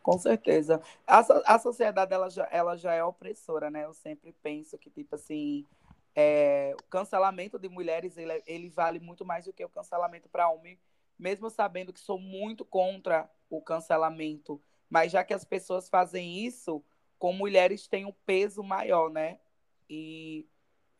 Com 0.00 0.16
certeza. 0.20 0.80
A, 1.04 1.18
a 1.56 1.58
sociedade 1.58 2.14
ela 2.14 2.30
já, 2.30 2.48
ela 2.52 2.76
já 2.76 2.94
é 2.94 3.02
opressora, 3.02 3.72
né? 3.72 3.84
Eu 3.84 3.92
sempre 3.92 4.32
penso 4.40 4.78
que, 4.78 4.88
tipo 4.88 5.16
assim, 5.16 5.66
é, 6.14 6.76
o 6.80 6.84
cancelamento 6.84 7.58
de 7.58 7.68
mulheres 7.68 8.16
ele, 8.16 8.40
ele 8.46 8.68
vale 8.68 9.00
muito 9.00 9.24
mais 9.24 9.46
do 9.46 9.52
que 9.52 9.64
o 9.64 9.68
cancelamento 9.68 10.28
para 10.28 10.48
homem, 10.48 10.78
mesmo 11.18 11.50
sabendo 11.50 11.92
que 11.92 11.98
sou 11.98 12.20
muito 12.20 12.64
contra 12.64 13.28
o 13.50 13.60
cancelamento. 13.60 14.62
Mas 14.88 15.10
já 15.10 15.24
que 15.24 15.34
as 15.34 15.44
pessoas 15.44 15.88
fazem 15.88 16.46
isso, 16.46 16.84
com 17.18 17.32
mulheres 17.32 17.88
tem 17.88 18.04
um 18.04 18.14
peso 18.24 18.62
maior, 18.62 19.10
né? 19.10 19.40
E 19.90 20.46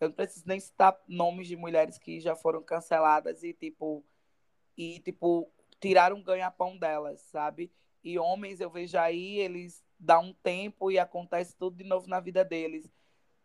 eu 0.01 0.09
não 0.09 0.17
preciso 0.17 0.45
nem 0.49 0.59
citar 0.59 1.01
nomes 1.07 1.47
de 1.47 1.57
mulheres 1.57 1.97
que 1.97 2.19
já 2.19 2.35
foram 2.35 2.61
canceladas 2.61 3.45
e, 3.45 3.53
tipo, 3.53 4.05
e, 4.77 4.99
tipo, 4.99 5.49
tiraram 5.81 6.19
o 6.19 6.23
ganha-pão 6.23 6.77
delas, 6.77 7.21
sabe? 7.21 7.71
E 8.03 8.19
homens, 8.19 8.61
eu 8.61 8.69
vejo 8.69 8.99
aí, 8.99 9.39
eles 9.39 9.85
dão 9.99 10.25
um 10.25 10.33
tempo 10.33 10.91
e 10.91 10.99
acontece 10.99 11.55
tudo 11.57 11.77
de 11.77 11.85
novo 11.85 12.09
na 12.09 12.19
vida 12.19 12.45
deles. 12.45 12.91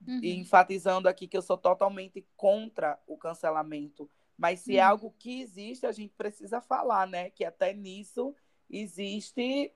Uhum. 0.07 0.19
E 0.23 0.35
enfatizando 0.35 1.07
aqui 1.07 1.27
que 1.27 1.37
eu 1.37 1.41
sou 1.41 1.57
totalmente 1.57 2.25
contra 2.35 2.99
o 3.05 3.17
cancelamento. 3.17 4.09
Mas 4.37 4.61
se 4.61 4.77
é 4.77 4.81
uhum. 4.81 4.87
é 4.87 4.89
algo 4.89 5.15
que 5.19 5.41
existe, 5.41 5.85
a 5.85 5.91
gente 5.91 6.13
precisa 6.15 6.59
falar, 6.59 7.05
né? 7.05 7.29
Que 7.29 7.45
até 7.45 7.73
nisso 7.73 8.33
existe 8.69 9.71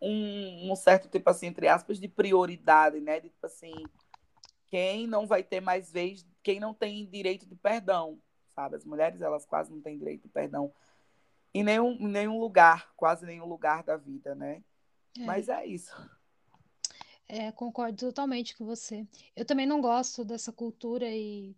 um, 0.00 0.70
um 0.70 0.76
certo 0.76 1.08
tipo 1.08 1.28
assim, 1.28 1.46
entre 1.46 1.68
aspas, 1.68 2.00
de 2.00 2.08
prioridade, 2.08 3.00
né? 3.00 3.20
De 3.20 3.28
tipo 3.28 3.46
assim, 3.46 3.72
quem 4.74 5.06
não 5.06 5.24
vai 5.24 5.40
ter 5.40 5.60
mais 5.60 5.88
vez, 5.88 6.26
quem 6.42 6.58
não 6.58 6.74
tem 6.74 7.06
direito 7.06 7.46
de 7.46 7.54
perdão, 7.54 8.18
sabe? 8.56 8.74
As 8.74 8.84
mulheres, 8.84 9.20
elas 9.20 9.46
quase 9.46 9.70
não 9.70 9.80
têm 9.80 9.96
direito 9.96 10.22
de 10.22 10.28
perdão 10.28 10.74
em 11.54 11.62
nenhum, 11.62 11.92
em 11.92 12.08
nenhum 12.08 12.40
lugar, 12.40 12.92
quase 12.96 13.24
nenhum 13.24 13.46
lugar 13.46 13.84
da 13.84 13.96
vida, 13.96 14.34
né? 14.34 14.64
É. 15.16 15.24
Mas 15.24 15.48
é 15.48 15.64
isso. 15.64 15.94
É, 17.28 17.52
concordo 17.52 17.96
totalmente 17.96 18.56
com 18.56 18.64
você. 18.64 19.06
Eu 19.36 19.44
também 19.44 19.64
não 19.64 19.80
gosto 19.80 20.24
dessa 20.24 20.50
cultura 20.50 21.08
e 21.08 21.54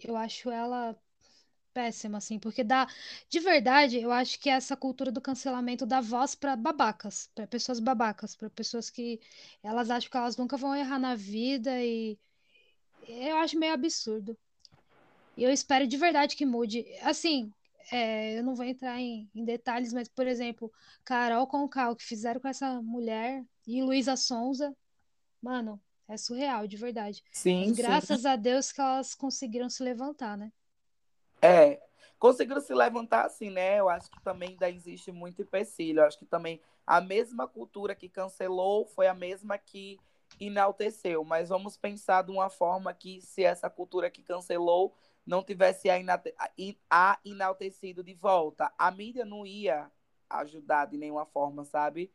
eu 0.00 0.16
acho 0.16 0.48
ela 0.48 0.96
péssima, 1.74 2.18
assim, 2.18 2.38
porque 2.38 2.62
dá. 2.62 2.86
De 3.28 3.40
verdade, 3.40 4.00
eu 4.00 4.12
acho 4.12 4.38
que 4.38 4.48
essa 4.48 4.76
cultura 4.76 5.10
do 5.10 5.20
cancelamento 5.20 5.84
dá 5.84 6.00
voz 6.00 6.36
para 6.36 6.54
babacas, 6.54 7.28
para 7.34 7.44
pessoas 7.44 7.80
babacas, 7.80 8.36
para 8.36 8.48
pessoas 8.50 8.88
que 8.88 9.20
elas 9.64 9.90
acham 9.90 10.08
que 10.08 10.16
elas 10.16 10.36
nunca 10.36 10.56
vão 10.56 10.76
errar 10.76 11.00
na 11.00 11.16
vida 11.16 11.82
e 11.82 12.16
eu 13.08 13.36
acho 13.36 13.58
meio 13.58 13.72
absurdo. 13.72 14.36
E 15.36 15.44
eu 15.44 15.50
espero 15.50 15.86
de 15.86 15.96
verdade 15.96 16.36
que 16.36 16.44
mude. 16.44 16.84
Assim, 17.02 17.52
é, 17.90 18.38
eu 18.38 18.44
não 18.44 18.54
vou 18.54 18.64
entrar 18.64 19.00
em, 19.00 19.28
em, 19.34 19.44
detalhes, 19.44 19.92
mas, 19.92 20.08
por 20.08 20.26
exemplo, 20.26 20.72
Carol 21.04 21.46
Conká, 21.46 21.90
o 21.90 21.96
que 21.96 22.04
fizeram 22.04 22.40
com 22.40 22.48
essa 22.48 22.80
mulher 22.82 23.44
e 23.66 23.82
Luísa 23.82 24.16
Sonza, 24.16 24.76
mano, 25.40 25.80
é 26.08 26.16
surreal, 26.16 26.66
de 26.66 26.76
verdade. 26.76 27.22
Sim, 27.32 27.68
mas, 27.68 27.76
graças 27.76 28.22
sim. 28.22 28.28
a 28.28 28.36
Deus 28.36 28.70
que 28.70 28.80
elas 28.80 29.14
conseguiram 29.14 29.68
se 29.68 29.82
levantar, 29.82 30.36
né? 30.36 30.52
É, 31.40 31.80
conseguiram 32.18 32.60
se 32.60 32.74
levantar 32.74 33.26
assim, 33.26 33.50
né? 33.50 33.80
Eu 33.80 33.88
acho 33.88 34.10
que 34.10 34.22
também 34.22 34.50
ainda 34.50 34.70
existe 34.70 35.10
muito 35.10 35.42
empecilho. 35.42 36.00
Eu 36.00 36.06
acho 36.06 36.18
que 36.18 36.26
também 36.26 36.60
a 36.86 37.00
mesma 37.00 37.48
cultura 37.48 37.94
que 37.94 38.08
cancelou 38.08 38.86
foi 38.86 39.06
a 39.06 39.14
mesma 39.14 39.58
que 39.58 39.98
enalteceu. 40.46 41.24
Mas 41.24 41.48
vamos 41.48 41.76
pensar 41.76 42.22
de 42.22 42.30
uma 42.30 42.48
forma 42.48 42.92
que 42.92 43.20
se 43.20 43.44
essa 43.44 43.70
cultura 43.70 44.10
que 44.10 44.22
cancelou 44.22 44.94
não 45.24 45.42
tivesse 45.42 45.88
a, 45.88 45.96
a 46.90 47.18
enaltecido 47.24 48.02
de 48.02 48.14
volta, 48.14 48.72
a 48.76 48.90
mídia 48.90 49.24
não 49.24 49.46
ia 49.46 49.90
ajudar 50.28 50.86
de 50.86 50.96
nenhuma 50.96 51.24
forma, 51.26 51.64
sabe? 51.64 52.12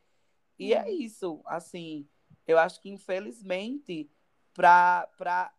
E 0.59 0.73
é 0.73 0.83
uhum. 0.83 0.89
isso, 0.89 1.41
assim, 1.45 2.07
eu 2.45 2.57
acho 2.57 2.81
que 2.81 2.89
infelizmente 2.89 4.09
para 4.53 5.51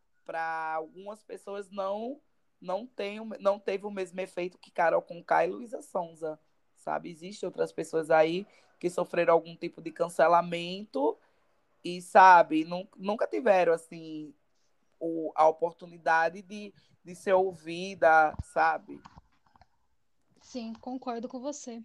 algumas 0.74 1.22
pessoas 1.22 1.70
não 1.70 2.20
não 2.60 2.84
tem 2.84 3.20
não 3.38 3.58
teve 3.58 3.86
o 3.86 3.90
mesmo 3.90 4.20
efeito 4.20 4.58
que 4.58 4.72
Carol 4.72 5.00
Conká 5.00 5.46
e 5.46 5.50
Luísa 5.50 5.80
Sonza, 5.80 6.38
sabe? 6.74 7.10
Existem 7.10 7.46
outras 7.46 7.72
pessoas 7.72 8.10
aí 8.10 8.46
que 8.78 8.90
sofreram 8.90 9.34
algum 9.34 9.56
tipo 9.56 9.80
de 9.80 9.92
cancelamento 9.92 11.16
e 11.84 12.02
sabe, 12.02 12.66
nunca 12.96 13.26
tiveram 13.26 13.72
assim 13.72 14.34
o, 14.98 15.32
a 15.34 15.48
oportunidade 15.48 16.42
de 16.42 16.72
de 17.08 17.14
ser 17.14 17.32
ouvida, 17.32 18.36
sabe? 18.52 19.00
Sim, 20.42 20.74
concordo 20.74 21.26
com 21.26 21.40
você. 21.40 21.82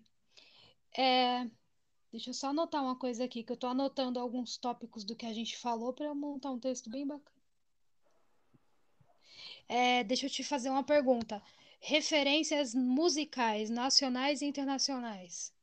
É, 0.97 1.49
deixa 2.11 2.29
eu 2.29 2.33
só 2.33 2.47
anotar 2.49 2.83
uma 2.83 2.97
coisa 2.97 3.23
aqui, 3.23 3.41
que 3.41 3.51
eu 3.51 3.55
estou 3.55 3.69
anotando 3.69 4.19
alguns 4.19 4.57
tópicos 4.57 5.05
do 5.05 5.15
que 5.15 5.25
a 5.25 5.33
gente 5.33 5.57
falou 5.57 5.93
para 5.93 6.07
eu 6.07 6.15
montar 6.15 6.51
um 6.51 6.59
texto 6.59 6.89
bem 6.89 7.07
bacana. 7.07 7.31
É, 9.69 10.03
deixa 10.03 10.25
eu 10.25 10.29
te 10.29 10.43
fazer 10.43 10.69
uma 10.69 10.83
pergunta. 10.83 11.41
Referências 11.79 12.75
musicais 12.75 13.69
nacionais 13.69 14.41
e 14.41 14.45
internacionais. 14.45 15.53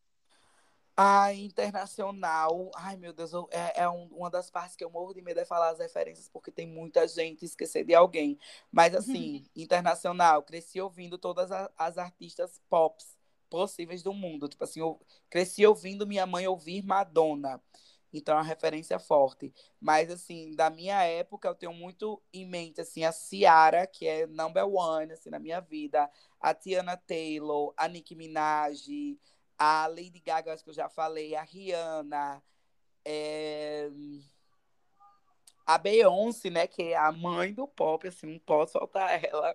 A 1.02 1.32
internacional, 1.32 2.70
ai 2.76 2.94
meu 2.94 3.10
Deus, 3.14 3.32
eu, 3.32 3.48
é, 3.50 3.84
é 3.84 3.88
um, 3.88 4.04
uma 4.12 4.28
das 4.28 4.50
partes 4.50 4.76
que 4.76 4.84
eu 4.84 4.90
morro 4.90 5.14
de 5.14 5.22
medo 5.22 5.40
é 5.40 5.46
falar 5.46 5.70
as 5.70 5.78
referências, 5.78 6.28
porque 6.28 6.50
tem 6.50 6.66
muita 6.66 7.08
gente 7.08 7.42
esquecer 7.42 7.84
de 7.84 7.94
alguém. 7.94 8.38
Mas 8.70 8.94
assim, 8.94 9.48
internacional, 9.56 10.42
cresci 10.42 10.78
ouvindo 10.78 11.16
todas 11.16 11.50
as, 11.50 11.70
as 11.78 11.96
artistas 11.96 12.60
pop 12.68 13.02
possíveis 13.48 14.02
do 14.02 14.12
mundo. 14.12 14.46
Tipo 14.46 14.64
assim, 14.64 14.80
eu 14.80 15.00
cresci 15.30 15.64
ouvindo 15.66 16.06
minha 16.06 16.26
mãe 16.26 16.46
ouvir 16.46 16.84
Madonna. 16.84 17.62
Então, 18.12 18.34
é 18.34 18.38
uma 18.38 18.44
referência 18.44 18.98
forte. 18.98 19.54
Mas, 19.80 20.10
assim, 20.10 20.54
da 20.54 20.68
minha 20.68 21.02
época, 21.04 21.48
eu 21.48 21.54
tenho 21.54 21.72
muito 21.72 22.20
em 22.32 22.44
mente, 22.44 22.80
assim, 22.80 23.04
a 23.04 23.12
Ciara, 23.12 23.86
que 23.86 24.06
é 24.06 24.26
number 24.26 24.66
one, 24.68 25.12
assim, 25.12 25.30
na 25.30 25.38
minha 25.38 25.60
vida. 25.60 26.10
A 26.40 26.52
Tiana 26.52 26.96
Taylor, 26.96 27.72
a 27.76 27.88
Nicki 27.88 28.14
Minaj, 28.16 28.88
a 29.60 29.86
Lady 29.88 30.22
Gaga, 30.24 30.54
acho 30.54 30.64
que 30.64 30.70
eu 30.70 30.74
já 30.74 30.88
falei, 30.88 31.34
a 31.36 31.42
Rihanna, 31.42 32.42
é... 33.04 33.90
a 35.66 35.76
Beyoncé, 35.76 36.48
né, 36.48 36.66
que 36.66 36.82
é 36.82 36.96
a 36.96 37.12
mãe 37.12 37.52
do 37.52 37.68
pop, 37.68 38.08
assim, 38.08 38.26
não 38.26 38.38
posso 38.38 38.72
faltar 38.72 39.20
ela. 39.22 39.54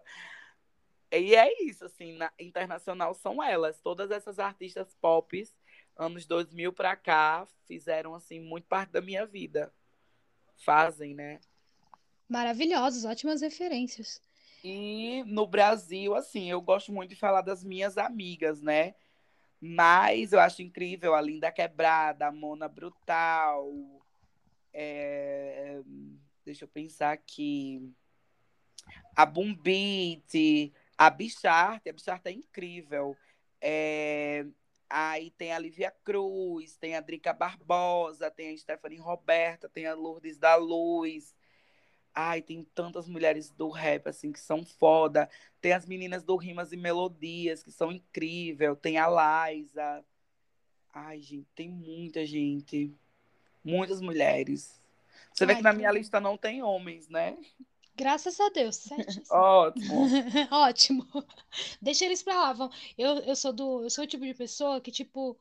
E 1.11 1.35
é 1.35 1.63
isso, 1.63 1.85
assim, 1.85 2.13
na 2.17 2.31
internacional 2.39 3.15
são 3.15 3.41
elas, 3.41 3.81
todas 3.81 4.11
essas 4.11 4.37
artistas 4.37 4.93
pop, 5.01 5.43
anos 5.97 6.27
2000 6.27 6.71
para 6.71 6.95
cá, 6.95 7.47
fizeram, 7.65 8.13
assim, 8.13 8.39
muito 8.39 8.67
parte 8.67 8.91
da 8.91 9.01
minha 9.01 9.25
vida. 9.25 9.73
Fazem, 10.57 11.15
né? 11.15 11.39
Maravilhosos, 12.29 13.05
ótimas 13.05 13.41
referências. 13.41 14.21
E 14.63 15.23
no 15.25 15.47
Brasil, 15.47 16.13
assim, 16.13 16.49
eu 16.49 16.61
gosto 16.61 16.91
muito 16.91 17.09
de 17.09 17.15
falar 17.15 17.41
das 17.41 17.63
minhas 17.63 17.97
amigas, 17.97 18.61
né? 18.61 18.93
Mas 19.59 20.33
eu 20.33 20.39
acho 20.39 20.61
incrível 20.61 21.15
a 21.15 21.21
Linda 21.21 21.51
Quebrada, 21.51 22.27
a 22.27 22.31
Mona 22.31 22.67
Brutal. 22.67 23.71
É... 24.73 25.81
Deixa 26.43 26.65
eu 26.65 26.69
pensar 26.69 27.11
aqui. 27.11 27.91
A 29.15 29.25
Boom 29.25 29.55
Beat, 29.55 30.71
a 30.97 31.09
Bicharte, 31.09 31.89
a 31.89 31.93
Bicharte 31.93 32.29
é 32.29 32.31
incrível. 32.31 33.17
É... 33.61 34.45
Aí 34.87 35.31
tem 35.31 35.51
a 35.51 35.59
Lívia 35.59 35.91
Cruz, 36.03 36.77
tem 36.77 36.95
a 36.95 37.01
Drica 37.01 37.33
Barbosa, 37.33 38.29
tem 38.29 38.53
a 38.53 38.57
Stephanie 38.57 38.99
Roberta, 38.99 39.67
tem 39.67 39.87
a 39.87 39.95
Lourdes 39.95 40.37
da 40.37 40.55
Luz. 40.55 41.33
Ai, 42.15 42.41
tem 42.41 42.63
tantas 42.73 43.09
mulheres 43.09 43.51
do 43.51 43.69
rap, 43.69 44.07
assim, 44.07 44.31
que 44.31 44.39
são 44.39 44.63
foda. 44.65 45.29
Tem 45.59 45.73
as 45.73 45.85
meninas 45.85 46.23
do 46.23 46.37
Rimas 46.37 46.71
e 46.71 46.77
Melodias, 46.77 47.61
que 47.61 47.71
são 47.71 47.91
incríveis. 47.91 48.77
Tem 48.81 48.97
a 48.97 49.49
Liza. 49.49 50.03
Ai, 50.93 51.19
gente, 51.19 51.47
tem 51.53 51.69
muita 51.69 52.25
gente. 52.25 52.93
Muitas 53.61 53.99
mulheres. 53.99 54.81
Você 55.33 55.43
Ai, 55.43 55.47
vê 55.47 55.55
que 55.55 55.61
na 55.61 55.73
minha 55.73 55.91
lista 55.91 56.21
não 56.21 56.37
tem 56.37 56.63
homens, 56.63 57.09
né? 57.09 57.37
Graças 57.97 58.39
a 58.39 58.49
Deus, 58.49 58.77
certíssimo. 58.77 59.25
Ótimo. 59.31 60.07
Ótimo. 60.51 61.07
Deixa 61.81 62.05
eles 62.05 62.23
pra 62.23 62.35
lá. 62.35 62.53
Vão. 62.53 62.69
Eu, 62.97 63.17
eu 63.19 63.35
sou 63.35 63.51
do. 63.51 63.83
Eu 63.83 63.89
sou 63.89 64.05
o 64.05 64.07
tipo 64.07 64.23
de 64.23 64.33
pessoa 64.33 64.79
que, 64.79 64.91
tipo, 64.91 65.37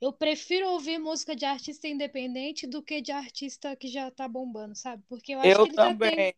eu 0.00 0.12
prefiro 0.12 0.68
ouvir 0.70 0.98
música 0.98 1.36
de 1.36 1.44
artista 1.44 1.86
independente 1.86 2.66
do 2.66 2.82
que 2.82 3.00
de 3.00 3.12
artista 3.12 3.76
que 3.76 3.88
já 3.88 4.10
tá 4.10 4.26
bombando, 4.26 4.74
sabe? 4.74 5.02
Porque 5.08 5.32
eu 5.32 5.40
acho 5.40 5.48
eu 5.48 5.56
que 5.56 5.62
eles 5.62 5.76
também. 5.76 6.10
já 6.10 6.16
tem 6.16 6.34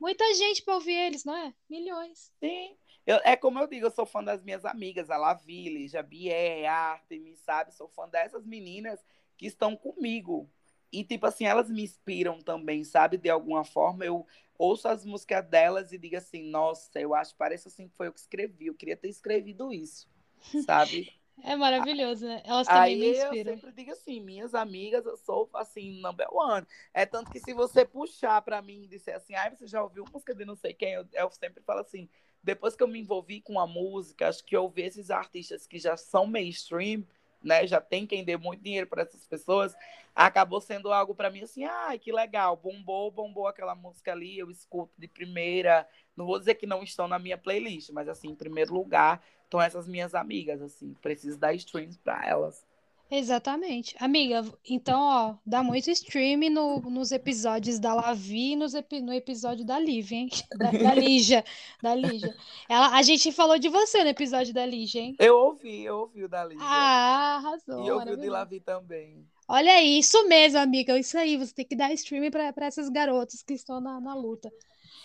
muita 0.00 0.34
gente 0.34 0.62
para 0.62 0.74
ouvir 0.74 0.94
eles, 0.94 1.24
não 1.24 1.36
é? 1.36 1.54
Milhões. 1.68 2.32
Sim. 2.40 2.76
Eu, 3.06 3.20
é 3.24 3.36
como 3.36 3.58
eu 3.58 3.66
digo, 3.66 3.86
eu 3.86 3.90
sou 3.90 4.06
fã 4.06 4.22
das 4.22 4.42
minhas 4.42 4.64
amigas, 4.64 5.10
a 5.10 5.16
Laville, 5.16 5.88
Jabier, 5.88 6.70
Artemis, 6.70 7.40
sabe? 7.40 7.74
Sou 7.74 7.88
fã 7.88 8.08
dessas 8.08 8.46
meninas 8.46 9.04
que 9.36 9.46
estão 9.46 9.76
comigo. 9.76 10.48
E, 10.90 11.02
tipo 11.02 11.26
assim, 11.26 11.44
elas 11.44 11.68
me 11.68 11.82
inspiram 11.82 12.38
também, 12.40 12.84
sabe? 12.84 13.16
De 13.16 13.28
alguma 13.28 13.64
forma, 13.64 14.04
eu 14.04 14.26
ouço 14.56 14.86
as 14.86 15.04
músicas 15.04 15.44
delas 15.46 15.90
e 15.92 15.98
digo 15.98 16.16
assim, 16.16 16.44
nossa, 16.44 17.00
eu 17.00 17.14
acho, 17.14 17.34
parece 17.36 17.68
assim 17.68 17.88
que 17.88 17.96
foi 17.96 18.06
eu 18.06 18.12
que 18.12 18.20
escrevi, 18.20 18.66
eu 18.66 18.74
queria 18.74 18.96
ter 18.96 19.08
escrevido 19.08 19.72
isso, 19.72 20.08
sabe? 20.64 21.12
É 21.44 21.56
maravilhoso, 21.56 22.26
né? 22.26 22.42
Elas 22.44 22.66
também 22.66 22.96
me 22.96 23.04
Aí 23.04 23.16
eu 23.16 23.34
inspiram. 23.34 23.56
sempre 23.56 23.72
digo 23.72 23.92
assim, 23.92 24.20
minhas 24.20 24.54
amigas, 24.54 25.04
eu 25.06 25.16
sou 25.16 25.48
assim, 25.54 26.00
number 26.00 26.26
one. 26.32 26.66
É 26.94 27.04
tanto 27.06 27.30
que 27.30 27.40
se 27.40 27.52
você 27.52 27.84
puxar 27.84 28.40
pra 28.42 28.62
mim 28.62 28.84
e 28.84 28.88
disser 28.88 29.16
assim, 29.16 29.34
ai, 29.34 29.50
você 29.50 29.66
já 29.66 29.82
ouviu 29.82 30.04
música 30.12 30.34
de 30.34 30.44
não 30.44 30.54
sei 30.54 30.72
quem, 30.72 30.92
eu, 30.92 31.06
eu 31.12 31.30
sempre 31.30 31.62
falo 31.62 31.80
assim, 31.80 32.08
depois 32.42 32.76
que 32.76 32.82
eu 32.82 32.88
me 32.88 33.00
envolvi 33.00 33.40
com 33.40 33.58
a 33.58 33.66
música, 33.66 34.28
acho 34.28 34.44
que 34.44 34.56
eu 34.56 34.68
vi 34.68 34.82
esses 34.82 35.10
artistas 35.10 35.66
que 35.66 35.78
já 35.78 35.96
são 35.96 36.26
mainstream, 36.26 37.04
né? 37.42 37.66
Já 37.66 37.80
tem 37.80 38.06
quem 38.06 38.24
dê 38.24 38.36
muito 38.36 38.62
dinheiro 38.62 38.86
para 38.86 39.02
essas 39.02 39.26
pessoas, 39.26 39.74
acabou 40.14 40.60
sendo 40.60 40.92
algo 40.92 41.14
para 41.14 41.30
mim 41.30 41.42
assim, 41.42 41.64
ai, 41.64 41.98
que 41.98 42.12
legal, 42.12 42.56
bombou, 42.56 43.10
bombou 43.10 43.46
aquela 43.48 43.74
música 43.74 44.12
ali, 44.12 44.38
eu 44.38 44.50
escuto 44.50 44.92
de 44.96 45.08
primeira. 45.08 45.88
Não 46.16 46.26
vou 46.26 46.38
dizer 46.38 46.54
que 46.54 46.66
não 46.66 46.82
estão 46.82 47.08
na 47.08 47.18
minha 47.18 47.38
playlist, 47.38 47.90
mas 47.90 48.08
assim, 48.08 48.28
em 48.28 48.34
primeiro 48.34 48.72
lugar, 48.72 49.22
estão 49.52 49.60
essas 49.60 49.86
minhas 49.86 50.14
amigas, 50.14 50.62
assim, 50.62 50.94
preciso 51.02 51.38
dar 51.38 51.52
streams 51.54 51.98
para 51.98 52.26
elas. 52.26 52.64
Exatamente. 53.10 53.94
Amiga, 54.00 54.42
então, 54.66 54.98
ó, 54.98 55.34
dá 55.44 55.62
muito 55.62 55.90
stream 55.90 56.50
no, 56.50 56.80
nos 56.80 57.12
episódios 57.12 57.78
da 57.78 57.92
Lavi 57.92 58.52
e 58.52 58.56
nos 58.56 58.72
epi- 58.72 59.02
no 59.02 59.12
episódio 59.12 59.66
da 59.66 59.78
Liv, 59.78 60.10
hein? 60.12 60.30
Da, 60.58 60.70
da 60.70 60.94
Lígia. 60.94 61.44
Da 61.82 61.94
Lígia. 61.94 62.34
Ela, 62.66 62.96
a 62.96 63.02
gente 63.02 63.30
falou 63.30 63.58
de 63.58 63.68
você 63.68 64.02
no 64.02 64.08
episódio 64.08 64.54
da 64.54 64.64
Lígia, 64.64 65.02
hein? 65.02 65.16
Eu 65.18 65.36
ouvi, 65.36 65.84
eu 65.84 65.98
ouvi 65.98 66.24
o 66.24 66.28
da 66.28 66.42
Lígia. 66.42 66.64
Ah, 66.64 67.36
arrasou. 67.36 67.84
e 67.84 67.88
eu 67.88 67.96
ouvi 67.96 68.12
o 68.12 68.16
de. 68.16 68.30
Lavi 68.30 68.60
também. 68.60 69.26
Olha 69.46 69.72
aí, 69.74 69.98
isso 69.98 70.26
mesmo, 70.26 70.58
amiga. 70.58 70.98
Isso 70.98 71.18
aí, 71.18 71.36
você 71.36 71.52
tem 71.52 71.66
que 71.66 71.76
dar 71.76 71.92
stream 71.92 72.30
para 72.30 72.66
essas 72.66 72.88
garotas 72.88 73.42
que 73.42 73.52
estão 73.52 73.78
na, 73.78 74.00
na 74.00 74.14
luta. 74.14 74.50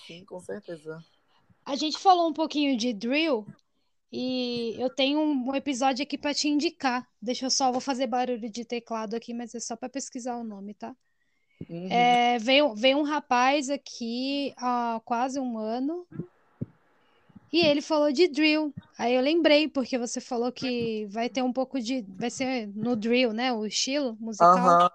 Sim, 0.05 0.23
com 0.23 0.39
certeza. 0.39 1.03
A 1.65 1.75
gente 1.75 1.97
falou 1.97 2.29
um 2.29 2.33
pouquinho 2.33 2.77
de 2.77 2.93
drill 2.93 3.45
e 4.11 4.75
eu 4.77 4.89
tenho 4.89 5.19
um, 5.19 5.55
episódio 5.55 6.03
aqui 6.03 6.17
para 6.17 6.33
te 6.33 6.47
indicar. 6.47 7.07
Deixa 7.21 7.45
eu 7.45 7.49
só, 7.49 7.71
vou 7.71 7.81
fazer 7.81 8.07
barulho 8.07 8.49
de 8.49 8.63
teclado 8.63 9.15
aqui, 9.15 9.33
mas 9.33 9.53
é 9.53 9.59
só 9.59 9.75
para 9.75 9.89
pesquisar 9.89 10.37
o 10.37 10.43
nome, 10.43 10.73
tá? 10.73 10.95
Uhum. 11.69 11.91
É, 11.91 12.37
veio, 12.39 12.75
veio 12.75 12.97
um 12.97 13.03
rapaz 13.03 13.69
aqui 13.69 14.53
há 14.57 15.01
quase 15.03 15.39
um 15.39 15.57
ano 15.57 16.07
e 17.51 17.65
ele 17.65 17.81
falou 17.81 18.11
de 18.11 18.27
drill. 18.27 18.73
Aí 18.97 19.13
eu 19.15 19.21
lembrei, 19.21 19.67
porque 19.67 19.97
você 19.97 20.19
falou 20.19 20.51
que 20.51 21.05
vai 21.07 21.29
ter 21.29 21.41
um 21.41 21.53
pouco 21.53 21.79
de. 21.79 22.01
Vai 22.15 22.29
ser 22.29 22.67
no 22.75 22.95
drill, 22.95 23.31
né? 23.31 23.53
O 23.53 23.65
estilo 23.65 24.17
musical. 24.19 24.57
Aham. 24.57 24.91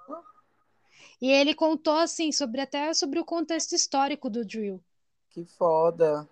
E 1.20 1.30
ele 1.30 1.54
contou 1.54 1.96
assim 1.96 2.32
sobre 2.32 2.60
até 2.60 2.92
sobre 2.94 3.18
o 3.18 3.24
contexto 3.24 3.74
histórico 3.74 4.28
do 4.28 4.44
drill. 4.44 4.82
Que 5.30 5.44
foda. 5.44 6.28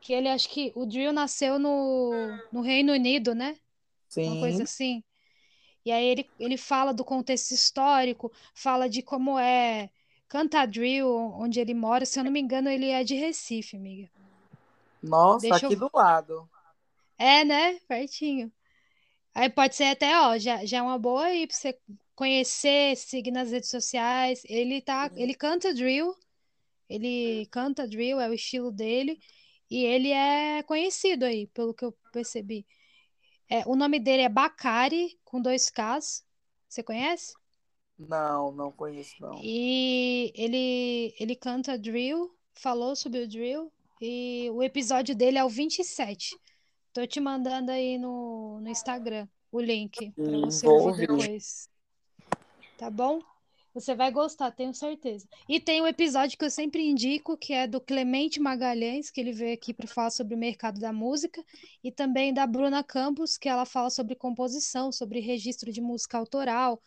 Que 0.00 0.12
ele 0.14 0.28
acho 0.28 0.48
que 0.48 0.72
o 0.74 0.86
drill 0.86 1.12
nasceu 1.12 1.58
no, 1.58 2.40
no 2.52 2.60
Reino 2.62 2.92
Unido, 2.92 3.34
né? 3.34 3.56
Uma 4.24 4.36
Sim. 4.36 4.38
coisa 4.38 4.64
assim. 4.64 5.04
E 5.84 5.92
aí 5.92 6.04
ele, 6.06 6.30
ele 6.38 6.56
fala 6.58 6.92
do 6.94 7.04
contexto 7.04 7.52
histórico, 7.52 8.32
fala 8.54 8.88
de 8.88 9.02
como 9.02 9.38
é 9.38 9.90
cantar 10.28 10.66
drill, 10.68 11.08
onde 11.34 11.60
ele 11.60 11.74
mora. 11.74 12.06
Se 12.06 12.20
eu 12.20 12.24
não 12.24 12.32
me 12.32 12.40
engano, 12.40 12.68
ele 12.70 12.88
é 12.90 13.04
de 13.04 13.14
Recife, 13.16 13.76
amiga. 13.76 14.10
Nossa, 15.02 15.42
Deixa 15.42 15.56
aqui 15.56 15.74
eu- 15.74 15.76
do 15.76 15.90
lado. 15.92 16.48
É, 17.18 17.44
né? 17.44 17.78
Pertinho. 17.88 18.52
Aí 19.34 19.50
pode 19.50 19.76
ser 19.76 19.84
até, 19.86 20.18
ó, 20.18 20.38
já, 20.38 20.64
já 20.66 20.78
é 20.78 20.82
uma 20.82 20.98
boa 20.98 21.26
aí 21.26 21.46
pra 21.46 21.56
você 21.56 21.78
conhecer, 22.16 22.96
seguir 22.96 23.32
nas 23.32 23.50
redes 23.52 23.70
sociais. 23.70 24.42
Ele 24.46 24.80
tá, 24.82 25.10
ele 25.16 25.34
canta 25.34 25.74
drill, 25.74 26.16
ele 26.88 27.46
canta 27.52 27.88
drill, 27.88 28.20
é 28.20 28.28
o 28.30 28.34
estilo 28.34 28.72
dele, 28.72 29.20
e 29.70 29.84
ele 29.84 30.10
é 30.10 30.62
conhecido 30.64 31.24
aí, 31.24 31.46
pelo 31.48 31.72
que 31.72 31.84
eu 31.84 31.96
percebi. 32.12 32.66
É, 33.48 33.62
o 33.66 33.76
nome 33.76 34.00
dele 34.00 34.22
é 34.22 34.28
Bacari, 34.28 35.18
com 35.24 35.40
dois 35.40 35.70
Ks. 35.70 36.24
Você 36.68 36.82
conhece? 36.82 37.34
Não, 37.98 38.50
não 38.52 38.72
conheço, 38.72 39.14
não. 39.20 39.38
E 39.42 40.32
ele, 40.34 41.14
ele 41.18 41.36
canta 41.36 41.78
drill, 41.78 42.34
falou 42.54 42.96
sobre 42.96 43.20
o 43.20 43.28
drill, 43.28 43.72
e 44.00 44.48
o 44.52 44.62
episódio 44.62 45.14
dele 45.14 45.38
é 45.38 45.44
o 45.44 45.48
27. 45.48 46.36
Tô 46.92 47.06
te 47.06 47.20
mandando 47.20 47.70
aí 47.70 47.98
no, 47.98 48.60
no 48.60 48.68
Instagram 48.68 49.28
o 49.52 49.60
link 49.60 50.12
para 50.12 50.40
você 50.40 50.66
ouvir. 50.66 51.06
depois. 51.06 51.68
Tá 52.78 52.90
bom? 52.90 53.20
Você 53.72 53.94
vai 53.94 54.10
gostar, 54.10 54.50
tenho 54.50 54.74
certeza. 54.74 55.28
E 55.48 55.60
tem 55.60 55.80
um 55.80 55.86
episódio 55.86 56.36
que 56.36 56.44
eu 56.44 56.50
sempre 56.50 56.82
indico, 56.82 57.36
que 57.36 57.52
é 57.52 57.68
do 57.68 57.80
Clemente 57.80 58.40
Magalhães, 58.40 59.10
que 59.10 59.20
ele 59.20 59.32
veio 59.32 59.54
aqui 59.54 59.72
para 59.72 59.86
falar 59.86 60.10
sobre 60.10 60.34
o 60.34 60.38
mercado 60.38 60.80
da 60.80 60.92
música, 60.92 61.44
e 61.82 61.92
também 61.92 62.34
da 62.34 62.46
Bruna 62.46 62.82
Campos, 62.82 63.38
que 63.38 63.48
ela 63.48 63.64
fala 63.64 63.88
sobre 63.88 64.16
composição, 64.16 64.90
sobre 64.90 65.20
registro 65.20 65.72
de 65.72 65.80
música 65.80 66.18
autoral, 66.18 66.82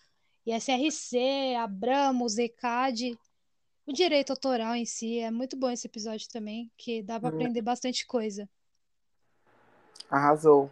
ISRC, 0.45 1.55
Abramos, 1.57 2.37
ECAD, 2.37 3.17
o 3.87 3.93
direito 3.93 4.31
autoral 4.31 4.75
em 4.75 4.85
si. 4.85 5.19
É 5.19 5.31
muito 5.31 5.55
bom 5.55 5.69
esse 5.69 5.87
episódio 5.87 6.27
também, 6.29 6.69
que 6.77 7.01
dá 7.01 7.17
para 7.17 7.29
Hum. 7.29 7.35
aprender 7.35 7.61
bastante 7.61 8.05
coisa. 8.05 8.49
Arrasou. 10.09 10.69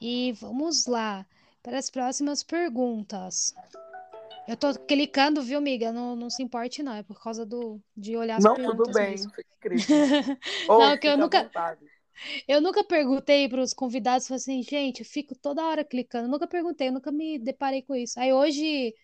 E 0.00 0.32
vamos 0.32 0.86
lá 0.86 1.26
para 1.62 1.78
as 1.78 1.90
próximas 1.90 2.42
perguntas. 2.42 3.54
Eu 4.48 4.56
tô 4.56 4.74
clicando, 4.86 5.40
viu, 5.42 5.58
amiga? 5.58 5.92
Não, 5.92 6.16
não 6.16 6.28
se 6.28 6.42
importe, 6.42 6.82
não. 6.82 6.94
É 6.94 7.02
por 7.02 7.20
causa 7.22 7.46
do, 7.46 7.80
de 7.96 8.16
olhar 8.16 8.36
as 8.36 8.44
Não, 8.44 8.54
tudo 8.54 8.66
perguntas 8.66 8.94
bem. 8.94 9.12
mesmo. 9.12 9.30
Fica 9.30 9.44
incrível. 9.56 9.96
Ô, 10.68 10.78
Não, 10.78 10.98
que 10.98 11.06
eu 11.06 11.16
nunca- 11.16 11.42
vontade. 11.42 11.80
Eu 12.46 12.60
nunca 12.60 12.84
perguntei 12.84 13.48
para 13.48 13.60
os 13.60 13.72
convidados, 13.72 14.26
falei 14.28 14.36
assim, 14.38 14.62
gente, 14.62 15.00
eu 15.00 15.06
fico 15.06 15.34
toda 15.34 15.64
hora 15.64 15.84
clicando. 15.84 16.28
Nunca 16.28 16.46
perguntei, 16.46 16.88
eu 16.88 16.92
nunca 16.92 17.10
me 17.10 17.38
deparei 17.38 17.82
com 17.82 17.94
isso. 17.94 18.18
Aí 18.18 18.32
hoje 18.32 18.94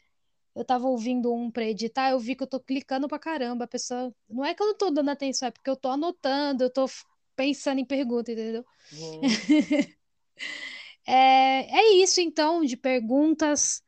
eu 0.55 0.65
tava 0.65 0.87
ouvindo 0.89 1.33
um 1.33 1.51
para 1.51 1.65
editar, 1.65 2.11
eu 2.11 2.19
vi 2.21 2.35
que 2.37 2.43
eu 2.43 2.47
tô 2.49 2.61
clicando 2.61 3.09
pra 3.09 3.19
caramba. 3.19 3.65
A 3.65 3.69
pessoa. 3.69 4.13
Não 4.29 4.45
é 4.45 4.55
que 4.55 4.63
eu 4.63 4.67
não 4.69 4.77
tô 4.77 4.91
dando 4.91 5.11
atenção, 5.11 5.49
é 5.49 5.51
porque 5.51 5.71
eu 5.71 5.77
tô 5.77 5.89
anotando, 5.91 6.65
eu 6.65 6.71
tô 6.73 6.87
f- 6.89 7.05
pensando 7.37 7.81
em 7.81 7.85
pergunta, 7.87 8.33
entendeu? 8.33 8.65
É, 11.07 11.79
é 11.79 11.93
isso 12.03 12.21
então 12.21 12.65
de 12.65 12.77
perguntas. 12.77 13.83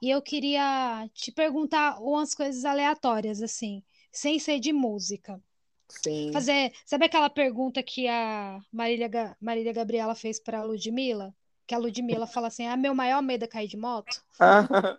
E 0.00 0.10
eu 0.10 0.22
queria 0.22 1.08
te 1.14 1.32
perguntar 1.32 2.00
umas 2.00 2.34
coisas 2.34 2.64
aleatórias, 2.64 3.42
assim, 3.42 3.82
sem 4.12 4.38
ser 4.38 4.58
de 4.60 4.72
música. 4.72 5.40
sim. 5.88 6.48
Fazer, 6.48 6.72
sabe 6.86 7.06
aquela 7.06 7.30
pergunta 7.30 7.82
que 7.82 8.08
a 8.08 8.60
Marília, 8.72 9.08
Ga- 9.08 9.36
Marília 9.40 9.72
Gabriela 9.72 10.14
fez 10.14 10.40
para 10.40 10.60
a 10.60 10.64
Ludmilla? 10.64 11.34
Que 11.66 11.74
a 11.74 11.78
Ludmilla 11.78 12.26
fala 12.26 12.48
assim: 12.48 12.66
ah, 12.66 12.76
meu 12.76 12.94
maior 12.94 13.22
medo 13.22 13.44
é 13.44 13.48
cair 13.48 13.68
de 13.68 13.76
moto. 13.76 14.22
Ah, 14.40 14.98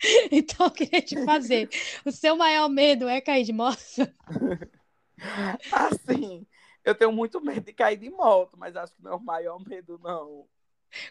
Então 0.30 0.66
eu 0.66 0.70
queria 0.72 1.02
te 1.02 1.16
fazer. 1.16 1.68
O 2.04 2.12
seu 2.12 2.36
maior 2.36 2.68
medo 2.68 3.08
é 3.08 3.20
cair 3.20 3.44
de 3.44 3.52
moto? 3.52 3.78
assim, 5.70 6.46
eu 6.84 6.94
tenho 6.94 7.12
muito 7.12 7.40
medo 7.40 7.64
de 7.64 7.72
cair 7.72 7.96
de 7.96 8.10
moto, 8.10 8.56
mas 8.56 8.76
acho 8.76 8.94
que 8.94 9.02
não 9.02 9.12
é 9.12 9.16
o 9.16 9.20
maior 9.20 9.58
medo, 9.66 9.98
não. 10.02 10.46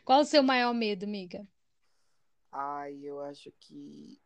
Qual 0.06 0.22
o 0.22 0.26
seu 0.26 0.42
maior 0.42 0.74
medo, 0.74 1.04
amiga? 1.04 1.46
Ai, 2.58 2.98
eu 3.04 3.20
acho 3.20 3.52
que. 3.60 4.18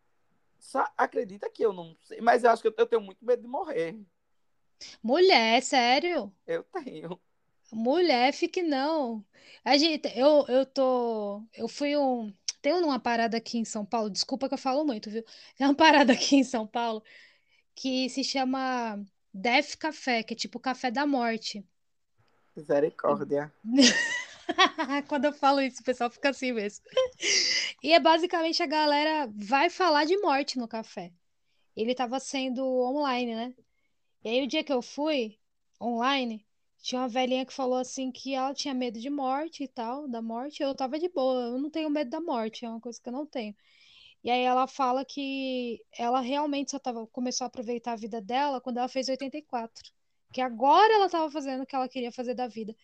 Sa- 0.59 0.91
Acredita 0.95 1.49
que 1.49 1.63
eu 1.65 1.73
não 1.73 1.95
sei, 2.03 2.21
mas 2.21 2.43
eu 2.43 2.51
acho 2.51 2.61
que 2.61 2.67
eu 2.67 2.75
eu 2.77 2.85
tenho 2.85 3.01
muito 3.01 3.25
medo 3.25 3.41
de 3.41 3.47
morrer. 3.47 3.99
Mulher, 5.01 5.61
sério? 5.63 6.31
Eu 6.45 6.63
tenho. 6.63 7.19
Mulher, 7.71 8.31
fique 8.33 8.61
não. 8.61 9.25
A 9.63 9.77
gente, 9.77 10.07
eu, 10.17 10.45
eu 10.47 10.65
tô, 10.65 11.43
eu 11.53 11.67
fui 11.67 11.97
um, 11.97 12.31
tem 12.61 12.73
uma 12.73 12.99
parada 12.99 13.37
aqui 13.37 13.57
em 13.57 13.65
São 13.65 13.85
Paulo, 13.85 14.09
desculpa 14.09 14.47
que 14.47 14.53
eu 14.53 14.57
falo 14.59 14.85
muito, 14.85 15.09
viu? 15.09 15.23
Tem 15.55 15.65
uma 15.67 15.75
parada 15.75 16.13
aqui 16.13 16.35
em 16.35 16.43
São 16.43 16.67
Paulo 16.67 17.03
que 17.75 18.09
se 18.09 18.23
chama 18.23 19.03
Death 19.33 19.75
Café, 19.77 20.23
que 20.23 20.33
é 20.33 20.37
tipo 20.37 20.59
café 20.59 20.91
da 20.91 21.05
morte. 21.05 21.65
Misericórdia. 22.55 23.51
Quando 25.07 25.25
eu 25.25 25.33
falo 25.33 25.61
isso, 25.61 25.81
o 25.81 25.85
pessoal 25.85 26.09
fica 26.09 26.29
assim 26.29 26.51
mesmo. 26.51 26.83
E 27.83 27.93
é 27.93 27.99
basicamente 27.99 28.61
a 28.61 28.65
galera 28.65 29.29
vai 29.33 29.69
falar 29.69 30.05
de 30.05 30.17
morte 30.17 30.57
no 30.57 30.67
café. 30.67 31.11
Ele 31.75 31.95
tava 31.95 32.19
sendo 32.19 32.63
online, 32.65 33.35
né? 33.35 33.53
E 34.23 34.29
aí 34.29 34.43
o 34.43 34.47
dia 34.47 34.63
que 34.63 34.73
eu 34.73 34.81
fui 34.81 35.37
online, 35.81 36.45
tinha 36.81 37.01
uma 37.01 37.07
velhinha 37.09 37.45
que 37.45 37.53
falou 37.53 37.77
assim 37.77 38.11
que 38.11 38.33
ela 38.33 38.53
tinha 38.53 38.73
medo 38.73 38.99
de 38.99 39.09
morte 39.09 39.63
e 39.63 39.67
tal, 39.67 40.07
da 40.07 40.21
morte. 40.21 40.63
Eu 40.63 40.75
tava 40.75 40.99
de 40.99 41.09
boa, 41.09 41.41
eu 41.43 41.59
não 41.59 41.69
tenho 41.69 41.89
medo 41.89 42.09
da 42.09 42.21
morte, 42.21 42.65
é 42.65 42.69
uma 42.69 42.81
coisa 42.81 42.99
que 43.01 43.09
eu 43.09 43.13
não 43.13 43.25
tenho. 43.25 43.55
E 44.23 44.29
aí 44.31 44.41
ela 44.43 44.67
fala 44.67 45.05
que 45.05 45.79
ela 45.97 46.19
realmente 46.21 46.71
só 46.71 46.79
tava, 46.79 47.07
começou 47.07 47.45
a 47.45 47.47
aproveitar 47.47 47.93
a 47.93 47.95
vida 47.95 48.21
dela 48.21 48.61
quando 48.61 48.77
ela 48.77 48.87
fez 48.89 49.09
84. 49.09 49.83
Que 50.33 50.41
agora 50.41 50.93
ela 50.93 51.09
tava 51.09 51.31
fazendo 51.31 51.63
o 51.63 51.65
que 51.65 51.75
ela 51.75 51.89
queria 51.89 52.11
fazer 52.11 52.33
da 52.35 52.47
vida. 52.47 52.75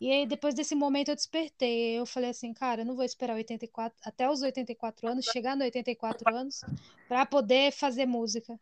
E 0.00 0.12
aí, 0.12 0.26
depois 0.26 0.54
desse 0.54 0.74
momento, 0.74 1.08
eu 1.08 1.14
despertei. 1.14 1.98
Eu 1.98 2.06
falei 2.06 2.30
assim, 2.30 2.52
cara, 2.52 2.82
eu 2.82 2.86
não 2.86 2.94
vou 2.94 3.04
esperar 3.04 3.34
84, 3.36 3.98
até 4.04 4.28
os 4.28 4.42
84 4.42 5.08
anos, 5.08 5.24
chegar 5.24 5.56
nos 5.56 5.64
84 5.64 6.34
anos, 6.34 6.60
para 7.08 7.24
poder 7.24 7.72
fazer 7.72 8.06
música. 8.06 8.58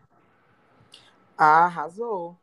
Ah, 1.36 1.64
arrasou. 1.64 2.38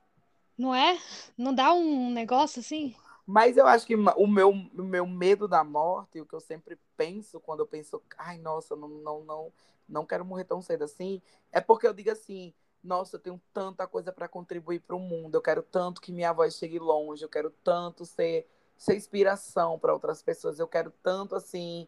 Não 0.58 0.76
é? 0.76 1.00
Não 1.38 1.54
dá 1.54 1.74
um 1.74 2.12
negócio 2.12 2.60
assim? 2.60 2.94
Mas 3.26 3.56
eu 3.56 3.66
acho 3.66 3.86
que 3.86 3.96
o 3.96 4.28
meu, 4.28 4.50
o 4.50 4.84
meu 4.84 5.08
medo 5.08 5.48
da 5.48 5.64
morte, 5.64 6.20
o 6.20 6.26
que 6.26 6.34
eu 6.34 6.42
sempre 6.42 6.78
penso 6.98 7.40
quando 7.40 7.62
eu 7.62 7.68
penso, 7.68 8.02
ai, 8.18 8.38
nossa, 8.38 8.76
não, 8.76 8.90
não, 8.90 9.24
não, 9.24 9.54
não 9.88 10.06
quero 10.06 10.26
morrer 10.26 10.44
tão 10.44 10.62
cedo 10.62 10.84
assim, 10.84 11.22
é 11.52 11.62
porque 11.62 11.88
eu 11.88 11.94
digo 11.94 12.12
assim, 12.12 12.54
nossa, 12.84 13.16
eu 13.16 13.20
tenho 13.20 13.42
tanta 13.54 13.88
coisa 13.88 14.12
para 14.12 14.28
contribuir 14.28 14.80
para 14.82 14.96
o 14.96 15.00
mundo, 15.00 15.36
eu 15.36 15.42
quero 15.42 15.64
tanto 15.64 16.02
que 16.02 16.12
minha 16.12 16.34
voz 16.34 16.56
chegue 16.56 16.80
longe, 16.80 17.24
eu 17.24 17.30
quero 17.30 17.52
tanto 17.64 18.06
ser, 18.06 18.48
ser 18.82 18.96
inspiração 18.96 19.78
para 19.78 19.94
outras 19.94 20.24
pessoas, 20.24 20.58
eu 20.58 20.68
quero 20.68 20.92
tanto, 21.04 21.36
assim, 21.36 21.88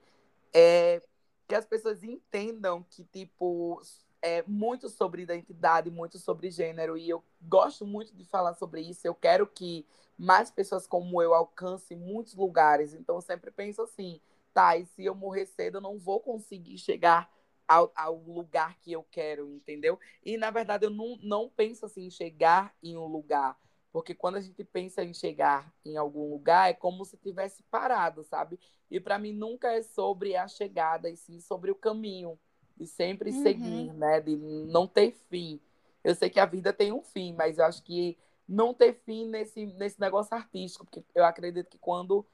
é, 0.53 1.01
que 1.47 1.55
as 1.55 1.65
pessoas 1.65 2.03
entendam 2.03 2.85
que, 2.87 3.03
tipo, 3.05 3.81
é 4.21 4.43
muito 4.43 4.87
sobre 4.87 5.23
identidade, 5.23 5.89
muito 5.89 6.19
sobre 6.19 6.51
gênero, 6.51 6.95
e 6.95 7.09
eu 7.09 7.23
gosto 7.41 7.83
muito 7.83 8.15
de 8.15 8.23
falar 8.25 8.53
sobre 8.53 8.81
isso, 8.81 9.07
eu 9.07 9.15
quero 9.15 9.47
que 9.47 9.87
mais 10.15 10.51
pessoas 10.51 10.85
como 10.85 11.19
eu 11.19 11.33
alcancem 11.33 11.97
muitos 11.97 12.35
lugares, 12.35 12.93
então 12.93 13.15
eu 13.15 13.21
sempre 13.21 13.49
penso 13.49 13.81
assim, 13.81 14.21
tá, 14.53 14.77
e 14.77 14.85
se 14.85 15.03
eu 15.03 15.15
morrer 15.15 15.47
cedo, 15.47 15.77
eu 15.77 15.81
não 15.81 15.97
vou 15.97 16.19
conseguir 16.19 16.77
chegar 16.77 17.27
ao, 17.67 17.91
ao, 17.95 18.17
lugar 18.17 18.77
que 18.77 18.91
eu 18.91 19.03
quero, 19.09 19.51
entendeu? 19.51 19.99
E, 20.23 20.37
na 20.37 20.51
verdade, 20.51 20.85
eu 20.85 20.91
não, 20.91 21.17
não 21.23 21.49
penso 21.49 21.87
assim 21.87 22.05
em 22.05 22.11
chegar 22.11 22.71
em 22.83 22.95
um 22.95 23.07
lugar. 23.07 23.57
Porque 23.93 24.15
quando 24.15 24.37
a 24.37 24.41
gente 24.41 24.63
pensa 24.63 25.03
em 25.03 25.13
chegar 25.13 25.71
em 25.85 25.95
algum 25.95 26.27
lugar, 26.31 26.71
é 26.71 26.73
como 26.73 27.05
se 27.05 27.15
tivesse 27.15 27.61
parado, 27.69 28.23
sabe? 28.23 28.59
E 28.89 28.99
para 28.99 29.19
mim 29.19 29.31
nunca 29.31 29.71
é 29.71 29.83
sobre 29.83 30.35
a 30.35 30.47
chegada, 30.47 31.11
e 31.11 31.15
sim 31.15 31.39
sobre 31.39 31.69
o 31.69 31.75
caminho. 31.75 32.37
De 32.75 32.87
sempre 32.87 33.29
uhum. 33.29 33.43
seguir, 33.43 33.93
né? 33.93 34.19
De 34.19 34.35
não 34.35 34.87
ter 34.87 35.11
fim. 35.29 35.61
Eu 36.03 36.15
sei 36.15 36.27
que 36.27 36.39
a 36.39 36.45
vida 36.45 36.73
tem 36.73 36.91
um 36.91 37.03
fim, 37.03 37.33
mas 37.33 37.59
eu 37.59 37.65
acho 37.65 37.83
que 37.83 38.17
não 38.47 38.73
ter 38.73 38.93
fim 39.05 39.27
nesse, 39.27 39.67
nesse 39.67 40.01
negócio 40.01 40.35
artístico, 40.35 40.85
porque 40.85 41.05
eu 41.13 41.23
acredito 41.23 41.69
que 41.69 41.77
quando 41.77 42.25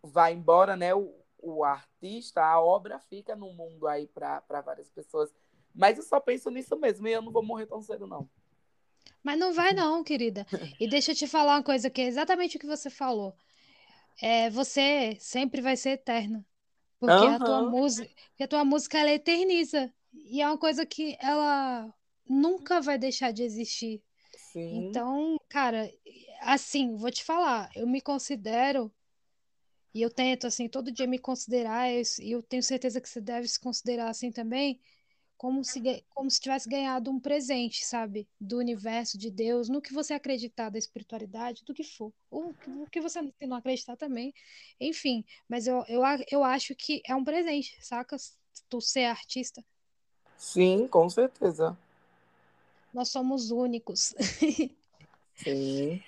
vai 0.00 0.32
embora, 0.32 0.76
né, 0.76 0.94
o, 0.94 1.12
o 1.38 1.64
artista, 1.64 2.40
a 2.40 2.62
obra 2.62 3.00
fica 3.00 3.34
no 3.34 3.52
mundo 3.52 3.88
aí 3.88 4.06
para 4.06 4.62
várias 4.64 4.88
pessoas. 4.88 5.34
Mas 5.74 5.98
eu 5.98 6.04
só 6.04 6.20
penso 6.20 6.50
nisso 6.50 6.76
mesmo 6.76 7.08
e 7.08 7.12
eu 7.12 7.20
não 7.20 7.32
vou 7.32 7.42
morrer 7.42 7.66
tão 7.66 7.82
cedo, 7.82 8.06
não. 8.06 8.30
Mas 9.22 9.38
não 9.38 9.52
vai, 9.52 9.72
não, 9.72 10.02
querida. 10.02 10.46
E 10.78 10.88
deixa 10.88 11.12
eu 11.12 11.14
te 11.14 11.26
falar 11.26 11.56
uma 11.56 11.62
coisa 11.62 11.90
que 11.90 12.00
é 12.00 12.06
exatamente 12.06 12.56
o 12.56 12.60
que 12.60 12.66
você 12.66 12.88
falou. 12.88 13.36
É, 14.20 14.50
você 14.50 15.16
sempre 15.20 15.60
vai 15.60 15.76
ser 15.76 15.90
eterna. 15.90 16.44
Porque 16.98 17.24
uhum. 17.24 17.34
a 17.34 17.38
tua 17.38 17.70
música, 17.70 18.10
a 18.40 18.46
tua 18.46 18.64
música 18.64 18.98
ela 18.98 19.10
eterniza. 19.10 19.92
E 20.12 20.40
é 20.40 20.46
uma 20.46 20.58
coisa 20.58 20.84
que 20.84 21.16
ela 21.20 21.92
nunca 22.28 22.80
vai 22.80 22.98
deixar 22.98 23.32
de 23.32 23.42
existir. 23.42 24.02
Sim. 24.52 24.88
Então, 24.88 25.38
cara, 25.48 25.90
assim, 26.40 26.96
vou 26.96 27.10
te 27.10 27.24
falar, 27.24 27.70
eu 27.74 27.86
me 27.86 28.00
considero 28.00 28.92
e 29.92 30.02
eu 30.02 30.10
tento, 30.10 30.46
assim, 30.46 30.68
todo 30.68 30.92
dia 30.92 31.06
me 31.06 31.18
considerar, 31.18 31.90
e 31.90 32.30
eu 32.30 32.42
tenho 32.42 32.62
certeza 32.62 33.00
que 33.00 33.08
você 33.08 33.20
deve 33.20 33.48
se 33.48 33.58
considerar 33.58 34.08
assim 34.08 34.30
também, 34.30 34.80
como 35.40 35.64
se, 35.64 35.80
como 36.10 36.30
se 36.30 36.38
tivesse 36.38 36.68
ganhado 36.68 37.10
um 37.10 37.18
presente, 37.18 37.82
sabe? 37.82 38.28
Do 38.38 38.58
universo, 38.58 39.16
de 39.16 39.30
Deus, 39.30 39.70
no 39.70 39.80
que 39.80 39.90
você 39.90 40.12
acreditar 40.12 40.68
da 40.68 40.78
espiritualidade, 40.78 41.64
do 41.64 41.72
que 41.72 41.82
for. 41.82 42.12
Ou 42.30 42.54
o 42.66 42.90
que 42.90 43.00
você 43.00 43.22
não 43.40 43.56
acreditar 43.56 43.96
também. 43.96 44.34
Enfim, 44.78 45.24
mas 45.48 45.66
eu, 45.66 45.82
eu, 45.88 46.02
eu 46.30 46.44
acho 46.44 46.74
que 46.74 47.00
é 47.06 47.16
um 47.16 47.24
presente, 47.24 47.74
saca? 47.80 48.18
Tu 48.68 48.80
ser 48.82 49.06
artista. 49.06 49.64
Sim, 50.36 50.86
com 50.86 51.08
certeza. 51.08 51.74
Nós 52.92 53.08
somos 53.08 53.50
únicos. 53.50 54.14
Sim. 55.36 56.02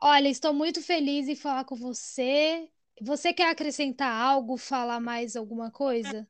Olha, 0.00 0.28
estou 0.28 0.54
muito 0.54 0.80
feliz 0.80 1.26
em 1.26 1.34
falar 1.34 1.64
com 1.64 1.74
você. 1.74 2.70
Você 3.02 3.32
quer 3.32 3.50
acrescentar 3.50 4.12
algo, 4.12 4.56
falar 4.56 5.00
mais 5.00 5.34
alguma 5.34 5.72
coisa? 5.72 6.24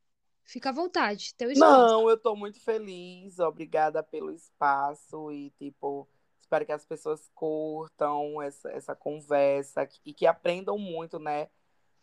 Fica 0.47 0.71
à 0.71 0.73
vontade, 0.73 1.35
teu 1.35 1.51
espaço. 1.51 1.71
Não, 1.71 2.09
eu 2.09 2.15
estou 2.15 2.37
muito 2.37 2.61
feliz, 2.61 3.39
obrigada 3.41 4.03
pelo 4.03 4.31
espaço 4.31 5.33
e, 5.33 5.51
tipo, 5.59 6.09
espero 6.41 6.65
que 6.65 6.73
as 6.73 6.87
pessoas 6.87 7.29
curtam 7.35 8.41
essa, 8.41 8.71
essa 8.71 8.95
conversa 8.95 9.89
e 10.05 10.15
que 10.15 10.25
aprendam 10.25 10.79
muito, 10.79 11.19
né? 11.19 11.49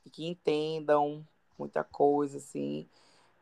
E 0.06 0.10
que 0.10 0.28
entendam 0.28 1.26
muita 1.58 1.86
coisa, 1.86 2.38
assim. 2.38 2.88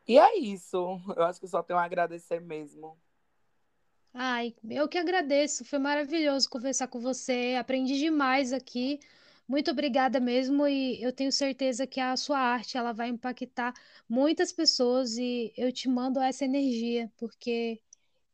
E 0.06 0.18
é 0.18 0.38
isso, 0.38 1.00
eu 1.16 1.24
acho 1.24 1.40
que 1.40 1.48
só 1.48 1.62
tenho 1.62 1.80
a 1.80 1.84
agradecer 1.84 2.40
mesmo. 2.40 2.96
Ai, 4.14 4.54
eu 4.70 4.88
que 4.88 4.98
agradeço, 4.98 5.64
foi 5.64 5.78
maravilhoso 5.78 6.48
conversar 6.48 6.86
com 6.86 7.00
você, 7.00 7.56
aprendi 7.58 7.98
demais 7.98 8.52
aqui. 8.52 9.00
Muito 9.46 9.70
obrigada 9.70 10.18
mesmo 10.20 10.66
e 10.66 11.02
eu 11.02 11.12
tenho 11.12 11.30
certeza 11.32 11.86
que 11.86 12.00
a 12.00 12.16
sua 12.16 12.38
arte 12.38 12.76
ela 12.78 12.92
vai 12.92 13.08
impactar 13.08 13.74
muitas 14.08 14.52
pessoas 14.52 15.16
e 15.18 15.52
eu 15.56 15.72
te 15.72 15.88
mando 15.88 16.20
essa 16.20 16.44
energia 16.44 17.10
porque 17.18 17.80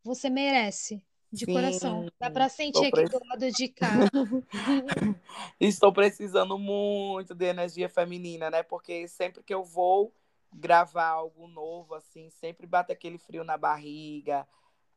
você 0.05 0.31
merece 0.31 1.03
de 1.33 1.47
Sim, 1.47 1.53
coração. 1.53 2.07
Dá 2.21 2.31
para 2.31 2.49
sentir 2.49 2.87
aqui 2.87 3.05
do 3.07 3.19
lado 3.29 3.51
de 3.51 3.69
cá. 3.69 4.11
estou 5.61 5.93
precisando 5.93 6.59
muito 6.59 7.35
de 7.35 7.47
energia 7.47 7.89
feminina, 7.89 8.51
né? 8.51 8.63
Porque 8.63 9.07
sempre 9.09 9.43
que 9.43 9.53
eu 9.55 9.65
vou 9.65 10.13
gravar 10.53 11.09
algo 11.09 11.47
novo 11.47 11.95
assim, 11.95 12.31
sempre 12.31 12.67
bate 12.67 12.91
aquele 12.93 13.19
frio 13.19 13.45
na 13.45 13.57
barriga, 13.59 14.47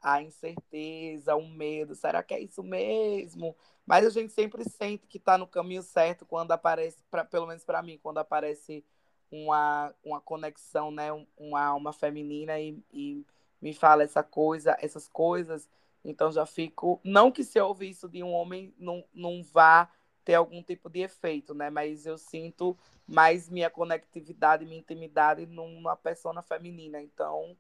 a 0.02 0.22
incerteza, 0.22 1.36
o 1.36 1.48
medo. 1.48 1.96
Será 1.96 2.24
que 2.24 2.34
é 2.34 2.40
isso 2.40 2.64
mesmo? 2.64 3.56
Mas 3.86 4.06
a 4.06 4.10
gente 4.10 4.32
sempre 4.34 4.64
sente 4.70 5.08
que 5.08 5.18
está 5.18 5.38
no 5.38 5.48
caminho 5.48 5.84
certo 5.84 6.26
quando 6.26 6.52
aparece, 6.52 7.04
pra, 7.10 7.24
pelo 7.24 7.48
menos 7.48 7.64
para 7.64 7.82
mim, 7.82 8.00
quando 8.02 8.18
aparece 8.18 8.84
uma, 9.32 9.94
uma 10.04 10.20
conexão, 10.20 10.92
né? 10.92 11.10
Uma 11.38 11.64
alma 11.64 11.94
feminina 11.94 12.60
e, 12.60 12.84
e 12.92 13.26
me 13.62 13.74
fala 13.74 14.04
essa 14.04 14.24
coisa, 14.24 14.76
essas 14.80 15.08
coisas. 15.08 15.70
Então 16.04 16.32
já 16.32 16.46
fico. 16.46 17.00
Não 17.04 17.32
que 17.32 17.44
se 17.44 17.60
eu 17.60 17.68
ouvir 17.68 17.90
isso 17.90 18.10
de 18.10 18.24
um 18.24 18.32
homem 18.32 18.74
não, 18.78 19.04
não 19.14 19.44
vá 19.44 19.90
ter 20.24 20.36
algum 20.36 20.62
tipo 20.62 20.90
de 20.90 21.02
efeito, 21.02 21.54
né? 21.54 21.70
Mas 21.70 22.06
eu 22.06 22.18
sinto 22.18 22.78
mais 23.08 23.50
minha 23.50 23.70
conectividade, 23.70 24.66
minha 24.66 24.80
intimidade 24.80 25.46
numa 25.46 25.96
persona 25.96 26.42
feminina. 26.42 27.02
Então, 27.02 27.56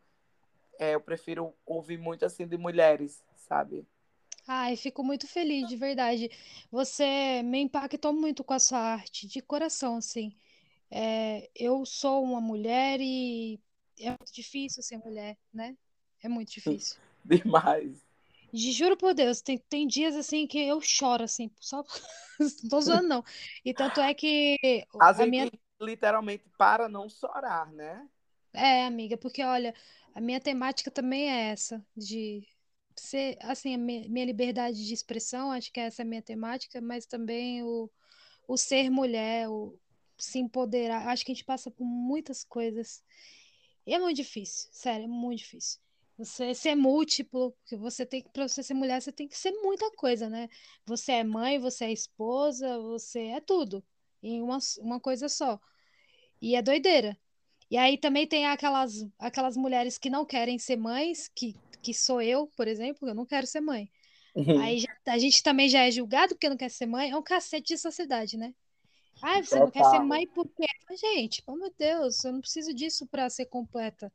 é, 0.82 0.96
eu 0.96 1.00
prefiro 1.00 1.54
ouvir 1.64 2.00
muito 2.00 2.26
assim 2.26 2.48
de 2.48 2.58
mulheres, 2.58 3.24
sabe? 3.36 3.86
Ai, 4.48 4.76
fico 4.76 5.04
muito 5.04 5.28
feliz, 5.28 5.70
de 5.70 5.76
verdade. 5.76 6.32
Você 6.72 7.44
me 7.44 7.62
impactou 7.62 8.12
muito 8.12 8.44
com 8.44 8.54
a 8.54 8.60
sua 8.60 8.80
arte, 8.80 9.28
de 9.28 9.42
coração, 9.42 9.98
assim. 9.98 10.36
É, 10.90 11.48
eu 11.56 11.86
sou 11.86 12.24
uma 12.24 12.42
mulher 12.42 13.00
e 13.00 13.62
é 14.00 14.10
muito 14.10 14.34
difícil 14.34 14.82
ser 14.82 14.98
mulher, 14.98 15.38
né? 15.54 15.78
É 16.20 16.28
muito 16.28 16.52
difícil. 16.52 16.98
Demais. 17.24 18.04
De, 18.52 18.72
juro 18.72 18.98
por 18.98 19.14
Deus, 19.14 19.40
tem, 19.40 19.60
tem 19.60 19.88
dias 19.88 20.16
assim 20.16 20.48
que 20.48 20.60
eu 20.60 20.82
choro, 20.82 21.24
assim, 21.24 21.52
só. 21.60 21.86
não 22.40 22.50
tô 22.70 22.82
zoando, 22.82 23.08
não. 23.08 23.24
E 23.64 23.72
tanto 23.72 24.02
é 24.02 24.16
que. 24.16 24.58
A, 25.00 25.10
a 25.10 25.14
gente 25.14 25.30
minha... 25.30 25.52
literalmente 25.80 26.44
para 26.58 26.90
não 26.90 27.08
chorar, 27.08 27.72
né? 27.72 28.10
É, 28.54 28.86
amiga, 28.86 29.18
porque 29.18 29.44
olha, 29.44 29.74
a 30.14 30.20
minha 30.22 30.40
temática 30.40 30.92
também 30.92 31.30
é 31.32 31.52
essa, 31.52 31.84
de 31.96 32.46
ser, 32.96 33.38
assim, 33.42 33.76
a 33.76 33.78
minha 33.78 34.26
liberdade 34.26 34.86
de 34.86 34.94
expressão, 34.94 35.52
acho 35.52 35.72
que 35.72 35.80
essa 35.80 36.02
é 36.02 36.06
a 36.06 36.08
minha 36.08 36.22
temática, 36.22 36.82
mas 36.82 37.06
também 37.06 37.64
o, 37.64 37.90
o 38.48 38.58
ser 38.58 38.90
mulher, 38.90 39.50
o 39.50 39.78
se 40.18 40.40
empoderar. 40.40 41.08
Acho 41.10 41.26
que 41.26 41.32
a 41.32 41.36
gente 41.36 41.46
passa 41.46 41.72
por 41.72 41.86
muitas 41.86 42.44
coisas. 42.44 43.04
E 43.86 43.94
é 43.96 44.00
muito 44.00 44.18
difícil, 44.18 44.70
sério, 44.74 45.06
é 45.06 45.08
muito 45.08 45.40
difícil. 45.40 45.80
Você 46.18 46.54
ser 46.56 46.76
múltiplo, 46.76 47.52
porque 47.54 47.76
você 47.78 48.06
tem 48.06 48.22
que, 48.22 48.30
para 48.30 48.48
você 48.48 48.64
ser 48.64 48.74
mulher, 48.76 49.02
você 49.02 49.12
tem 49.12 49.28
que 49.28 49.38
ser 49.38 49.52
muita 49.64 49.90
coisa, 49.94 50.30
né? 50.30 50.50
Você 50.86 51.14
é 51.14 51.24
mãe, 51.24 51.60
você 51.60 51.86
é 51.86 51.92
esposa, 51.94 52.80
você 52.80 53.28
é 53.28 53.42
tudo 53.42 53.84
em 54.24 54.42
uma, 54.42 54.60
uma 54.80 55.00
coisa 55.00 55.30
só. 55.30 55.60
E 56.42 56.56
é 56.56 56.62
doideira. 56.62 57.18
E 57.72 57.78
aí 57.78 57.98
também 57.98 58.28
tem 58.28 58.46
aquelas, 58.46 59.08
aquelas 59.18 59.58
mulheres 59.58 59.98
que 59.98 60.10
não 60.10 60.26
querem 60.26 60.60
ser 60.60 60.76
mães, 60.76 61.28
que 61.34 61.56
que 61.82 61.94
sou 61.94 62.22
eu, 62.22 62.48
por 62.56 62.68
exemplo, 62.68 63.08
eu 63.08 63.16
não 63.16 63.26
quero 63.26 63.48
ser 63.48 63.60
mãe. 63.60 63.90
Uhum. 64.36 64.62
Aí 64.62 64.86
a 65.08 65.18
gente 65.18 65.44
também 65.44 65.68
já 65.68 65.82
é 65.82 65.92
julgado 65.92 66.36
porque 66.36 66.48
não 66.48 66.56
quer 66.56 66.70
ser 66.70 66.86
mãe, 66.86 67.12
é 67.12 67.18
um 67.18 67.24
cacete 67.24 67.74
de 67.74 67.78
sociedade, 67.78 68.38
né? 68.38 68.54
Ah, 69.22 69.42
você 69.42 69.60
Total. 69.60 69.66
não 69.66 69.72
quer 69.72 69.84
ser 69.86 70.00
mãe 70.00 70.28
por 70.28 70.48
quê? 70.48 70.66
Gente, 70.98 71.42
pelo 71.44 71.58
amor 71.58 71.70
de 71.70 71.76
Deus, 71.78 72.24
eu 72.24 72.32
não 72.32 72.42
preciso 72.42 72.74
disso 72.74 73.06
para 73.08 73.30
ser 73.30 73.46
completa. 73.46 74.12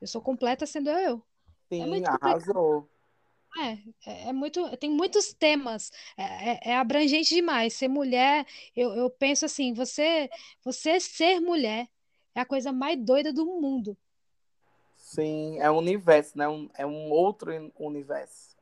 Eu 0.00 0.06
sou 0.06 0.20
completa 0.20 0.64
sendo 0.66 0.90
eu. 0.90 1.22
Sim, 1.68 1.82
é 1.82 1.86
muito 1.86 2.08
arrasou. 2.08 2.88
É, 3.58 4.10
é, 4.10 4.28
é, 4.28 4.32
muito, 4.32 4.76
tem 4.76 4.90
muitos 4.90 5.32
temas, 5.32 5.90
é, 6.16 6.22
é, 6.22 6.60
é, 6.70 6.76
abrangente 6.76 7.34
demais. 7.34 7.74
Ser 7.74 7.88
mulher, 7.88 8.46
eu, 8.74 8.92
eu 8.94 9.10
penso 9.10 9.46
assim, 9.46 9.72
você, 9.72 10.28
você 10.62 11.00
ser 11.00 11.40
mulher 11.40 11.88
é 12.36 12.40
a 12.42 12.46
coisa 12.46 12.70
mais 12.70 13.02
doida 13.02 13.32
do 13.32 13.46
mundo. 13.46 13.96
Sim, 14.98 15.58
é 15.58 15.70
um 15.70 15.78
universo, 15.78 16.36
né? 16.36 16.46
Um, 16.46 16.68
é 16.74 16.84
um 16.84 17.10
outro 17.10 17.50
universo. 17.78 18.54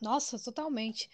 Nossa, 0.00 0.38
totalmente. 0.38 1.10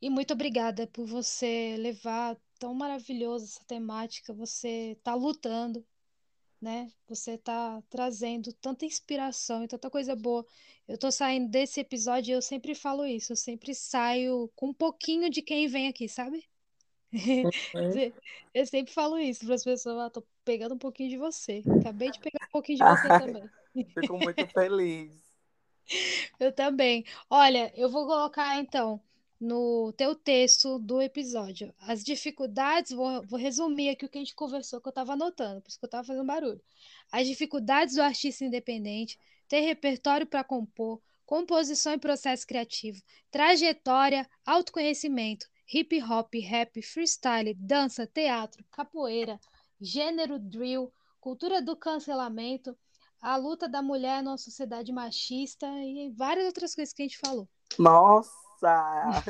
E 0.00 0.08
muito 0.08 0.32
obrigada 0.32 0.86
por 0.86 1.06
você 1.06 1.74
levar 1.76 2.36
tão 2.56 2.72
maravilhoso 2.72 3.46
essa 3.46 3.64
temática. 3.64 4.32
Você 4.32 4.96
tá 5.02 5.14
lutando, 5.14 5.84
né? 6.60 6.92
Você 7.08 7.36
tá 7.36 7.82
trazendo 7.90 8.52
tanta 8.52 8.86
inspiração 8.86 9.64
e 9.64 9.68
tanta 9.68 9.90
coisa 9.90 10.14
boa. 10.14 10.46
Eu 10.86 10.96
tô 10.96 11.10
saindo 11.10 11.50
desse 11.50 11.80
episódio 11.80 12.30
e 12.30 12.34
eu 12.34 12.42
sempre 12.42 12.76
falo 12.76 13.04
isso. 13.04 13.32
Eu 13.32 13.36
sempre 13.36 13.74
saio 13.74 14.48
com 14.54 14.68
um 14.68 14.74
pouquinho 14.74 15.28
de 15.28 15.42
quem 15.42 15.66
vem 15.66 15.88
aqui, 15.88 16.08
sabe? 16.08 16.44
Uhum. 17.14 17.50
Eu 18.52 18.66
sempre 18.66 18.92
falo 18.92 19.18
isso 19.18 19.44
para 19.44 19.54
as 19.54 19.64
pessoas. 19.64 19.98
Ah, 19.98 20.10
tô 20.10 20.22
pegando 20.44 20.74
um 20.74 20.78
pouquinho 20.78 21.10
de 21.10 21.16
você. 21.16 21.62
Acabei 21.80 22.10
de 22.10 22.18
pegar 22.18 22.44
um 22.46 22.52
pouquinho 22.52 22.78
de 22.78 22.84
você 22.84 23.08
também. 23.18 23.50
Fico 23.94 24.18
muito 24.18 24.46
feliz. 24.48 25.12
Eu 26.40 26.52
também. 26.52 27.04
Olha, 27.28 27.72
eu 27.76 27.88
vou 27.88 28.06
colocar 28.06 28.58
então 28.58 29.00
no 29.40 29.92
teu 29.92 30.14
texto 30.14 30.78
do 30.78 31.00
episódio 31.02 31.74
as 31.80 32.02
dificuldades. 32.02 32.92
Vou, 32.92 33.22
vou 33.26 33.38
resumir 33.38 33.90
aqui 33.90 34.04
o 34.04 34.08
que 34.08 34.18
a 34.18 34.20
gente 34.20 34.34
conversou, 34.34 34.80
que 34.80 34.88
eu 34.88 34.90
estava 34.90 35.12
anotando, 35.12 35.60
por 35.60 35.68
isso 35.68 35.78
que 35.78 35.84
eu 35.84 35.88
estava 35.88 36.04
fazendo 36.06 36.26
barulho. 36.26 36.60
As 37.12 37.26
dificuldades 37.26 37.96
do 37.96 38.02
artista 38.02 38.44
independente, 38.44 39.18
ter 39.48 39.60
repertório 39.60 40.26
para 40.26 40.42
compor, 40.42 41.00
composição 41.26 41.92
e 41.92 41.98
processo 41.98 42.46
criativo, 42.46 43.02
trajetória, 43.30 44.28
autoconhecimento, 44.44 45.46
hip 45.72 46.02
hop, 46.02 46.34
rap, 46.34 46.82
freestyle, 46.82 47.54
dança, 47.54 48.04
teatro, 48.06 48.62
capoeira, 48.70 49.40
gênero 49.80 50.38
drill, 50.38 50.92
cultura 51.20 51.62
do 51.62 51.76
cancelamento, 51.76 52.76
a 53.20 53.36
luta 53.36 53.68
da 53.68 53.82
mulher 53.82 54.22
numa 54.22 54.36
sociedade 54.36 54.92
machista 54.92 55.66
e 55.66 56.12
várias 56.14 56.46
outras 56.46 56.74
coisas 56.74 56.92
que 56.92 57.02
a 57.02 57.06
gente 57.06 57.18
falou. 57.18 57.48
Nossa! 57.78 58.34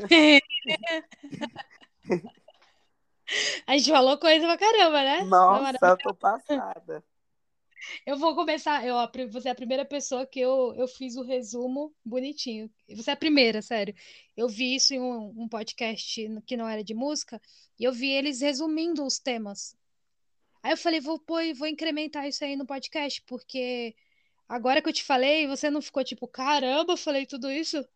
a 3.66 3.78
gente 3.78 3.90
falou 3.90 4.18
coisa 4.18 4.46
pra 4.46 4.58
caramba, 4.58 5.02
né? 5.02 5.24
Nossa, 5.24 5.86
eu 5.86 5.96
tô 5.98 6.14
passada. 6.14 7.02
Eu 8.06 8.16
vou 8.16 8.34
começar. 8.34 8.84
Eu, 8.86 8.96
você 9.30 9.48
é 9.48 9.52
a 9.52 9.54
primeira 9.54 9.84
pessoa 9.84 10.26
que 10.26 10.40
eu, 10.40 10.74
eu 10.76 10.86
fiz 10.86 11.16
o 11.16 11.22
resumo 11.22 11.94
bonitinho. 12.04 12.70
Você 12.94 13.10
é 13.10 13.12
a 13.14 13.16
primeira, 13.16 13.62
sério. 13.62 13.94
Eu 14.36 14.48
vi 14.48 14.74
isso 14.74 14.94
em 14.94 15.00
um, 15.00 15.32
um 15.36 15.48
podcast 15.48 16.28
que 16.46 16.56
não 16.56 16.68
era 16.68 16.82
de 16.82 16.94
música, 16.94 17.40
e 17.78 17.84
eu 17.84 17.92
vi 17.92 18.10
eles 18.10 18.40
resumindo 18.40 19.04
os 19.04 19.18
temas. 19.18 19.76
Aí 20.62 20.72
eu 20.72 20.76
falei, 20.76 21.00
vou 21.00 21.18
pôr, 21.18 21.42
vou 21.54 21.68
incrementar 21.68 22.26
isso 22.26 22.42
aí 22.44 22.56
no 22.56 22.66
podcast, 22.66 23.22
porque 23.26 23.94
agora 24.48 24.80
que 24.80 24.88
eu 24.88 24.92
te 24.92 25.04
falei, 25.04 25.46
você 25.46 25.70
não 25.70 25.82
ficou 25.82 26.02
tipo, 26.02 26.26
caramba, 26.26 26.94
eu 26.94 26.96
falei 26.96 27.26
tudo 27.26 27.50
isso? 27.50 27.86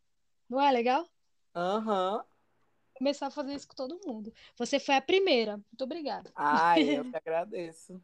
Não 0.48 0.60
é 0.60 0.70
legal? 0.70 1.09
Aham. 1.55 2.16
Uhum. 2.16 2.23
Começar 2.94 3.28
a 3.28 3.31
fazer 3.31 3.55
isso 3.55 3.69
com 3.69 3.77
todo 3.77 4.01
mundo. 4.05 4.35
Você 4.56 4.81
foi 4.81 4.97
a 4.97 5.01
primeira. 5.01 5.56
Muito 5.56 5.85
obrigada. 5.85 6.32
Ai, 6.35 6.98
eu 6.98 7.05
que 7.09 7.16
agradeço. 7.16 8.02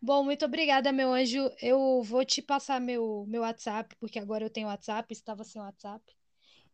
Bom, 0.00 0.24
muito 0.24 0.44
obrigada, 0.44 0.92
meu 0.92 1.12
anjo. 1.12 1.50
Eu 1.60 2.02
vou 2.02 2.24
te 2.24 2.42
passar 2.42 2.80
meu, 2.80 3.24
meu 3.28 3.42
WhatsApp, 3.42 3.94
porque 3.96 4.18
agora 4.18 4.44
eu 4.44 4.50
tenho 4.50 4.68
WhatsApp, 4.68 5.12
estava 5.12 5.44
sem 5.44 5.60
WhatsApp. 5.60 6.04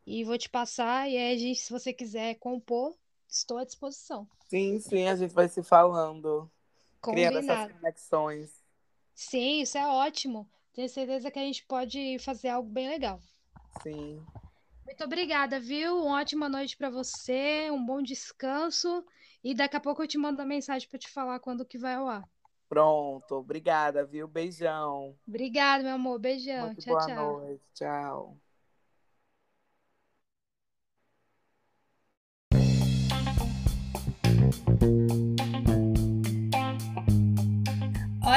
E 0.07 0.25
vou 0.25 0.37
te 0.37 0.49
passar, 0.49 1.09
e 1.09 1.17
aí, 1.17 1.39
gente, 1.39 1.61
se 1.61 1.71
você 1.71 1.93
quiser 1.93 2.35
compor, 2.37 2.97
estou 3.29 3.59
à 3.59 3.65
disposição. 3.65 4.29
Sim, 4.49 4.81
sim, 4.81 5.07
a 5.07 5.15
gente 5.15 5.33
vai 5.33 5.49
se 5.49 5.63
falando. 5.63 6.51
Combinado. 7.01 7.39
Criando 7.39 7.51
essas 7.51 7.73
conexões. 7.73 8.63
Sim, 9.15 9.61
isso 9.63 9.79
é 9.79 9.87
ótimo. 9.87 10.51
Tenho 10.73 10.89
certeza 10.89 11.31
que 11.31 11.39
a 11.39 11.43
gente 11.43 11.65
pode 11.67 12.19
fazer 12.19 12.49
algo 12.49 12.69
bem 12.69 12.89
legal. 12.89 13.21
Sim. 13.83 14.23
Muito 14.85 15.05
obrigada, 15.05 15.61
viu? 15.61 16.05
Uma 16.05 16.21
ótima 16.21 16.49
noite 16.49 16.77
para 16.77 16.91
você, 16.91 17.71
um 17.71 17.85
bom 17.85 18.03
descanso. 18.03 19.05
E 19.43 19.55
daqui 19.55 19.77
a 19.77 19.81
pouco 19.81 20.03
eu 20.03 20.09
te 20.09 20.19
mando 20.19 20.43
a 20.43 20.47
mensagem 20.47 20.89
para 20.89 20.99
te 20.99 21.09
falar 21.09 21.41
quando 21.41 21.65
que 21.65 21.79
vai 21.79 21.95
ao 21.95 22.09
ar. 22.09 22.29
Pronto, 22.73 23.35
obrigada, 23.35 24.03
viu? 24.03 24.27
Beijão. 24.27 25.15
Obrigada, 25.29 25.85
meu 25.85 25.93
amor. 25.93 26.19
Beijão. 26.19 26.69
Muito 26.69 26.81
tchau, 26.81 26.95
boa 26.95 27.07
tchau. 27.07 27.41
noite. 27.41 27.63
Tchau. 27.75 28.39